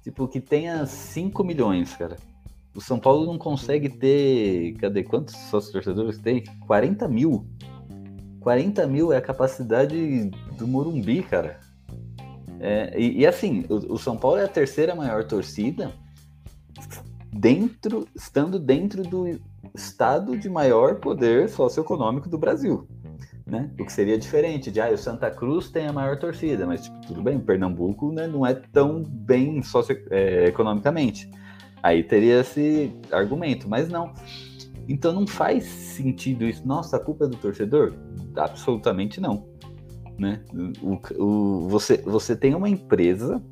Tipo, 0.02 0.26
que 0.26 0.40
tenha 0.40 0.84
5 0.84 1.44
milhões, 1.44 1.94
cara. 1.94 2.16
O 2.74 2.80
São 2.80 2.98
Paulo 2.98 3.24
não 3.24 3.38
consegue 3.38 3.88
ter. 3.88 4.74
Cadê? 4.80 5.04
Quantos 5.04 5.36
sócios 5.36 5.72
torcedores 5.72 6.18
tem? 6.18 6.42
40 6.66 7.06
mil. 7.06 7.46
40 8.48 8.86
mil 8.86 9.12
é 9.12 9.18
a 9.18 9.20
capacidade 9.20 10.30
do 10.56 10.66
Morumbi, 10.66 11.22
cara. 11.22 11.60
É, 12.58 12.98
e, 12.98 13.18
e 13.18 13.26
assim, 13.26 13.66
o, 13.68 13.92
o 13.92 13.98
São 13.98 14.16
Paulo 14.16 14.38
é 14.38 14.44
a 14.44 14.48
terceira 14.48 14.94
maior 14.94 15.22
torcida 15.24 15.92
dentro, 17.30 18.08
estando 18.16 18.58
dentro 18.58 19.02
do 19.02 19.38
estado 19.74 20.34
de 20.34 20.48
maior 20.48 20.94
poder 20.94 21.50
socioeconômico 21.50 22.26
do 22.26 22.38
Brasil. 22.38 22.88
Né? 23.46 23.70
O 23.78 23.84
que 23.84 23.92
seria 23.92 24.16
diferente 24.16 24.70
de 24.70 24.80
ah, 24.80 24.90
o 24.90 24.96
Santa 24.96 25.30
Cruz 25.30 25.70
tem 25.70 25.86
a 25.86 25.92
maior 25.92 26.18
torcida, 26.18 26.66
mas 26.66 26.84
tipo, 26.84 26.98
tudo 27.06 27.22
bem, 27.22 27.38
Pernambuco 27.38 28.10
né, 28.12 28.26
não 28.26 28.46
é 28.46 28.54
tão 28.54 29.04
bem 29.04 29.62
socioeconomicamente. 29.62 31.30
Aí 31.82 32.02
teria 32.02 32.40
esse 32.40 32.96
argumento, 33.12 33.68
mas 33.68 33.90
não. 33.90 34.14
Então 34.88 35.12
não 35.12 35.26
faz 35.26 35.64
sentido 35.64 36.46
isso. 36.46 36.66
Nossa, 36.66 36.96
a 36.96 37.00
culpa 37.00 37.26
é 37.26 37.28
do 37.28 37.36
torcedor? 37.36 37.94
Absolutamente 38.34 39.20
não. 39.20 39.46
Né? 40.18 40.42
O, 40.82 40.98
o, 41.22 41.68
você, 41.68 41.98
você 41.98 42.34
tem 42.34 42.54
uma 42.54 42.68
empresa, 42.68 43.42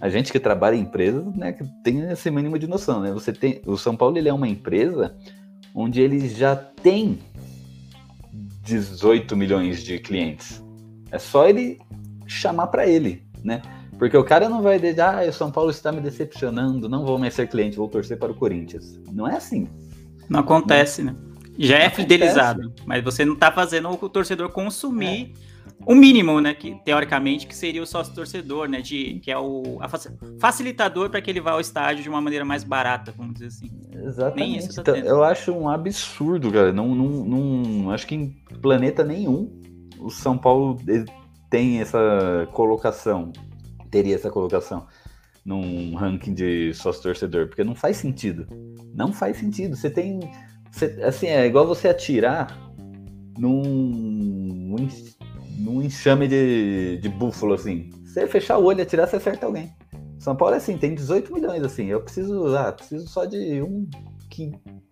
a 0.00 0.08
gente 0.08 0.30
que 0.30 0.38
trabalha 0.38 0.76
em 0.76 0.82
empresas, 0.82 1.24
né, 1.34 1.52
que 1.52 1.64
tem 1.82 2.00
esse 2.10 2.30
mínimo 2.30 2.58
de 2.58 2.66
noção, 2.66 3.00
né? 3.00 3.12
Você 3.12 3.32
tem, 3.32 3.60
o 3.66 3.76
São 3.76 3.96
Paulo 3.96 4.16
ele 4.16 4.28
é 4.28 4.32
uma 4.32 4.48
empresa 4.48 5.16
onde 5.74 6.00
ele 6.00 6.28
já 6.28 6.54
tem 6.54 7.18
18 8.62 9.36
milhões 9.36 9.82
de 9.82 9.98
clientes. 9.98 10.62
É 11.10 11.18
só 11.18 11.48
ele 11.48 11.78
chamar 12.26 12.68
para 12.68 12.86
ele, 12.86 13.26
né? 13.44 13.60
Porque 13.98 14.16
o 14.16 14.24
cara 14.24 14.48
não 14.48 14.62
vai 14.62 14.78
dizer, 14.78 15.00
ah, 15.00 15.22
o 15.28 15.32
São 15.32 15.50
Paulo 15.50 15.70
está 15.70 15.92
me 15.92 16.00
decepcionando, 16.00 16.88
não 16.88 17.04
vou 17.04 17.18
mais 17.18 17.34
ser 17.34 17.48
cliente, 17.48 17.76
vou 17.76 17.88
torcer 17.88 18.18
para 18.18 18.32
o 18.32 18.34
Corinthians. 18.34 18.98
Não 19.12 19.28
é 19.28 19.36
assim. 19.36 19.68
Não 20.28 20.40
acontece, 20.40 21.02
né? 21.02 21.14
Já 21.58 21.78
é 21.78 21.90
fidelizado, 21.90 22.72
mas 22.86 23.04
você 23.04 23.24
não 23.24 23.36
tá 23.36 23.52
fazendo 23.52 23.88
o 23.90 24.08
torcedor 24.08 24.50
consumir 24.50 25.34
o 25.84 25.94
mínimo, 25.94 26.40
né, 26.40 26.54
que 26.54 26.74
teoricamente 26.84 27.46
que 27.46 27.54
seria 27.54 27.82
o 27.82 27.86
sócio 27.86 28.14
torcedor, 28.14 28.68
né, 28.68 28.80
de 28.80 29.20
que 29.20 29.30
é 29.30 29.38
o 29.38 29.78
facilitador 30.38 31.10
para 31.10 31.20
que 31.20 31.30
ele 31.30 31.40
vá 31.40 31.52
ao 31.52 31.60
estádio 31.60 32.02
de 32.02 32.08
uma 32.08 32.20
maneira 32.20 32.44
mais 32.44 32.64
barata, 32.64 33.12
vamos 33.16 33.34
dizer 33.34 33.46
assim. 33.46 33.70
Exatamente. 33.92 34.74
Tá 34.76 34.80
então, 34.80 34.96
eu 34.96 35.24
acho 35.24 35.52
um 35.52 35.68
absurdo, 35.68 36.50
cara. 36.52 36.72
Não, 36.72 36.94
não, 36.94 37.08
não, 37.24 37.90
acho 37.90 38.06
que 38.06 38.14
em 38.14 38.30
planeta 38.60 39.04
nenhum 39.04 39.50
o 39.98 40.10
São 40.10 40.38
Paulo 40.38 40.78
tem 41.50 41.80
essa 41.80 42.48
colocação, 42.52 43.32
teria 43.90 44.14
essa 44.14 44.30
colocação 44.30 44.86
num 45.44 45.94
ranking 45.94 46.34
de 46.34 46.72
sócio 46.74 47.02
torcedor, 47.02 47.48
porque 47.48 47.64
não 47.64 47.74
faz 47.74 47.96
sentido. 47.96 48.46
Não 48.94 49.12
faz 49.12 49.36
sentido. 49.36 49.76
Você 49.76 49.90
tem, 49.90 50.20
você, 50.70 50.86
assim, 51.02 51.26
é 51.26 51.46
igual 51.46 51.66
você 51.66 51.88
atirar 51.88 52.56
num 53.38 54.76
num 55.58 55.82
enxame 55.82 56.26
de, 56.28 56.98
de 56.98 57.08
búfalo, 57.08 57.54
assim. 57.54 57.90
Você 58.04 58.26
fechar 58.26 58.58
o 58.58 58.64
olho 58.64 58.80
e 58.80 58.82
atirar, 58.82 59.06
você 59.06 59.16
acerta 59.16 59.46
alguém. 59.46 59.72
São 60.18 60.36
Paulo 60.36 60.54
é 60.54 60.58
assim, 60.58 60.76
tem 60.76 60.94
18 60.94 61.32
milhões, 61.32 61.62
assim. 61.62 61.86
Eu 61.86 62.00
preciso, 62.00 62.56
ah, 62.56 62.72
preciso 62.72 63.08
só 63.08 63.24
de 63.24 63.62
um, 63.62 63.88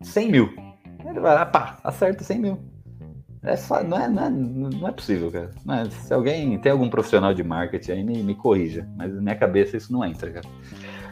100 0.02 0.30
mil. 0.30 0.48
Ele 1.04 1.20
vai 1.20 1.34
lá, 1.34 1.46
pá, 1.46 1.78
acerta 1.84 2.24
100 2.24 2.38
mil. 2.38 2.58
É 3.42 3.54
não, 3.84 3.98
é, 3.98 4.08
não, 4.08 4.24
é, 4.24 4.30
não 4.30 4.88
é 4.88 4.92
possível, 4.92 5.30
cara. 5.30 5.50
Mas 5.64 5.88
é, 5.88 5.90
se 5.90 6.12
alguém 6.14 6.58
tem 6.58 6.70
algum 6.70 6.90
profissional 6.90 7.32
de 7.32 7.42
marketing 7.42 7.92
aí, 7.92 8.04
me, 8.04 8.22
me 8.22 8.34
corrija. 8.34 8.86
Mas 8.96 9.14
na 9.14 9.20
minha 9.20 9.34
cabeça 9.34 9.76
isso 9.76 9.92
não 9.92 10.04
entra, 10.04 10.30
cara. 10.30 10.46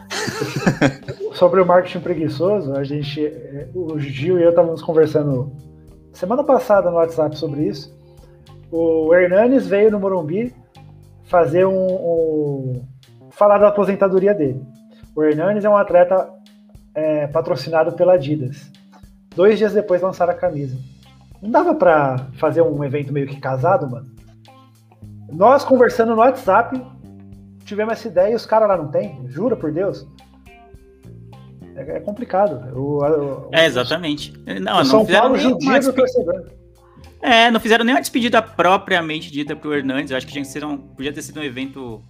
Sobre 1.33 1.61
o 1.61 1.65
marketing 1.65 2.01
preguiçoso, 2.01 2.75
a 2.75 2.83
gente, 2.83 3.21
o 3.73 3.97
Gil 3.99 4.39
e 4.39 4.43
eu 4.43 4.49
estávamos 4.49 4.81
conversando 4.81 5.51
semana 6.13 6.43
passada 6.43 6.89
no 6.89 6.97
WhatsApp 6.97 7.37
sobre 7.37 7.67
isso. 7.67 7.97
O 8.71 9.13
Hernanes 9.13 9.67
veio 9.67 9.91
no 9.91 9.99
Morumbi 9.99 10.53
fazer 11.23 11.65
um, 11.65 11.73
um 11.73 12.81
falar 13.31 13.57
da 13.57 13.69
aposentadoria 13.69 14.33
dele. 14.33 14.61
O 15.15 15.23
Hernanes 15.23 15.65
é 15.65 15.69
um 15.69 15.77
atleta 15.77 16.29
é, 16.93 17.27
patrocinado 17.27 17.93
pela 17.93 18.13
Adidas. 18.13 18.69
Dois 19.35 19.57
dias 19.57 19.73
depois 19.73 20.01
lançaram 20.01 20.33
a 20.33 20.35
camisa. 20.35 20.77
Não 21.41 21.51
dava 21.51 21.73
para 21.73 22.27
fazer 22.33 22.61
um 22.61 22.83
evento 22.83 23.13
meio 23.13 23.27
que 23.27 23.39
casado, 23.39 23.89
mano? 23.89 24.07
Nós 25.31 25.63
conversando 25.63 26.15
no 26.15 26.21
WhatsApp, 26.21 26.81
tivemos 27.63 27.93
essa 27.93 28.07
ideia 28.07 28.33
e 28.33 28.35
os 28.35 28.45
caras 28.45 28.67
lá 28.67 28.77
não 28.77 28.87
tem? 28.87 29.21
Jura 29.27 29.55
por 29.55 29.71
Deus? 29.71 30.07
É, 31.75 31.97
é 31.97 31.99
complicado. 32.01 32.75
O, 32.75 32.97
o, 32.97 33.49
é, 33.53 33.65
exatamente. 33.65 34.33
Não, 34.61 34.77
não 34.77 34.85
São 34.85 35.05
Paulo 35.05 35.37
judia 35.37 35.79
do 35.79 35.93
torcedor. 35.93 36.51
É, 37.21 37.51
não 37.51 37.59
fizeram 37.59 37.83
nenhuma 37.83 38.01
despedida 38.01 38.41
propriamente 38.41 39.31
dita 39.31 39.55
pro 39.55 39.73
Hernandes. 39.73 40.11
Eu 40.11 40.17
acho 40.17 40.25
que 40.25 40.33
tinha 40.33 40.43
que 40.43 40.51
ser 40.51 40.63
um, 40.65 40.77
podia 40.77 41.13
ter 41.13 41.21
sido 41.21 41.39
um 41.39 41.43
evento. 41.43 42.01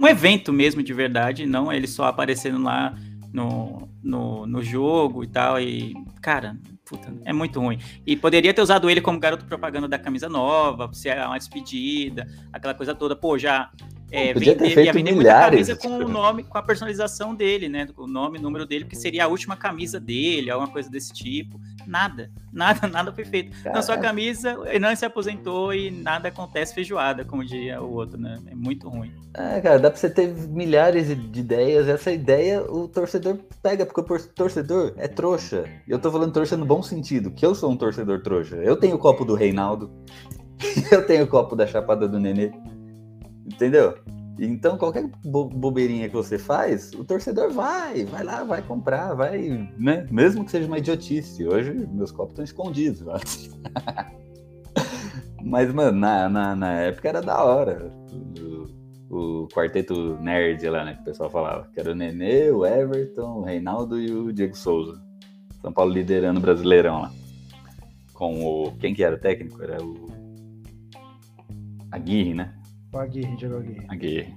Um 0.00 0.06
evento 0.06 0.52
mesmo 0.52 0.82
de 0.82 0.92
verdade, 0.92 1.46
não 1.46 1.72
ele 1.72 1.86
só 1.86 2.06
aparecendo 2.06 2.60
lá 2.62 2.94
no, 3.32 3.88
no, 4.02 4.46
no 4.46 4.62
jogo 4.62 5.24
e 5.24 5.26
tal. 5.26 5.60
E, 5.60 5.94
cara, 6.20 6.56
puta, 6.84 7.12
é 7.24 7.32
muito 7.32 7.60
ruim. 7.60 7.78
E 8.06 8.16
poderia 8.16 8.52
ter 8.52 8.62
usado 8.62 8.90
ele 8.90 9.00
como 9.00 9.18
garoto 9.18 9.44
propaganda 9.44 9.88
da 9.88 9.98
camisa 9.98 10.28
nova, 10.28 10.90
se 10.92 11.08
é 11.08 11.26
uma 11.26 11.38
despedida, 11.38 12.26
aquela 12.52 12.74
coisa 12.74 12.94
toda. 12.94 13.14
Pô, 13.14 13.38
já 13.38 13.70
é, 14.12 14.34
Podia 14.34 14.52
vender, 14.52 14.68
ter 14.68 14.74
feito 14.74 14.92
vender 14.92 15.14
muita 15.14 15.32
camisa 15.32 15.74
com 15.74 15.88
o 15.88 16.06
nome, 16.06 16.42
com 16.42 16.58
a 16.58 16.62
personalização 16.62 17.34
dele, 17.34 17.66
né? 17.66 17.88
O 17.96 18.06
nome, 18.06 18.38
o 18.38 18.42
número 18.42 18.66
dele, 18.66 18.84
que 18.84 18.94
seria 18.94 19.24
a 19.24 19.26
última 19.26 19.56
camisa 19.56 19.98
dele, 19.98 20.50
alguma 20.50 20.70
coisa 20.70 20.90
desse 20.90 21.14
tipo. 21.14 21.58
Nada, 21.86 22.30
nada, 22.52 22.86
nada 22.86 23.10
foi 23.10 23.24
feito. 23.24 23.56
Na 23.64 23.80
sua 23.80 23.96
camisa, 23.96 24.54
não 24.78 24.94
se 24.94 25.06
aposentou 25.06 25.72
e 25.72 25.90
nada 25.90 26.28
acontece 26.28 26.74
feijoada, 26.74 27.24
como 27.24 27.42
diria 27.42 27.80
o 27.80 27.90
outro, 27.90 28.20
né? 28.20 28.38
É 28.48 28.54
muito 28.54 28.86
ruim. 28.86 29.10
É, 29.32 29.62
cara, 29.62 29.78
dá 29.78 29.90
pra 29.90 29.98
você 29.98 30.10
ter 30.10 30.28
milhares 30.28 31.08
de 31.08 31.40
ideias. 31.40 31.88
Essa 31.88 32.12
ideia 32.12 32.62
o 32.62 32.86
torcedor 32.86 33.38
pega, 33.62 33.86
porque 33.92 34.12
o 34.12 34.28
torcedor 34.34 34.94
é 34.96 35.06
trouxa. 35.08 35.64
Eu 35.86 35.98
tô 35.98 36.10
falando 36.10 36.32
trouxa 36.32 36.56
no 36.56 36.64
bom 36.64 36.82
sentido, 36.82 37.30
que 37.30 37.44
eu 37.44 37.54
sou 37.54 37.70
um 37.70 37.76
torcedor 37.76 38.22
trouxa. 38.22 38.56
Eu 38.56 38.76
tenho 38.76 38.96
o 38.96 38.98
copo 38.98 39.24
do 39.24 39.34
Reinaldo, 39.34 39.90
eu 40.90 41.06
tenho 41.06 41.24
o 41.24 41.28
copo 41.28 41.54
da 41.54 41.66
Chapada 41.66 42.08
do 42.08 42.18
Nenê. 42.18 42.52
Entendeu? 43.46 43.94
Então, 44.38 44.78
qualquer 44.78 45.08
bo 45.24 45.44
bobeirinha 45.44 46.08
que 46.08 46.14
você 46.14 46.38
faz, 46.38 46.92
o 46.94 47.04
torcedor 47.04 47.50
vai, 47.50 48.04
vai 48.06 48.24
lá, 48.24 48.42
vai 48.44 48.62
comprar, 48.62 49.14
vai, 49.14 49.70
né? 49.78 50.06
Mesmo 50.10 50.44
que 50.44 50.50
seja 50.50 50.66
uma 50.66 50.78
idiotice. 50.78 51.46
Hoje, 51.46 51.72
meus 51.92 52.10
copos 52.10 52.32
estão 52.32 52.44
escondidos. 52.44 53.04
Mas, 55.44 55.72
mano, 55.72 55.98
na, 55.98 56.28
na, 56.28 56.56
na, 56.56 56.72
época 56.72 57.08
era 57.08 57.20
da 57.20 57.44
hora. 57.44 57.92
O, 59.12 59.46
quarteto 59.52 60.16
nerd 60.20 60.66
lá, 60.70 60.84
né? 60.84 60.94
Que 60.94 61.02
o 61.02 61.04
pessoal 61.04 61.28
falava. 61.28 61.68
Que 61.72 61.80
era 61.80 61.92
o 61.92 61.94
Nenê, 61.94 62.50
o 62.50 62.64
Everton, 62.64 63.40
o 63.40 63.42
Reinaldo 63.42 64.00
e 64.00 64.10
o 64.10 64.32
Diego 64.32 64.56
Souza. 64.56 64.98
São 65.60 65.70
Paulo 65.70 65.92
liderando 65.92 66.40
o 66.40 66.42
Brasileirão 66.42 67.02
lá. 67.02 67.12
Com 68.14 68.42
o. 68.42 68.72
Quem 68.78 68.94
que 68.94 69.04
era 69.04 69.14
o 69.14 69.20
técnico? 69.20 69.62
Era 69.62 69.84
o. 69.84 70.06
Aguirre, 71.90 72.32
né? 72.32 72.54
O 72.90 72.98
Aguirre, 72.98 73.36
Diego 73.36 73.56
Aguirre. 73.58 73.86
Aguirre. 73.88 74.34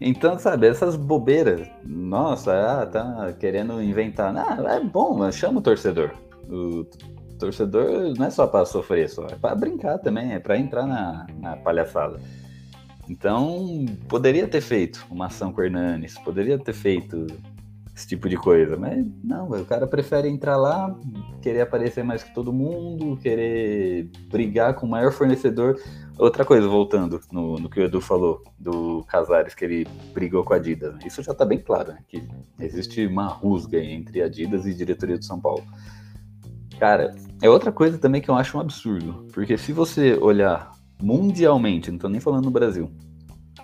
Então, 0.00 0.38
sabe, 0.38 0.66
essas 0.66 0.94
bobeiras, 0.94 1.66
nossa, 1.84 2.52
ah, 2.52 2.86
tá 2.86 3.32
querendo 3.38 3.82
inventar. 3.82 4.34
Ah, 4.36 4.74
é 4.74 4.80
bom, 4.80 5.16
mas 5.16 5.36
chama 5.36 5.58
o 5.58 5.62
torcedor. 5.62 6.12
O 6.48 6.86
torcedor 7.38 8.14
não 8.16 8.26
é 8.26 8.30
só 8.30 8.46
para 8.46 8.64
sofrer, 8.64 9.08
só 9.08 9.26
é 9.26 9.34
para 9.34 9.54
brincar 9.54 9.98
também, 9.98 10.32
é 10.32 10.38
para 10.38 10.58
entrar 10.58 10.86
na, 10.86 11.26
na 11.40 11.56
palhaçada. 11.56 12.18
Então, 13.08 13.86
poderia 14.08 14.48
ter 14.48 14.60
feito 14.60 15.06
uma 15.10 15.26
ação 15.26 15.52
com 15.52 15.60
o 15.60 15.64
Hernanes, 15.64 16.18
poderia 16.18 16.58
ter 16.58 16.72
feito 16.72 17.26
esse 17.96 18.06
tipo 18.06 18.28
de 18.28 18.36
coisa. 18.36 18.76
Mas 18.76 19.06
não, 19.24 19.48
o 19.50 19.64
cara 19.64 19.86
prefere 19.86 20.28
entrar 20.28 20.56
lá, 20.56 20.94
querer 21.40 21.62
aparecer 21.62 22.04
mais 22.04 22.22
que 22.22 22.34
todo 22.34 22.52
mundo, 22.52 23.16
querer 23.16 24.10
brigar 24.30 24.74
com 24.74 24.86
o 24.86 24.90
maior 24.90 25.12
fornecedor. 25.12 25.80
Outra 26.18 26.44
coisa, 26.44 26.68
voltando 26.68 27.20
no, 27.32 27.58
no 27.58 27.70
que 27.70 27.80
o 27.80 27.84
Edu 27.84 28.00
falou 28.00 28.42
do 28.58 29.02
Casares, 29.04 29.54
que 29.54 29.64
ele 29.64 29.86
brigou 30.12 30.44
com 30.44 30.52
a 30.52 30.56
Adidas. 30.56 30.94
Né? 30.94 31.00
Isso 31.06 31.22
já 31.22 31.32
está 31.32 31.44
bem 31.44 31.58
claro, 31.58 31.92
né? 31.92 31.98
que 32.06 32.22
existe 32.60 33.06
uma 33.06 33.26
rusga 33.26 33.78
entre 33.78 34.22
Adidas 34.22 34.66
e 34.66 34.74
diretoria 34.74 35.18
do 35.18 35.24
São 35.24 35.40
Paulo. 35.40 35.64
Cara, 36.78 37.14
é 37.40 37.48
outra 37.48 37.72
coisa 37.72 37.96
também 37.96 38.20
que 38.20 38.28
eu 38.28 38.34
acho 38.34 38.58
um 38.58 38.60
absurdo, 38.60 39.26
porque 39.32 39.56
se 39.56 39.72
você 39.72 40.14
olhar 40.14 40.75
mundialmente, 41.02 41.90
não 41.90 41.96
estou 41.96 42.10
nem 42.10 42.20
falando 42.20 42.44
no 42.44 42.50
Brasil, 42.50 42.90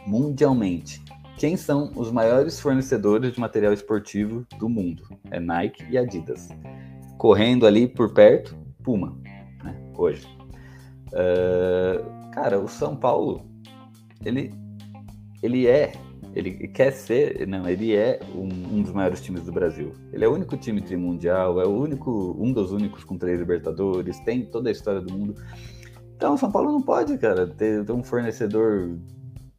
mundialmente, 0.07 1.03
quem 1.43 1.57
são 1.57 1.91
os 1.97 2.12
maiores 2.12 2.61
fornecedores 2.61 3.33
de 3.33 3.41
material 3.41 3.72
esportivo 3.72 4.47
do 4.59 4.68
mundo? 4.68 5.03
É 5.30 5.41
Nike 5.41 5.85
e 5.91 5.99
Adidas. 5.99 6.49
Correndo 7.18 7.66
ali 7.66 7.89
por 7.89 8.12
perto, 8.12 8.57
Puma, 8.83 9.18
né? 9.64 9.76
Hoje. 9.97 10.26
Uh, 11.09 12.30
cara, 12.30 12.61
o 12.61 12.68
São 12.68 12.95
Paulo, 12.97 13.45
ele, 14.24 14.55
ele 15.43 15.66
é, 15.66 15.93
ele 16.35 16.68
quer 16.68 16.93
ser, 16.93 17.47
não, 17.47 17.68
ele 17.68 17.95
é 17.95 18.20
um, 18.35 18.76
um, 18.76 18.83
dos 18.83 18.93
maiores 18.93 19.20
times 19.20 19.43
do 19.43 19.53
Brasil. 19.53 19.93
Ele 20.12 20.24
é 20.24 20.28
o 20.28 20.33
único 20.33 20.57
time 20.57 20.80
trimundial, 20.80 21.61
é 21.61 21.66
o 21.66 21.70
único, 21.70 22.37
um 22.39 22.53
dos 22.53 22.72
únicos 22.72 23.05
com 23.05 23.18
três 23.18 23.39
Libertadores, 23.39 24.18
tem 24.20 24.45
toda 24.45 24.68
a 24.68 24.72
história 24.72 25.01
do 25.01 25.12
mundo. 25.12 25.35
Então, 26.23 26.37
São 26.37 26.53
Paulo 26.53 26.70
não 26.70 26.81
pode, 26.81 27.18
cara, 27.18 27.49
ter, 27.49 27.85
ter 27.85 27.91
um 27.91 28.05
fornecedor 28.05 28.97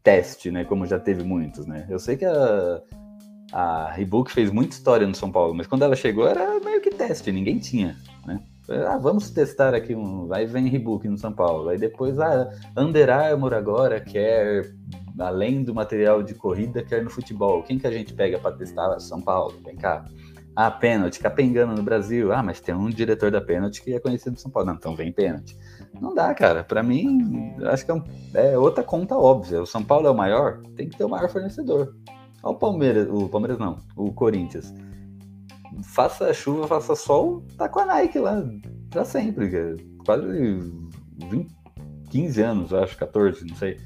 teste, 0.02 0.50
né? 0.50 0.64
Como 0.64 0.86
já 0.86 0.98
teve 0.98 1.22
muitos, 1.22 1.66
né? 1.66 1.86
Eu 1.90 2.00
sei 2.00 2.16
que 2.16 2.24
a, 2.24 2.82
a 3.52 3.92
Reebok 3.92 4.32
fez 4.32 4.50
muita 4.50 4.74
história 4.74 5.06
no 5.06 5.14
São 5.14 5.30
Paulo, 5.30 5.54
mas 5.54 5.68
quando 5.68 5.84
ela 5.84 5.94
chegou 5.94 6.26
era 6.26 6.62
meio 6.62 6.80
que 6.80 6.90
teste, 6.90 7.34
ninguém 7.34 7.60
tinha, 7.60 7.98
né? 8.26 8.42
Ah, 8.88 8.98
vamos 8.98 9.30
testar 9.30 9.76
aqui 9.76 9.94
um. 9.94 10.34
Aí 10.34 10.46
vem 10.46 10.70
Reebok 10.70 11.06
no 11.10 11.18
São 11.18 11.34
Paulo. 11.34 11.68
Aí 11.68 11.78
depois, 11.78 12.18
ah, 12.18 12.50
Under 12.78 13.10
Armour 13.10 13.54
agora 13.54 14.00
quer, 14.00 14.74
além 15.20 15.66
do 15.66 15.76
material 15.76 16.24
de 16.24 16.34
corrida, 16.34 16.82
quer 16.82 17.04
no 17.04 17.10
futebol. 17.10 17.62
Quem 17.64 17.78
que 17.78 17.88
a 17.88 17.92
gente 17.92 18.14
pega 18.14 18.40
para 18.40 18.56
testar? 18.56 18.98
São 19.02 19.22
Paulo, 19.22 19.60
vem 19.66 19.76
cá. 19.76 20.06
Ah, 20.56 20.72
pênalti, 20.72 21.20
capengando 21.20 21.76
no 21.76 21.84
Brasil. 21.84 22.32
Ah, 22.32 22.42
mas 22.42 22.62
tem 22.62 22.74
um 22.74 22.90
diretor 22.90 23.30
da 23.30 23.42
pênalti 23.42 23.84
que 23.84 23.94
é 23.94 24.00
conhecido 24.00 24.32
no 24.32 24.40
São 24.40 24.50
Paulo. 24.50 24.70
Não, 24.70 24.76
então 24.76 24.96
vem 24.96 25.12
pênalti. 25.12 25.58
Não 26.00 26.14
dá, 26.14 26.34
cara. 26.34 26.64
Para 26.64 26.84
mim, 26.84 27.56
acho 27.66 27.86
que 27.86 27.92
é, 27.92 27.94
um, 27.94 28.04
é, 28.34 28.58
outra 28.58 28.84
conta 28.84 29.18
óbvia. 29.18 29.62
O 29.62 29.66
São 29.66 29.84
Paulo 29.84 30.08
é 30.08 30.12
o 30.12 30.16
maior, 30.16 30.60
tem 30.76 30.90
que 30.90 30.98
ter 30.98 31.06
o 31.06 31.10
maior 31.10 31.30
fornecedor. 31.30 31.96
Olha 32.42 32.56
o 32.56 32.58
Palmeiras, 32.58 33.08
o 33.10 33.30
Palmeiras 33.30 33.58
não, 33.58 33.78
o 33.96 34.12
Corinthians. 34.12 34.74
Faça 35.84 36.34
chuva, 36.34 36.68
faça 36.68 36.96
sol, 36.96 37.44
tá 37.58 37.68
com 37.68 37.80
a 37.80 37.86
Nike 37.86 38.20
lá 38.20 38.44
pra 38.90 39.06
sempre, 39.06 39.50
cara. 39.50 39.76
Quase 40.06 40.28
20, 41.30 41.48
15 42.10 42.42
anos, 42.42 42.74
acho, 42.74 42.98
14, 42.98 43.46
não 43.48 43.56
sei. 43.56 43.78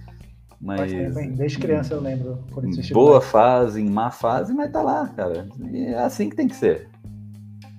Mas. 0.59 0.91
Desde 1.35 1.59
criança 1.59 1.93
eu 1.93 2.01
lembro. 2.01 2.43
Em 2.63 2.93
boa 2.93 3.21
fase, 3.21 3.81
em 3.81 3.89
má 3.89 4.09
fase, 4.09 4.53
mas 4.53 4.71
tá 4.71 4.81
lá, 4.81 5.07
cara. 5.09 5.47
E 5.71 5.85
é 5.85 5.99
assim 5.99 6.29
que 6.29 6.35
tem 6.35 6.47
que 6.47 6.55
ser. 6.55 6.89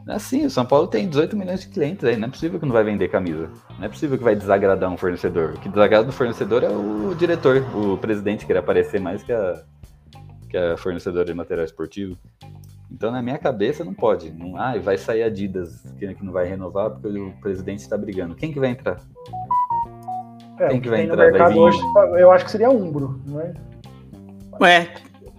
Assim, 0.08 0.46
o 0.46 0.50
São 0.50 0.64
Paulo 0.64 0.86
tem 0.86 1.06
18 1.06 1.36
milhões 1.36 1.60
de 1.60 1.68
clientes 1.68 2.02
aí, 2.02 2.16
não 2.16 2.28
é 2.28 2.30
possível 2.30 2.58
que 2.58 2.64
não 2.64 2.72
vai 2.72 2.82
vender 2.82 3.08
camisa. 3.08 3.50
Não 3.78 3.84
é 3.84 3.88
possível 3.88 4.16
que 4.16 4.24
vai 4.24 4.34
desagradar 4.34 4.90
um 4.90 4.96
fornecedor. 4.96 5.54
O 5.54 5.60
que 5.60 5.68
desagrada 5.68 6.04
do 6.04 6.12
fornecedor 6.12 6.64
é 6.64 6.70
o 6.70 7.14
diretor, 7.14 7.62
o 7.76 7.98
presidente 7.98 8.46
querer 8.46 8.60
aparecer 8.60 8.98
mais 8.98 9.22
que 9.22 9.32
a, 9.32 9.62
que 10.48 10.56
a 10.56 10.78
fornecedora 10.78 11.26
de 11.26 11.34
material 11.34 11.66
esportivo. 11.66 12.16
Então, 12.90 13.10
na 13.10 13.20
minha 13.20 13.36
cabeça, 13.36 13.84
não 13.84 13.92
pode. 13.92 14.30
Não, 14.30 14.56
ah, 14.56 14.78
vai 14.78 14.96
sair 14.96 15.22
Adidas, 15.22 15.82
que, 15.98 16.14
que 16.14 16.24
não 16.24 16.32
vai 16.32 16.46
renovar 16.46 16.90
porque 16.90 17.18
o 17.18 17.32
presidente 17.42 17.80
está 17.80 17.98
brigando. 17.98 18.34
Quem 18.34 18.50
que 18.50 18.58
vai 18.58 18.70
entrar? 18.70 18.98
É, 20.58 20.68
Quem 20.68 20.80
que 20.80 20.88
vai 20.88 21.02
entrar? 21.02 21.30
Vai 21.30 21.52
vir... 21.52 21.58
hoje, 21.58 21.78
eu 22.18 22.32
acho 22.32 22.46
que 22.46 22.50
seria 22.50 22.68
a 22.68 22.70
Umbro, 22.70 23.20
não 23.26 23.40
é? 23.42 23.52
Ué. 24.58 24.88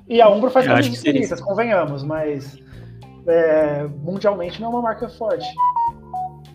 E 0.08 0.22
a 0.22 0.30
Umbro 0.30 0.52
faz 0.52 0.68
camisas 0.68 1.04
bonitas, 1.04 1.42
convenhamos, 1.42 2.04
mas 2.04 2.60
é, 3.28 3.88
mundialmente 4.04 4.60
não 4.60 4.68
é 4.68 4.72
uma 4.72 4.82
marca 4.82 5.10
forte. 5.10 5.48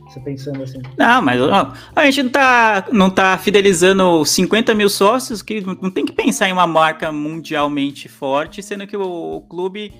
Você 0.09 0.21
pensando 0.21 0.63
assim. 0.63 0.81
Não, 0.97 1.23
mas 1.23 1.41
ó, 1.41 1.73
a 1.95 2.05
gente 2.05 2.23
não 2.23 2.31
tá, 2.31 2.87
não 2.93 3.11
tá 3.11 3.39
fidelizando 3.39 4.25
50 4.25 4.75
mil 4.75 4.89
sócios, 4.89 5.43
que 5.43 5.61
não 5.61 5.91
tem 5.91 6.05
que 6.05 6.13
pensar 6.13 6.49
em 6.49 6.53
uma 6.53 6.67
marca 6.67 7.11
mundialmente 7.11 8.09
forte, 8.09 8.63
sendo 8.63 8.87
que 8.87 8.97
o, 8.97 9.37
o 9.37 9.41
clube, 9.43 9.93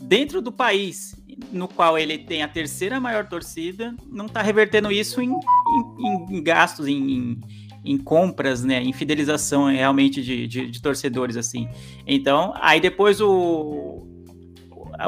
dentro 0.00 0.40
do 0.40 0.52
país 0.52 1.16
no 1.52 1.68
qual 1.68 1.98
ele 1.98 2.18
tem 2.18 2.42
a 2.42 2.48
terceira 2.48 2.98
maior 2.98 3.28
torcida, 3.28 3.94
não 4.10 4.26
tá 4.26 4.40
revertendo 4.40 4.90
isso 4.90 5.20
em, 5.20 5.30
em, 5.30 6.36
em 6.36 6.42
gastos, 6.42 6.86
em, 6.86 7.38
em 7.84 7.98
compras, 7.98 8.64
né, 8.64 8.82
em 8.82 8.92
fidelização 8.92 9.66
realmente 9.66 10.22
de, 10.22 10.46
de, 10.46 10.70
de, 10.70 10.82
torcedores, 10.82 11.36
assim. 11.36 11.68
Então, 12.06 12.54
aí 12.56 12.80
depois 12.80 13.20
o, 13.20 14.05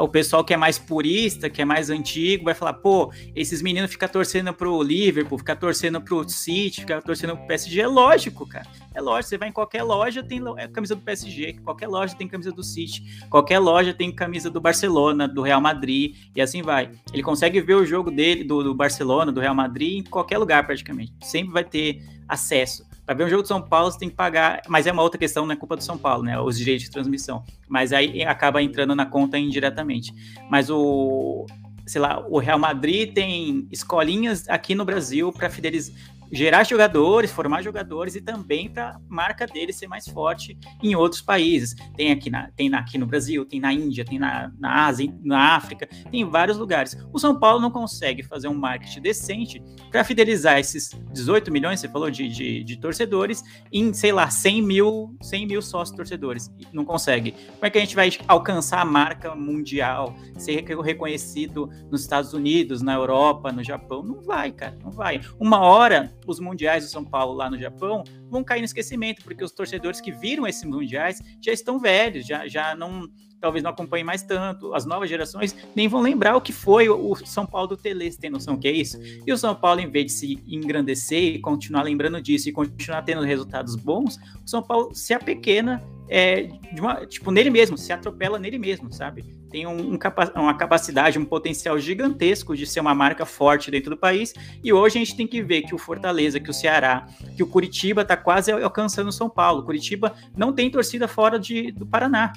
o 0.01 0.07
pessoal 0.07 0.43
que 0.43 0.53
é 0.53 0.57
mais 0.57 0.77
purista, 0.77 1.49
que 1.49 1.61
é 1.61 1.65
mais 1.65 1.89
antigo, 1.89 2.45
vai 2.45 2.53
falar, 2.53 2.73
pô, 2.73 3.11
esses 3.35 3.61
meninos 3.61 3.91
ficam 3.91 4.07
torcendo 4.07 4.53
pro 4.53 4.81
Liverpool, 4.81 5.37
ficam 5.37 5.55
torcendo 5.55 6.01
pro 6.01 6.27
City, 6.29 6.81
ficam 6.81 7.01
torcendo 7.01 7.35
pro 7.35 7.47
PSG. 7.47 7.81
É 7.81 7.87
lógico, 7.87 8.47
cara. 8.47 8.67
É 8.93 9.01
lógico. 9.01 9.29
Você 9.29 9.37
vai 9.37 9.49
em 9.49 9.51
qualquer 9.51 9.83
loja, 9.83 10.23
tem 10.23 10.41
é 10.57 10.67
camisa 10.67 10.95
do 10.95 11.01
PSG, 11.01 11.53
qualquer 11.63 11.87
loja 11.87 12.15
tem 12.15 12.27
camisa 12.27 12.51
do 12.51 12.63
City, 12.63 13.03
qualquer 13.29 13.59
loja 13.59 13.93
tem 13.93 14.11
camisa 14.11 14.49
do 14.49 14.59
Barcelona, 14.59 15.27
do 15.27 15.41
Real 15.41 15.61
Madrid, 15.61 16.15
e 16.35 16.41
assim 16.41 16.61
vai. 16.61 16.91
Ele 17.13 17.23
consegue 17.23 17.61
ver 17.61 17.75
o 17.75 17.85
jogo 17.85 18.11
dele, 18.11 18.43
do, 18.43 18.63
do 18.63 18.75
Barcelona, 18.75 19.31
do 19.31 19.39
Real 19.39 19.55
Madrid, 19.55 19.99
em 19.99 20.09
qualquer 20.09 20.37
lugar 20.37 20.65
praticamente. 20.65 21.13
Sempre 21.21 21.53
vai 21.53 21.63
ter 21.63 22.01
acesso. 22.27 22.88
Para 23.09 23.15
ver 23.15 23.23
um 23.23 23.29
jogo 23.29 23.41
do 23.41 23.47
São 23.47 23.59
Paulo, 23.59 23.91
você 23.91 23.97
tem 23.97 24.07
que 24.07 24.15
pagar, 24.15 24.61
mas 24.67 24.85
é 24.85 24.91
uma 24.91 25.01
outra 25.01 25.17
questão, 25.17 25.43
não 25.43 25.53
é 25.53 25.55
culpa 25.55 25.75
do 25.75 25.83
São 25.83 25.97
Paulo, 25.97 26.21
né? 26.21 26.39
Os 26.39 26.59
direitos 26.59 26.85
de 26.85 26.91
transmissão. 26.91 27.43
Mas 27.67 27.91
aí 27.91 28.21
acaba 28.21 28.61
entrando 28.61 28.93
na 28.93 29.03
conta 29.03 29.35
indiretamente. 29.35 30.13
Mas 30.47 30.69
o, 30.69 31.47
sei 31.87 31.99
lá, 31.99 32.23
o 32.29 32.37
Real 32.37 32.59
Madrid 32.59 33.11
tem 33.11 33.67
escolinhas 33.71 34.47
aqui 34.47 34.75
no 34.75 34.85
Brasil 34.85 35.33
para 35.33 35.49
fidelizar, 35.49 35.95
gerar 36.31 36.63
jogadores, 36.63 37.31
formar 37.31 37.61
jogadores 37.61 38.15
e 38.15 38.21
também 38.21 38.69
para 38.69 38.89
a 38.89 38.99
marca 39.07 39.45
dele 39.45 39.73
ser 39.73 39.87
mais 39.87 40.07
forte 40.07 40.57
em 40.81 40.95
outros 40.95 41.21
países. 41.21 41.75
Tem 41.95 42.11
aqui, 42.11 42.29
na, 42.29 42.49
tem 42.51 42.73
aqui 42.73 42.97
no 42.97 43.05
Brasil, 43.05 43.45
tem 43.45 43.59
na 43.59 43.73
Índia, 43.73 44.05
tem 44.05 44.19
na, 44.19 44.51
na 44.59 44.85
Ásia, 44.85 45.13
na 45.23 45.55
África, 45.55 45.87
tem 46.11 46.23
vários 46.25 46.57
lugares. 46.57 46.97
O 47.11 47.19
São 47.19 47.39
Paulo 47.39 47.59
não 47.59 47.71
consegue 47.71 48.23
fazer 48.23 48.47
um 48.47 48.53
marketing 48.53 49.01
decente 49.01 49.63
para 49.89 50.03
fidelizar 50.03 50.59
esses 50.59 50.91
18 51.11 51.51
milhões, 51.51 51.79
você 51.79 51.89
falou, 51.89 52.09
de, 52.09 52.27
de, 52.27 52.63
de, 52.63 52.77
torcedores 52.77 53.43
em, 53.71 53.93
sei 53.93 54.11
lá, 54.11 54.29
100 54.29 54.61
mil, 54.61 55.17
100 55.21 55.47
mil 55.47 55.61
sócios 55.61 55.95
torcedores. 55.95 56.51
Não 56.71 56.85
consegue. 56.85 57.31
Como 57.31 57.65
é 57.65 57.69
que 57.69 57.77
a 57.77 57.81
gente 57.81 57.95
vai 57.95 58.09
alcançar 58.27 58.81
a 58.81 58.85
marca 58.85 59.35
mundial, 59.35 60.15
ser 60.37 60.63
reconhecido 60.63 61.69
nos 61.89 62.01
Estados 62.01 62.33
Unidos, 62.33 62.81
na 62.81 62.93
Europa, 62.93 63.51
no 63.51 63.63
Japão? 63.63 64.03
Não 64.03 64.21
vai, 64.21 64.51
cara, 64.51 64.77
não 64.83 64.91
vai. 64.91 65.21
Uma 65.39 65.59
hora 65.59 66.13
os 66.27 66.39
mundiais 66.39 66.83
do 66.83 66.89
São 66.89 67.03
Paulo 67.03 67.33
lá 67.33 67.49
no 67.49 67.57
Japão 67.57 68.03
vão 68.29 68.43
cair 68.43 68.59
no 68.59 68.65
esquecimento, 68.65 69.23
porque 69.23 69.43
os 69.43 69.51
torcedores 69.51 70.01
que 70.01 70.11
viram 70.11 70.47
esses 70.47 70.63
mundiais 70.63 71.21
já 71.41 71.51
estão 71.51 71.79
velhos, 71.79 72.25
já, 72.25 72.47
já 72.47 72.75
não 72.75 73.09
talvez 73.39 73.63
não 73.63 73.71
acompanhem 73.71 74.03
mais 74.03 74.21
tanto, 74.21 74.73
as 74.73 74.85
novas 74.85 75.09
gerações 75.09 75.55
nem 75.75 75.87
vão 75.87 76.01
lembrar 76.01 76.35
o 76.35 76.41
que 76.41 76.51
foi 76.51 76.89
o 76.89 77.15
São 77.25 77.45
Paulo 77.45 77.69
do 77.69 77.77
Tele, 77.77 78.11
você 78.11 78.19
tem 78.19 78.29
noção 78.29 78.57
que 78.57 78.67
é 78.67 78.71
isso? 78.71 78.99
E 79.25 79.31
o 79.31 79.37
São 79.37 79.55
Paulo, 79.55 79.79
em 79.79 79.89
vez 79.89 80.07
de 80.07 80.11
se 80.11 80.43
engrandecer 80.45 81.35
e 81.35 81.39
continuar 81.39 81.83
lembrando 81.83 82.21
disso 82.21 82.49
e 82.49 82.51
continuar 82.51 83.01
tendo 83.03 83.21
resultados 83.21 83.75
bons, 83.75 84.17
o 84.43 84.47
São 84.47 84.61
Paulo 84.61 84.93
se 84.93 85.13
apequena 85.13 85.81
é, 86.09 86.49
uma, 86.77 87.05
tipo, 87.05 87.31
nele 87.31 87.49
mesmo, 87.49 87.77
se 87.77 87.93
atropela 87.93 88.37
nele 88.37 88.59
mesmo, 88.59 88.91
sabe? 88.91 89.23
Tem 89.49 89.65
um, 89.65 89.93
um 89.93 89.99
uma 90.35 90.53
capacidade, 90.53 91.17
um 91.17 91.25
potencial 91.25 91.77
gigantesco 91.79 92.55
de 92.55 92.65
ser 92.65 92.79
uma 92.79 92.93
marca 92.93 93.25
forte 93.25 93.71
dentro 93.71 93.89
do 93.89 93.97
país. 93.97 94.33
E 94.63 94.71
hoje 94.71 94.97
a 94.97 94.99
gente 94.99 95.15
tem 95.15 95.27
que 95.27 95.41
ver 95.41 95.63
que 95.63 95.73
o 95.73 95.77
Fortaleza, 95.77 96.39
que 96.39 96.49
o 96.49 96.53
Ceará, 96.53 97.07
que 97.35 97.43
o 97.43 97.47
Curitiba 97.47 98.03
está 98.03 98.15
quase 98.15 98.51
alcançando 98.51 99.11
São 99.11 99.29
Paulo. 99.29 99.63
Curitiba 99.63 100.13
não 100.35 100.53
tem 100.53 100.69
torcida 100.69 101.07
fora 101.07 101.39
de, 101.39 101.71
do 101.71 101.85
Paraná 101.85 102.33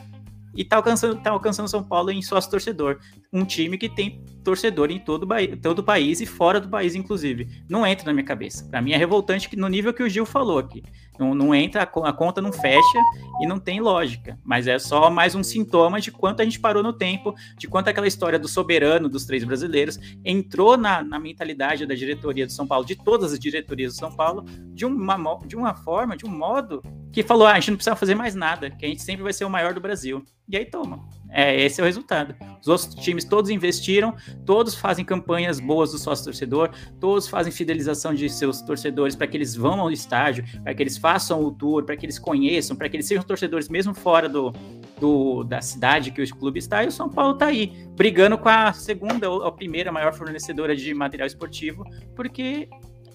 e 0.55 0.65
tá 0.65 0.77
alcançando, 0.77 1.17
tá 1.17 1.31
alcançando 1.31 1.69
São 1.69 1.83
Paulo 1.83 2.11
em 2.11 2.21
sócio 2.21 2.51
torcedor. 2.51 2.99
Um 3.33 3.45
time 3.45 3.79
que 3.79 3.89
tem 3.89 4.23
torcedor 4.45 4.91
em 4.91 4.99
todo, 4.99 5.27
todo 5.63 5.79
o 5.79 5.83
país 5.83 6.21
e 6.21 6.27
fora 6.27 6.61
do 6.61 6.69
país, 6.69 6.95
inclusive. 6.95 7.49
Não 7.69 7.87
entra 7.87 8.07
na 8.07 8.13
minha 8.13 8.25
cabeça. 8.25 8.65
Para 8.65 8.83
mim 8.83 8.93
é 8.93 8.97
revoltante 8.97 9.49
que 9.49 9.57
no 9.57 9.69
nível 9.69 9.95
que 9.95 10.03
o 10.03 10.09
Gil 10.09 10.27
falou 10.27 10.59
aqui. 10.59 10.83
Não, 11.19 11.35
não 11.35 11.55
entra, 11.55 11.83
a 11.83 12.13
conta 12.13 12.41
não 12.41 12.53
fecha 12.53 12.99
e 13.41 13.47
não 13.47 13.59
tem 13.59 13.81
lógica. 13.81 14.39
Mas 14.45 14.67
é 14.67 14.79
só 14.79 15.11
mais 15.11 15.35
um 15.35 15.43
sintoma 15.43 16.01
de 16.01 16.11
quanto 16.11 16.41
a 16.41 16.45
gente 16.45 16.59
parou 16.59 16.83
no 16.83 16.93
tempo, 16.93 17.35
de 17.59 17.69
quanto 17.69 17.89
aquela 17.89 18.07
história 18.07 18.39
do 18.39 18.49
soberano 18.49 19.09
dos 19.09 19.25
três 19.25 19.45
brasileiros 19.45 19.99
entrou 20.25 20.77
na, 20.77 21.03
na 21.03 21.19
mentalidade 21.19 21.87
da 21.87 21.95
diretoria 21.95 22.47
do 22.47 22.53
São 22.53 22.67
Paulo, 22.67 22.85
de 22.85 22.97
todas 22.97 23.33
as 23.33 23.39
diretorias 23.39 23.95
do 23.95 23.99
São 23.99 24.13
Paulo, 24.13 24.45
de 24.75 24.87
uma, 24.87 25.39
de 25.47 25.57
uma 25.57 25.75
forma, 25.75 26.17
de 26.17 26.25
um 26.25 26.31
modo 26.31 26.83
que 27.13 27.23
falou: 27.23 27.47
ah, 27.47 27.53
a 27.53 27.61
gente 27.61 27.71
não 27.71 27.77
precisa 27.77 27.97
fazer 27.97 28.15
mais 28.15 28.35
nada, 28.35 28.71
que 28.71 28.85
a 28.85 28.89
gente 28.89 29.03
sempre 29.03 29.23
vai 29.23 29.33
ser 29.33 29.45
o 29.45 29.51
maior 29.51 29.75
do 29.75 29.81
Brasil. 29.81 30.25
E 30.49 30.57
aí 30.57 30.65
toma. 30.65 31.01
É, 31.33 31.59
esse 31.65 31.81
é 31.81 31.83
o 31.83 31.87
resultado. 31.87 32.35
Os 32.61 32.69
outros 32.69 32.95
times 32.95 33.25
todos 33.25 33.51
investiram, 33.51 34.15
todos 34.45 34.75
fazem 34.75 35.05
campanhas 35.05 35.59
boas 35.59 35.91
do 35.91 35.99
sócio 35.99 36.27
torcedor, 36.27 36.71
todos 37.01 37.27
fazem 37.27 37.51
fidelização 37.51 38.15
de 38.15 38.29
seus 38.29 38.61
torcedores 38.61 39.17
para 39.17 39.27
que 39.27 39.37
eles 39.37 39.57
vão 39.57 39.81
ao 39.81 39.91
estádio, 39.91 40.45
para 40.63 40.75
que 40.75 40.83
eles 40.83 40.99
façam 40.99 41.43
o 41.43 41.51
tour, 41.51 41.85
para 41.85 41.97
que 41.97 42.05
eles 42.05 42.19
conheçam, 42.19 42.77
para 42.77 42.89
que 42.89 42.97
eles 42.97 43.07
sejam 43.07 43.25
torcedores 43.25 43.69
mesmo 43.71 43.95
fora 43.95 44.29
do, 44.29 44.53
do, 45.01 45.43
da 45.43 45.63
cidade 45.63 46.11
que 46.11 46.23
o 46.23 46.37
clube 46.37 46.59
está. 46.59 46.85
E 46.85 46.89
o 46.89 46.93
São 46.93 47.09
Paulo 47.09 47.33
está 47.33 47.47
aí, 47.47 47.73
brigando 47.97 48.37
com 48.37 48.49
a 48.51 48.73
segunda 48.75 49.31
ou 49.31 49.45
a 49.45 49.53
primeira 49.53 49.91
maior 49.91 50.13
fornecedora 50.13 50.77
de 50.77 50.93
material 50.93 51.27
esportivo, 51.27 51.83
porque 52.15 52.69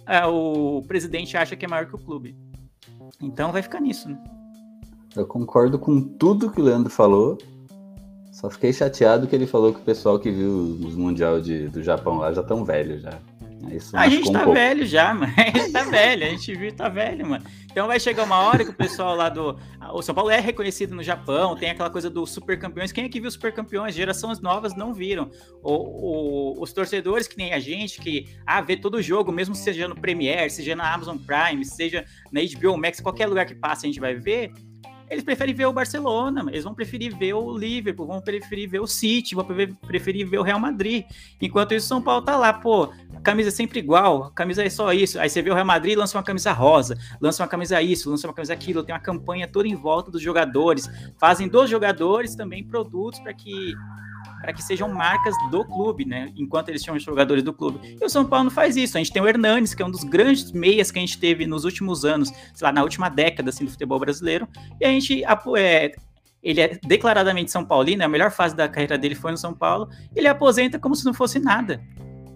é, 0.07 0.25
o 0.25 0.81
presidente 0.87 1.37
acha 1.37 1.55
que 1.55 1.65
é 1.65 1.67
maior 1.67 1.85
que 1.85 1.95
o 1.95 1.99
clube. 1.99 2.35
Então 3.21 3.51
vai 3.51 3.61
ficar 3.61 3.79
nisso, 3.79 4.09
né? 4.09 4.17
Eu 5.15 5.25
concordo 5.25 5.79
com 5.79 6.01
tudo 6.01 6.51
que 6.51 6.61
o 6.61 6.63
Leandro 6.63 6.91
falou. 6.91 7.37
Só 8.37 8.51
fiquei 8.51 8.71
chateado 8.71 9.25
que 9.25 9.35
ele 9.35 9.47
falou 9.47 9.73
que 9.73 9.79
o 9.79 9.83
pessoal 9.83 10.19
que 10.19 10.29
viu 10.29 10.77
os 10.85 10.95
Mundial 10.95 11.41
de, 11.41 11.69
do 11.69 11.81
Japão 11.81 12.19
lá 12.19 12.31
já 12.31 12.43
tão 12.43 12.63
velho 12.63 12.99
já. 12.99 13.19
Isso 13.71 13.97
a 13.97 14.07
gente 14.07 14.31
tá 14.31 14.47
um 14.47 14.53
velho 14.53 14.85
já, 14.85 15.11
mano. 15.15 15.33
A 15.35 15.57
gente 15.57 15.71
tá 15.71 15.83
velho, 15.83 16.23
a 16.23 16.29
gente 16.29 16.53
viu 16.53 16.71
tá 16.71 16.87
velho, 16.87 17.27
mano. 17.27 17.43
Então 17.71 17.87
vai 17.87 17.99
chegar 17.99 18.25
uma 18.25 18.37
hora 18.37 18.63
que 18.63 18.69
o 18.69 18.75
pessoal 18.75 19.15
lá 19.15 19.27
do. 19.27 19.57
O 19.91 20.03
São 20.03 20.13
Paulo 20.13 20.29
é 20.29 20.39
reconhecido 20.39 20.93
no 20.93 21.01
Japão, 21.01 21.55
tem 21.55 21.71
aquela 21.71 21.89
coisa 21.89 22.11
dos 22.11 22.29
super 22.29 22.59
campeões. 22.59 22.91
Quem 22.91 23.05
é 23.05 23.09
que 23.09 23.19
viu 23.19 23.31
super 23.31 23.51
campeões? 23.51 23.95
Gerações 23.95 24.39
novas 24.39 24.75
não 24.75 24.93
viram. 24.93 25.31
O, 25.63 25.73
o, 25.73 26.61
os 26.61 26.71
torcedores, 26.71 27.27
que 27.27 27.39
nem 27.39 27.53
a 27.53 27.59
gente, 27.59 27.99
que 27.99 28.29
ah, 28.45 28.61
vê 28.61 28.77
todo 28.77 29.01
jogo, 29.01 29.31
mesmo 29.31 29.55
seja 29.55 29.87
no 29.87 29.95
Premiere, 29.95 30.51
seja 30.51 30.75
na 30.75 30.93
Amazon 30.93 31.17
Prime, 31.17 31.65
seja 31.65 32.05
na 32.31 32.41
HBO 32.41 32.77
Max, 32.77 32.99
qualquer 32.99 33.25
lugar 33.25 33.47
que 33.47 33.55
passe 33.55 33.87
a 33.87 33.89
gente 33.89 33.99
vai 33.99 34.13
ver 34.13 34.53
eles 35.09 35.23
preferem 35.23 35.55
ver 35.55 35.65
o 35.65 35.73
Barcelona, 35.73 36.45
eles 36.49 36.63
vão 36.63 36.73
preferir 36.73 37.15
ver 37.15 37.33
o 37.33 37.57
Liverpool, 37.57 38.05
vão 38.05 38.21
preferir 38.21 38.69
ver 38.69 38.79
o 38.79 38.87
City, 38.87 39.35
vão 39.35 39.45
preferir 39.87 40.27
ver 40.27 40.37
o 40.37 40.43
Real 40.43 40.59
Madrid. 40.59 41.05
Enquanto 41.41 41.73
isso, 41.73 41.87
São 41.87 42.01
Paulo 42.01 42.25
tá 42.25 42.35
lá, 42.35 42.51
pô, 42.53 42.91
a 43.15 43.21
camisa 43.21 43.49
é 43.49 43.51
sempre 43.51 43.79
igual, 43.79 44.25
a 44.25 44.31
camisa 44.31 44.63
é 44.63 44.69
só 44.69 44.91
isso. 44.91 45.19
Aí 45.19 45.29
você 45.29 45.41
vê 45.41 45.49
o 45.49 45.53
Real 45.53 45.65
Madrid, 45.65 45.97
lança 45.97 46.17
uma 46.17 46.23
camisa 46.23 46.51
rosa, 46.51 46.97
lança 47.21 47.41
uma 47.41 47.49
camisa 47.49 47.81
isso, 47.81 48.09
lança 48.09 48.27
uma 48.27 48.33
camisa 48.33 48.53
aquilo, 48.53 48.83
tem 48.83 48.93
uma 48.93 49.01
campanha 49.01 49.47
toda 49.47 49.67
em 49.67 49.75
volta 49.75 50.11
dos 50.11 50.21
jogadores, 50.21 50.89
fazem 51.17 51.47
dos 51.47 51.69
jogadores 51.69 52.35
também 52.35 52.63
produtos 52.63 53.19
para 53.19 53.33
que 53.33 53.73
para 54.41 54.53
que 54.53 54.63
sejam 54.63 54.89
marcas 54.89 55.35
do 55.49 55.65
clube, 55.65 56.05
né? 56.05 56.31
Enquanto 56.35 56.69
eles 56.69 56.83
chamam 56.83 56.99
jogadores 56.99 57.43
do 57.43 57.53
clube. 57.53 57.97
E 57.99 58.05
o 58.05 58.09
São 58.09 58.25
Paulo 58.25 58.45
não 58.45 58.51
faz 58.51 58.75
isso. 58.75 58.97
A 58.97 58.99
gente 58.99 59.11
tem 59.11 59.21
o 59.21 59.27
Hernanes, 59.27 59.73
que 59.73 59.81
é 59.81 59.85
um 59.85 59.91
dos 59.91 60.03
grandes 60.03 60.51
meias 60.51 60.91
que 60.91 60.99
a 60.99 61.01
gente 61.01 61.19
teve 61.19 61.45
nos 61.45 61.65
últimos 61.65 62.05
anos, 62.05 62.29
sei 62.29 62.65
lá, 62.65 62.71
na 62.71 62.83
última 62.83 63.09
década 63.09 63.49
assim, 63.49 63.65
do 63.65 63.71
futebol 63.71 63.99
brasileiro. 63.99 64.47
E 64.79 64.85
a 64.85 64.89
gente 64.89 65.23
é, 65.57 65.91
ele 66.41 66.61
é 66.61 66.79
declaradamente 66.85 67.51
São 67.51 67.65
Paulino, 67.65 68.03
a 68.03 68.07
melhor 68.07 68.31
fase 68.31 68.55
da 68.55 68.69
carreira 68.69 68.97
dele 68.97 69.15
foi 69.15 69.31
no 69.31 69.37
São 69.37 69.53
Paulo. 69.53 69.89
Ele 70.15 70.27
aposenta 70.27 70.79
como 70.79 70.95
se 70.95 71.05
não 71.05 71.13
fosse 71.13 71.39
nada. 71.39 71.81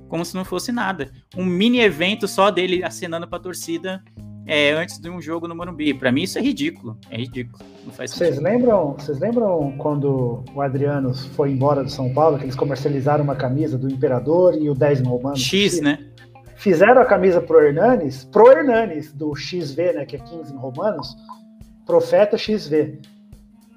Como 0.09 0.25
se 0.25 0.35
não 0.35 0.43
fosse 0.43 0.71
nada. 0.71 1.11
Um 1.35 1.45
mini 1.45 1.79
evento 1.79 2.27
só 2.27 2.51
dele 2.51 2.83
acenando 2.83 3.27
para 3.27 3.37
a 3.37 3.41
torcida 3.41 4.03
é, 4.45 4.71
antes 4.71 4.99
de 4.99 5.09
um 5.09 5.21
jogo 5.21 5.47
no 5.47 5.55
Morumbi. 5.55 5.93
Para 5.93 6.11
mim 6.11 6.23
isso 6.23 6.37
é 6.37 6.41
ridículo, 6.41 6.97
é 7.09 7.17
ridículo. 7.17 7.63
Não 7.85 7.91
faz 7.91 8.11
Vocês 8.11 8.35
sentido. 8.35 8.43
lembram, 8.43 8.93
vocês 8.93 9.19
lembram 9.19 9.73
quando 9.77 10.43
o 10.53 10.61
Adriano 10.61 11.13
foi 11.13 11.51
embora 11.51 11.83
do 11.83 11.89
São 11.89 12.13
Paulo, 12.13 12.37
que 12.37 12.45
eles 12.45 12.55
comercializaram 12.55 13.23
uma 13.23 13.35
camisa 13.35 13.77
do 13.77 13.89
Imperador 13.91 14.55
e 14.55 14.69
o 14.69 14.75
10 14.75 15.01
romano? 15.01 15.37
X, 15.37 15.79
né? 15.81 15.99
Fizeram 16.55 17.01
a 17.01 17.05
camisa 17.05 17.41
pro 17.41 17.59
Hernanes, 17.59 18.23
pro 18.25 18.51
Hernanes, 18.51 19.11
do 19.13 19.35
XV, 19.35 19.93
né, 19.93 20.05
que 20.05 20.15
é 20.15 20.19
15 20.19 20.53
em 20.53 20.57
romanos, 20.57 21.15
Profeta 21.85 22.37
XV. 22.37 22.99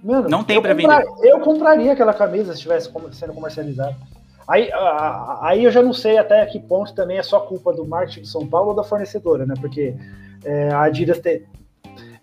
Mano, 0.02 0.28
Não 0.28 0.44
tem 0.44 0.60
pra 0.60 0.74
comprar- 0.74 1.02
Eu 1.22 1.40
compraria 1.40 1.92
aquela 1.92 2.12
camisa 2.12 2.52
se 2.52 2.58
estivesse 2.58 2.90
sendo 3.12 3.32
comercializada. 3.32 3.96
Aí, 4.46 4.70
aí 5.40 5.64
eu 5.64 5.70
já 5.70 5.82
não 5.82 5.92
sei 5.92 6.18
até 6.18 6.44
que 6.46 6.60
ponto 6.60 6.94
também 6.94 7.18
é 7.18 7.22
só 7.22 7.40
culpa 7.40 7.72
do 7.72 7.86
marketing 7.86 8.22
de 8.22 8.28
São 8.28 8.46
Paulo 8.46 8.70
ou 8.70 8.76
da 8.76 8.84
fornecedora, 8.84 9.46
né? 9.46 9.54
Porque 9.60 9.94
é, 10.44 10.70
a 10.70 10.82
Adidas 10.82 11.18
te- 11.18 11.46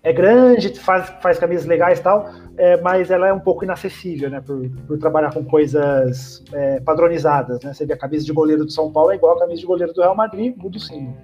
é 0.03 0.11
grande, 0.11 0.78
faz, 0.80 1.09
faz 1.22 1.38
camisas 1.39 1.65
legais 1.65 1.99
e 1.99 2.01
tal, 2.01 2.28
é, 2.57 2.78
mas 2.82 3.11
ela 3.11 3.28
é 3.28 3.34
um 3.34 3.39
pouco 3.39 3.63
inacessível, 3.63 4.30
né? 4.30 4.41
Por, 4.41 4.69
por 4.88 4.97
trabalhar 4.99 5.34
com 5.34 5.43
coisas 5.45 6.43
é, 6.53 6.80
padronizadas, 6.80 7.63
né? 7.63 7.74
Você 7.74 7.86
vê 7.86 7.93
a 7.93 7.97
camisa 7.97 8.26
de 8.26 8.34
goleiro 8.34 8.65
do 8.65 8.72
São 8.72 8.91
Paulo 8.91 9.11
é 9.11 9.15
igual 9.15 9.36
a 9.36 9.39
camisa 9.39 9.59
de 9.61 9.65
goleiro 9.67 9.93
do 9.93 10.01
Real 10.01 10.15
Madrid, 10.15 10.55
muda 10.57 10.78
o 10.78 10.80
símbolo. 10.80 11.15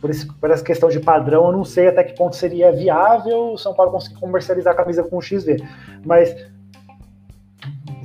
Por, 0.00 0.10
por 0.40 0.50
essa 0.50 0.64
questão 0.64 0.88
de 0.88 0.98
padrão, 0.98 1.46
eu 1.46 1.52
não 1.52 1.64
sei 1.64 1.86
até 1.88 2.02
que 2.02 2.16
ponto 2.16 2.34
seria 2.34 2.72
viável 2.72 3.52
o 3.52 3.58
São 3.58 3.74
Paulo 3.74 3.92
conseguir 3.92 4.18
comercializar 4.18 4.72
a 4.72 4.76
camisa 4.76 5.02
com 5.04 5.20
XV. 5.20 5.56
Mas 6.04 6.34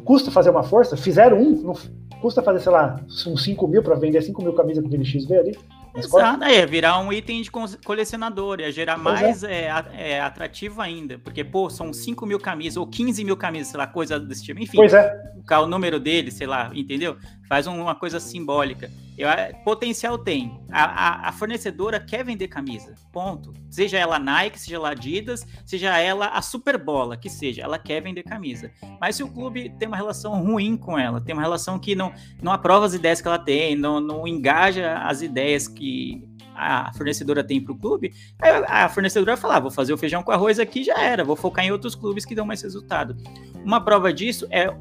custa 0.05 0.31
fazer 0.31 0.51
uma 0.51 0.63
força? 0.63 0.95
Fizeram 0.95 1.37
um, 1.37 1.51
não 1.63 1.73
custa 2.21 2.41
fazer, 2.41 2.59
sei 2.61 2.71
lá, 2.71 3.01
uns 3.27 3.43
5 3.43 3.67
mil 3.67 3.83
para 3.83 3.95
vender 3.95 4.21
5 4.21 4.41
mil 4.41 4.53
camisas 4.53 4.81
com 4.81 4.87
aquele 4.87 5.03
XV 5.03 5.37
ali? 5.37 5.57
Exato, 5.97 6.43
é, 6.43 6.65
virar 6.65 6.99
um 6.99 7.11
item 7.11 7.41
de 7.41 7.49
colecionador, 7.51 8.59
ia 8.59 8.71
gerar 8.71 8.99
Pois 8.99 9.21
mais 9.21 9.43
é, 9.43 9.69
é, 9.93 10.19
atrativo 10.21 10.81
ainda, 10.81 11.17
porque, 11.19 11.43
pô, 11.43 11.69
são 11.69 11.93
5 11.93 12.25
mil 12.25 12.39
camisas 12.39 12.77
ou 12.77 12.85
15 12.87 13.23
mil 13.23 13.37
camisas, 13.37 13.69
sei 13.69 13.77
lá, 13.77 13.87
coisa 13.87 14.19
desse 14.19 14.43
tipo, 14.43 14.59
enfim, 14.61 14.77
Pois 14.77 14.93
é, 14.93 15.13
o 15.61 15.67
número 15.67 15.99
dele, 15.99 16.31
sei 16.31 16.47
lá, 16.47 16.71
entendeu? 16.73 17.17
Faz 17.47 17.67
um- 17.67 17.79
uma 17.81 17.93
coisa 17.93 18.19
simbólica. 18.19 18.89
Eu, 19.17 19.29
é, 19.29 19.53
potencial 19.63 20.17
tem. 20.17 20.59
A, 20.69 20.83
a- 20.83 21.29
a 21.29 21.31
fornecedora 21.31 21.99
quer 21.99 22.25
vender 22.25 22.47
camisa, 22.49 22.95
ponto. 23.13 23.53
Seja 23.69 23.97
ela 23.97 24.17
Nike, 24.19 24.59
seja 24.59 24.75
ela 24.77 24.89
Adidas, 24.89 25.45
seja 25.63 25.97
ela 25.97 26.27
a 26.27 26.41
Superbola, 26.41 27.15
que 27.15 27.29
seja, 27.29 27.61
ela 27.61 27.77
quer 27.77 28.01
vender 28.01 28.23
camisa. 28.23 28.71
Mas 28.99 29.15
se 29.15 29.23
o 29.23 29.27
clube 29.29 29.69
tem 29.77 29.87
uma 29.87 29.95
relação 29.95 30.43
ruim 30.43 30.75
com 30.75 30.97
ela, 30.99 31.21
tem 31.21 31.33
uma 31.33 31.41
relação 31.41 31.77
que 31.79 31.95
não, 31.95 32.11
não 32.41 32.51
aprova 32.51 32.85
as 32.87 32.93
ideias 32.95 33.21
que 33.21 33.27
ela 33.27 33.39
tem, 33.39 33.75
não, 33.75 34.01
não 34.01 34.27
engaja 34.27 34.97
as 34.97 35.21
ideias 35.21 35.67
que 35.67 35.84
a 36.55 36.91
fornecedora 36.93 37.43
tem 37.43 37.61
para 37.61 37.73
o 37.73 37.77
clube, 37.77 38.13
a 38.67 38.87
fornecedora 38.89 39.33
vai 39.33 39.41
falar, 39.41 39.57
"Ah, 39.57 39.59
vou 39.59 39.71
fazer 39.71 39.93
o 39.93 39.97
feijão 39.97 40.23
com 40.23 40.31
arroz 40.31 40.59
aqui, 40.59 40.83
já 40.83 40.99
era, 40.99 41.23
vou 41.23 41.35
focar 41.35 41.65
em 41.65 41.71
outros 41.71 41.95
clubes 41.95 42.25
que 42.25 42.33
dão 42.33 42.45
mais 42.45 42.61
resultado. 42.61 43.15
Uma 43.63 43.81
prova 43.81 44.13
disso 44.13 44.47
é 44.49 44.73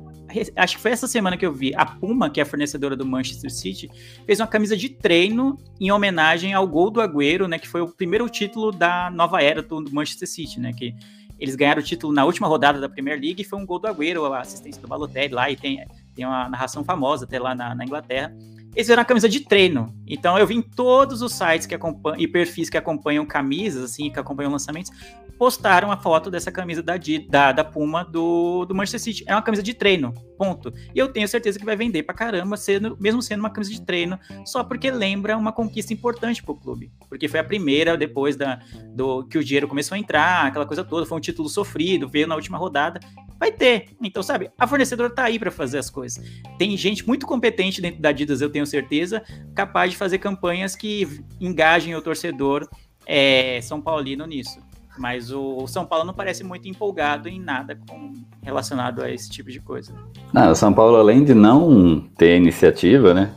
acho 0.57 0.77
que 0.77 0.83
foi 0.83 0.91
essa 0.91 1.07
semana 1.07 1.37
que 1.37 1.47
eu 1.47 1.53
vi, 1.53 1.75
a 1.75 1.85
Puma, 1.85 2.31
que 2.31 2.41
é 2.41 2.43
a 2.43 2.47
fornecedora 2.47 2.97
do 2.97 3.07
Manchester 3.07 3.53
City, 3.53 3.91
fez 4.27 4.41
uma 4.41 4.47
camisa 4.47 4.77
de 4.77 4.89
treino 4.89 5.57
em 5.81 5.93
homenagem 5.93 6.53
ao 6.55 6.67
gol 6.67 6.91
do 6.91 7.01
Agüero, 7.01 7.47
né, 7.47 7.59
que 7.59 7.69
foi 7.69 7.81
o 7.81 7.89
primeiro 7.89 8.29
título 8.29 8.73
da 8.73 9.11
nova 9.11 9.43
era 9.43 9.63
do 9.63 9.85
Manchester 9.93 10.29
City, 10.29 10.59
né, 10.61 10.73
que 10.73 10.95
eles 11.39 11.57
ganharam 11.57 11.81
o 11.81 11.85
título 11.85 12.13
na 12.13 12.25
última 12.25 12.49
rodada 12.49 12.81
da 12.81 12.89
Premier 12.89 13.21
League 13.21 13.43
e 13.43 13.45
foi 13.45 13.59
um 13.59 13.67
gol 13.67 13.79
do 13.79 13.87
Agüero, 13.87 14.25
a 14.33 14.41
assistência 14.41 14.81
do 14.81 14.89
Balotelli 14.89 15.35
lá, 15.35 15.51
e 15.51 15.57
tem, 15.57 15.85
tem 16.15 16.25
uma 16.25 16.49
narração 16.49 16.85
famosa 16.85 17.25
até 17.25 17.39
lá 17.39 17.55
na, 17.55 17.75
na 17.75 17.85
Inglaterra. 17.85 18.35
Eles 18.75 18.87
fizeram 18.87 19.01
uma 19.01 19.07
camisa 19.07 19.29
de 19.29 19.41
treino. 19.41 19.95
Então 20.07 20.37
eu 20.39 20.47
vi 20.47 20.57
em 20.57 20.63
todos 20.63 21.23
os 21.23 21.33
sites 21.33 21.67
que 21.67 21.75
acompanham 21.75 22.21
e 22.21 22.27
perfis 22.27 22.69
que 22.69 22.77
acompanham 22.77 23.25
camisas, 23.25 23.85
assim, 23.85 24.11
que 24.11 24.19
acompanham 24.19 24.51
lançamentos, 24.51 24.91
postaram 25.39 25.91
a 25.91 25.97
foto 25.97 26.31
dessa 26.31 26.51
camisa 26.51 26.83
da, 26.83 26.95
da, 27.29 27.53
da 27.53 27.65
Puma 27.65 28.05
do, 28.05 28.65
do 28.65 28.75
Manchester 28.75 29.01
City. 29.01 29.25
É 29.27 29.35
uma 29.35 29.43
camisa 29.43 29.63
de 29.63 29.75
treino, 29.75 30.13
ponto. 30.39 30.73
E 30.95 30.99
eu 30.99 31.09
tenho 31.09 31.27
certeza 31.29 31.59
que 31.59 31.65
vai 31.65 31.77
vender 31.77 32.03
pra 32.03 32.15
caramba, 32.15 32.57
sendo, 32.57 32.97
mesmo 33.01 33.21
sendo 33.23 33.41
uma 33.41 33.51
camisa 33.51 33.73
de 33.73 33.81
treino, 33.83 34.19
só 34.45 34.63
porque 34.65 34.91
lembra 34.91 35.37
uma 35.37 35.53
conquista 35.53 35.93
importante 35.93 36.43
pro 36.43 36.55
clube. 36.55 36.91
Porque 37.09 37.29
foi 37.29 37.41
a 37.41 37.45
primeira 37.45 37.97
depois 37.97 38.37
da, 38.37 38.61
do 38.95 39.25
que 39.25 39.39
o 39.39 39.45
dinheiro 39.45 39.69
começou 39.69 39.97
a 39.97 39.99
entrar, 39.99 40.47
aquela 40.47 40.67
coisa 40.67 40.85
toda, 40.85 41.07
foi 41.07 41.19
um 41.19 41.21
título 41.21 41.49
sofrido, 41.49 42.09
veio 42.09 42.27
na 42.27 42.35
última 42.35 42.59
rodada. 42.59 43.01
Vai 43.39 43.51
ter. 43.51 43.89
Então, 44.01 44.23
sabe, 44.23 44.51
a 44.59 44.67
fornecedora 44.67 45.11
tá 45.11 45.25
aí 45.25 45.39
para 45.39 45.51
fazer 45.51 45.79
as 45.79 45.91
coisas. 45.91 46.25
Tem 46.57 46.77
gente 46.77 47.07
muito 47.07 47.27
competente 47.27 47.81
dentro 47.81 48.01
da 48.01 48.11
Adidas, 48.11 48.41
eu 48.41 48.49
tenho 48.49 48.64
certeza, 48.67 49.23
capaz 49.55 49.91
de 49.91 49.97
fazer 49.97 50.19
campanhas 50.19 50.75
que 50.77 51.23
engajem 51.41 51.95
o 51.95 52.03
torcedor 52.03 52.69
é, 53.07 53.61
São 53.63 53.81
Paulino 53.81 54.27
nisso. 54.27 54.59
Mas 54.97 55.31
o, 55.33 55.57
o 55.57 55.67
São 55.67 55.85
Paulo 55.85 56.05
não 56.05 56.15
parece 56.15 56.45
muito 56.45 56.69
empolgado 56.69 57.29
em 57.29 57.41
nada 57.41 57.77
com, 57.89 58.13
relacionado 58.43 59.03
a 59.03 59.11
esse 59.11 59.29
tipo 59.29 59.51
de 59.51 59.61
coisa. 59.61 59.93
Não, 60.33 60.53
o 60.53 60.55
São 60.55 60.73
Paulo, 60.73 60.97
além 60.97 61.25
de 61.25 61.35
não 61.35 62.01
ter 62.17 62.37
iniciativa, 62.37 63.13
né? 63.13 63.35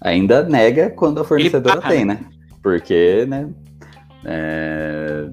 Ainda 0.00 0.42
nega 0.42 0.90
quando 0.90 1.20
a 1.20 1.24
fornecedora 1.24 1.80
tem, 1.82 2.04
né? 2.04 2.24
Porque, 2.62 3.26
né? 3.26 3.50
é, 4.24 5.28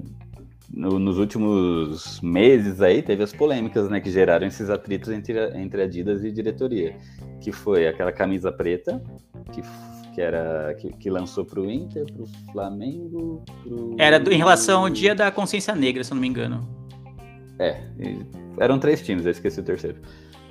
no- 0.72 0.98
nos 0.98 1.18
últimos 1.18 2.20
meses 2.20 2.80
aí 2.80 3.02
teve 3.02 3.22
as 3.22 3.32
polêmicas, 3.32 3.88
né? 3.88 4.00
Que 4.00 4.10
geraram 4.10 4.46
esses 4.46 4.70
atritos 4.70 5.10
entre, 5.10 5.38
entre 5.58 5.82
Adidas 5.82 6.22
e 6.24 6.30
diretoria. 6.30 6.96
Que 7.40 7.52
foi 7.52 7.86
aquela 7.88 8.12
camisa 8.12 8.52
preta, 8.52 9.02
que, 9.52 9.62
que 10.14 10.20
era 10.20 10.74
que, 10.74 10.90
que 10.92 11.10
lançou 11.10 11.44
pro 11.44 11.68
Inter, 11.70 12.04
pro 12.12 12.26
Flamengo, 12.52 13.42
pro... 13.62 13.96
Era 13.98 14.18
do- 14.20 14.32
em 14.32 14.38
relação 14.38 14.82
ao 14.82 14.90
Dia 14.90 15.14
da 15.14 15.30
Consciência 15.30 15.74
Negra, 15.74 16.04
se 16.04 16.12
eu 16.12 16.14
não 16.14 16.22
me 16.22 16.28
engano. 16.28 16.68
É, 17.58 17.82
eram 18.58 18.78
três 18.78 19.02
times, 19.02 19.24
eu 19.26 19.32
esqueci 19.32 19.60
o 19.60 19.62
terceiro. 19.62 19.98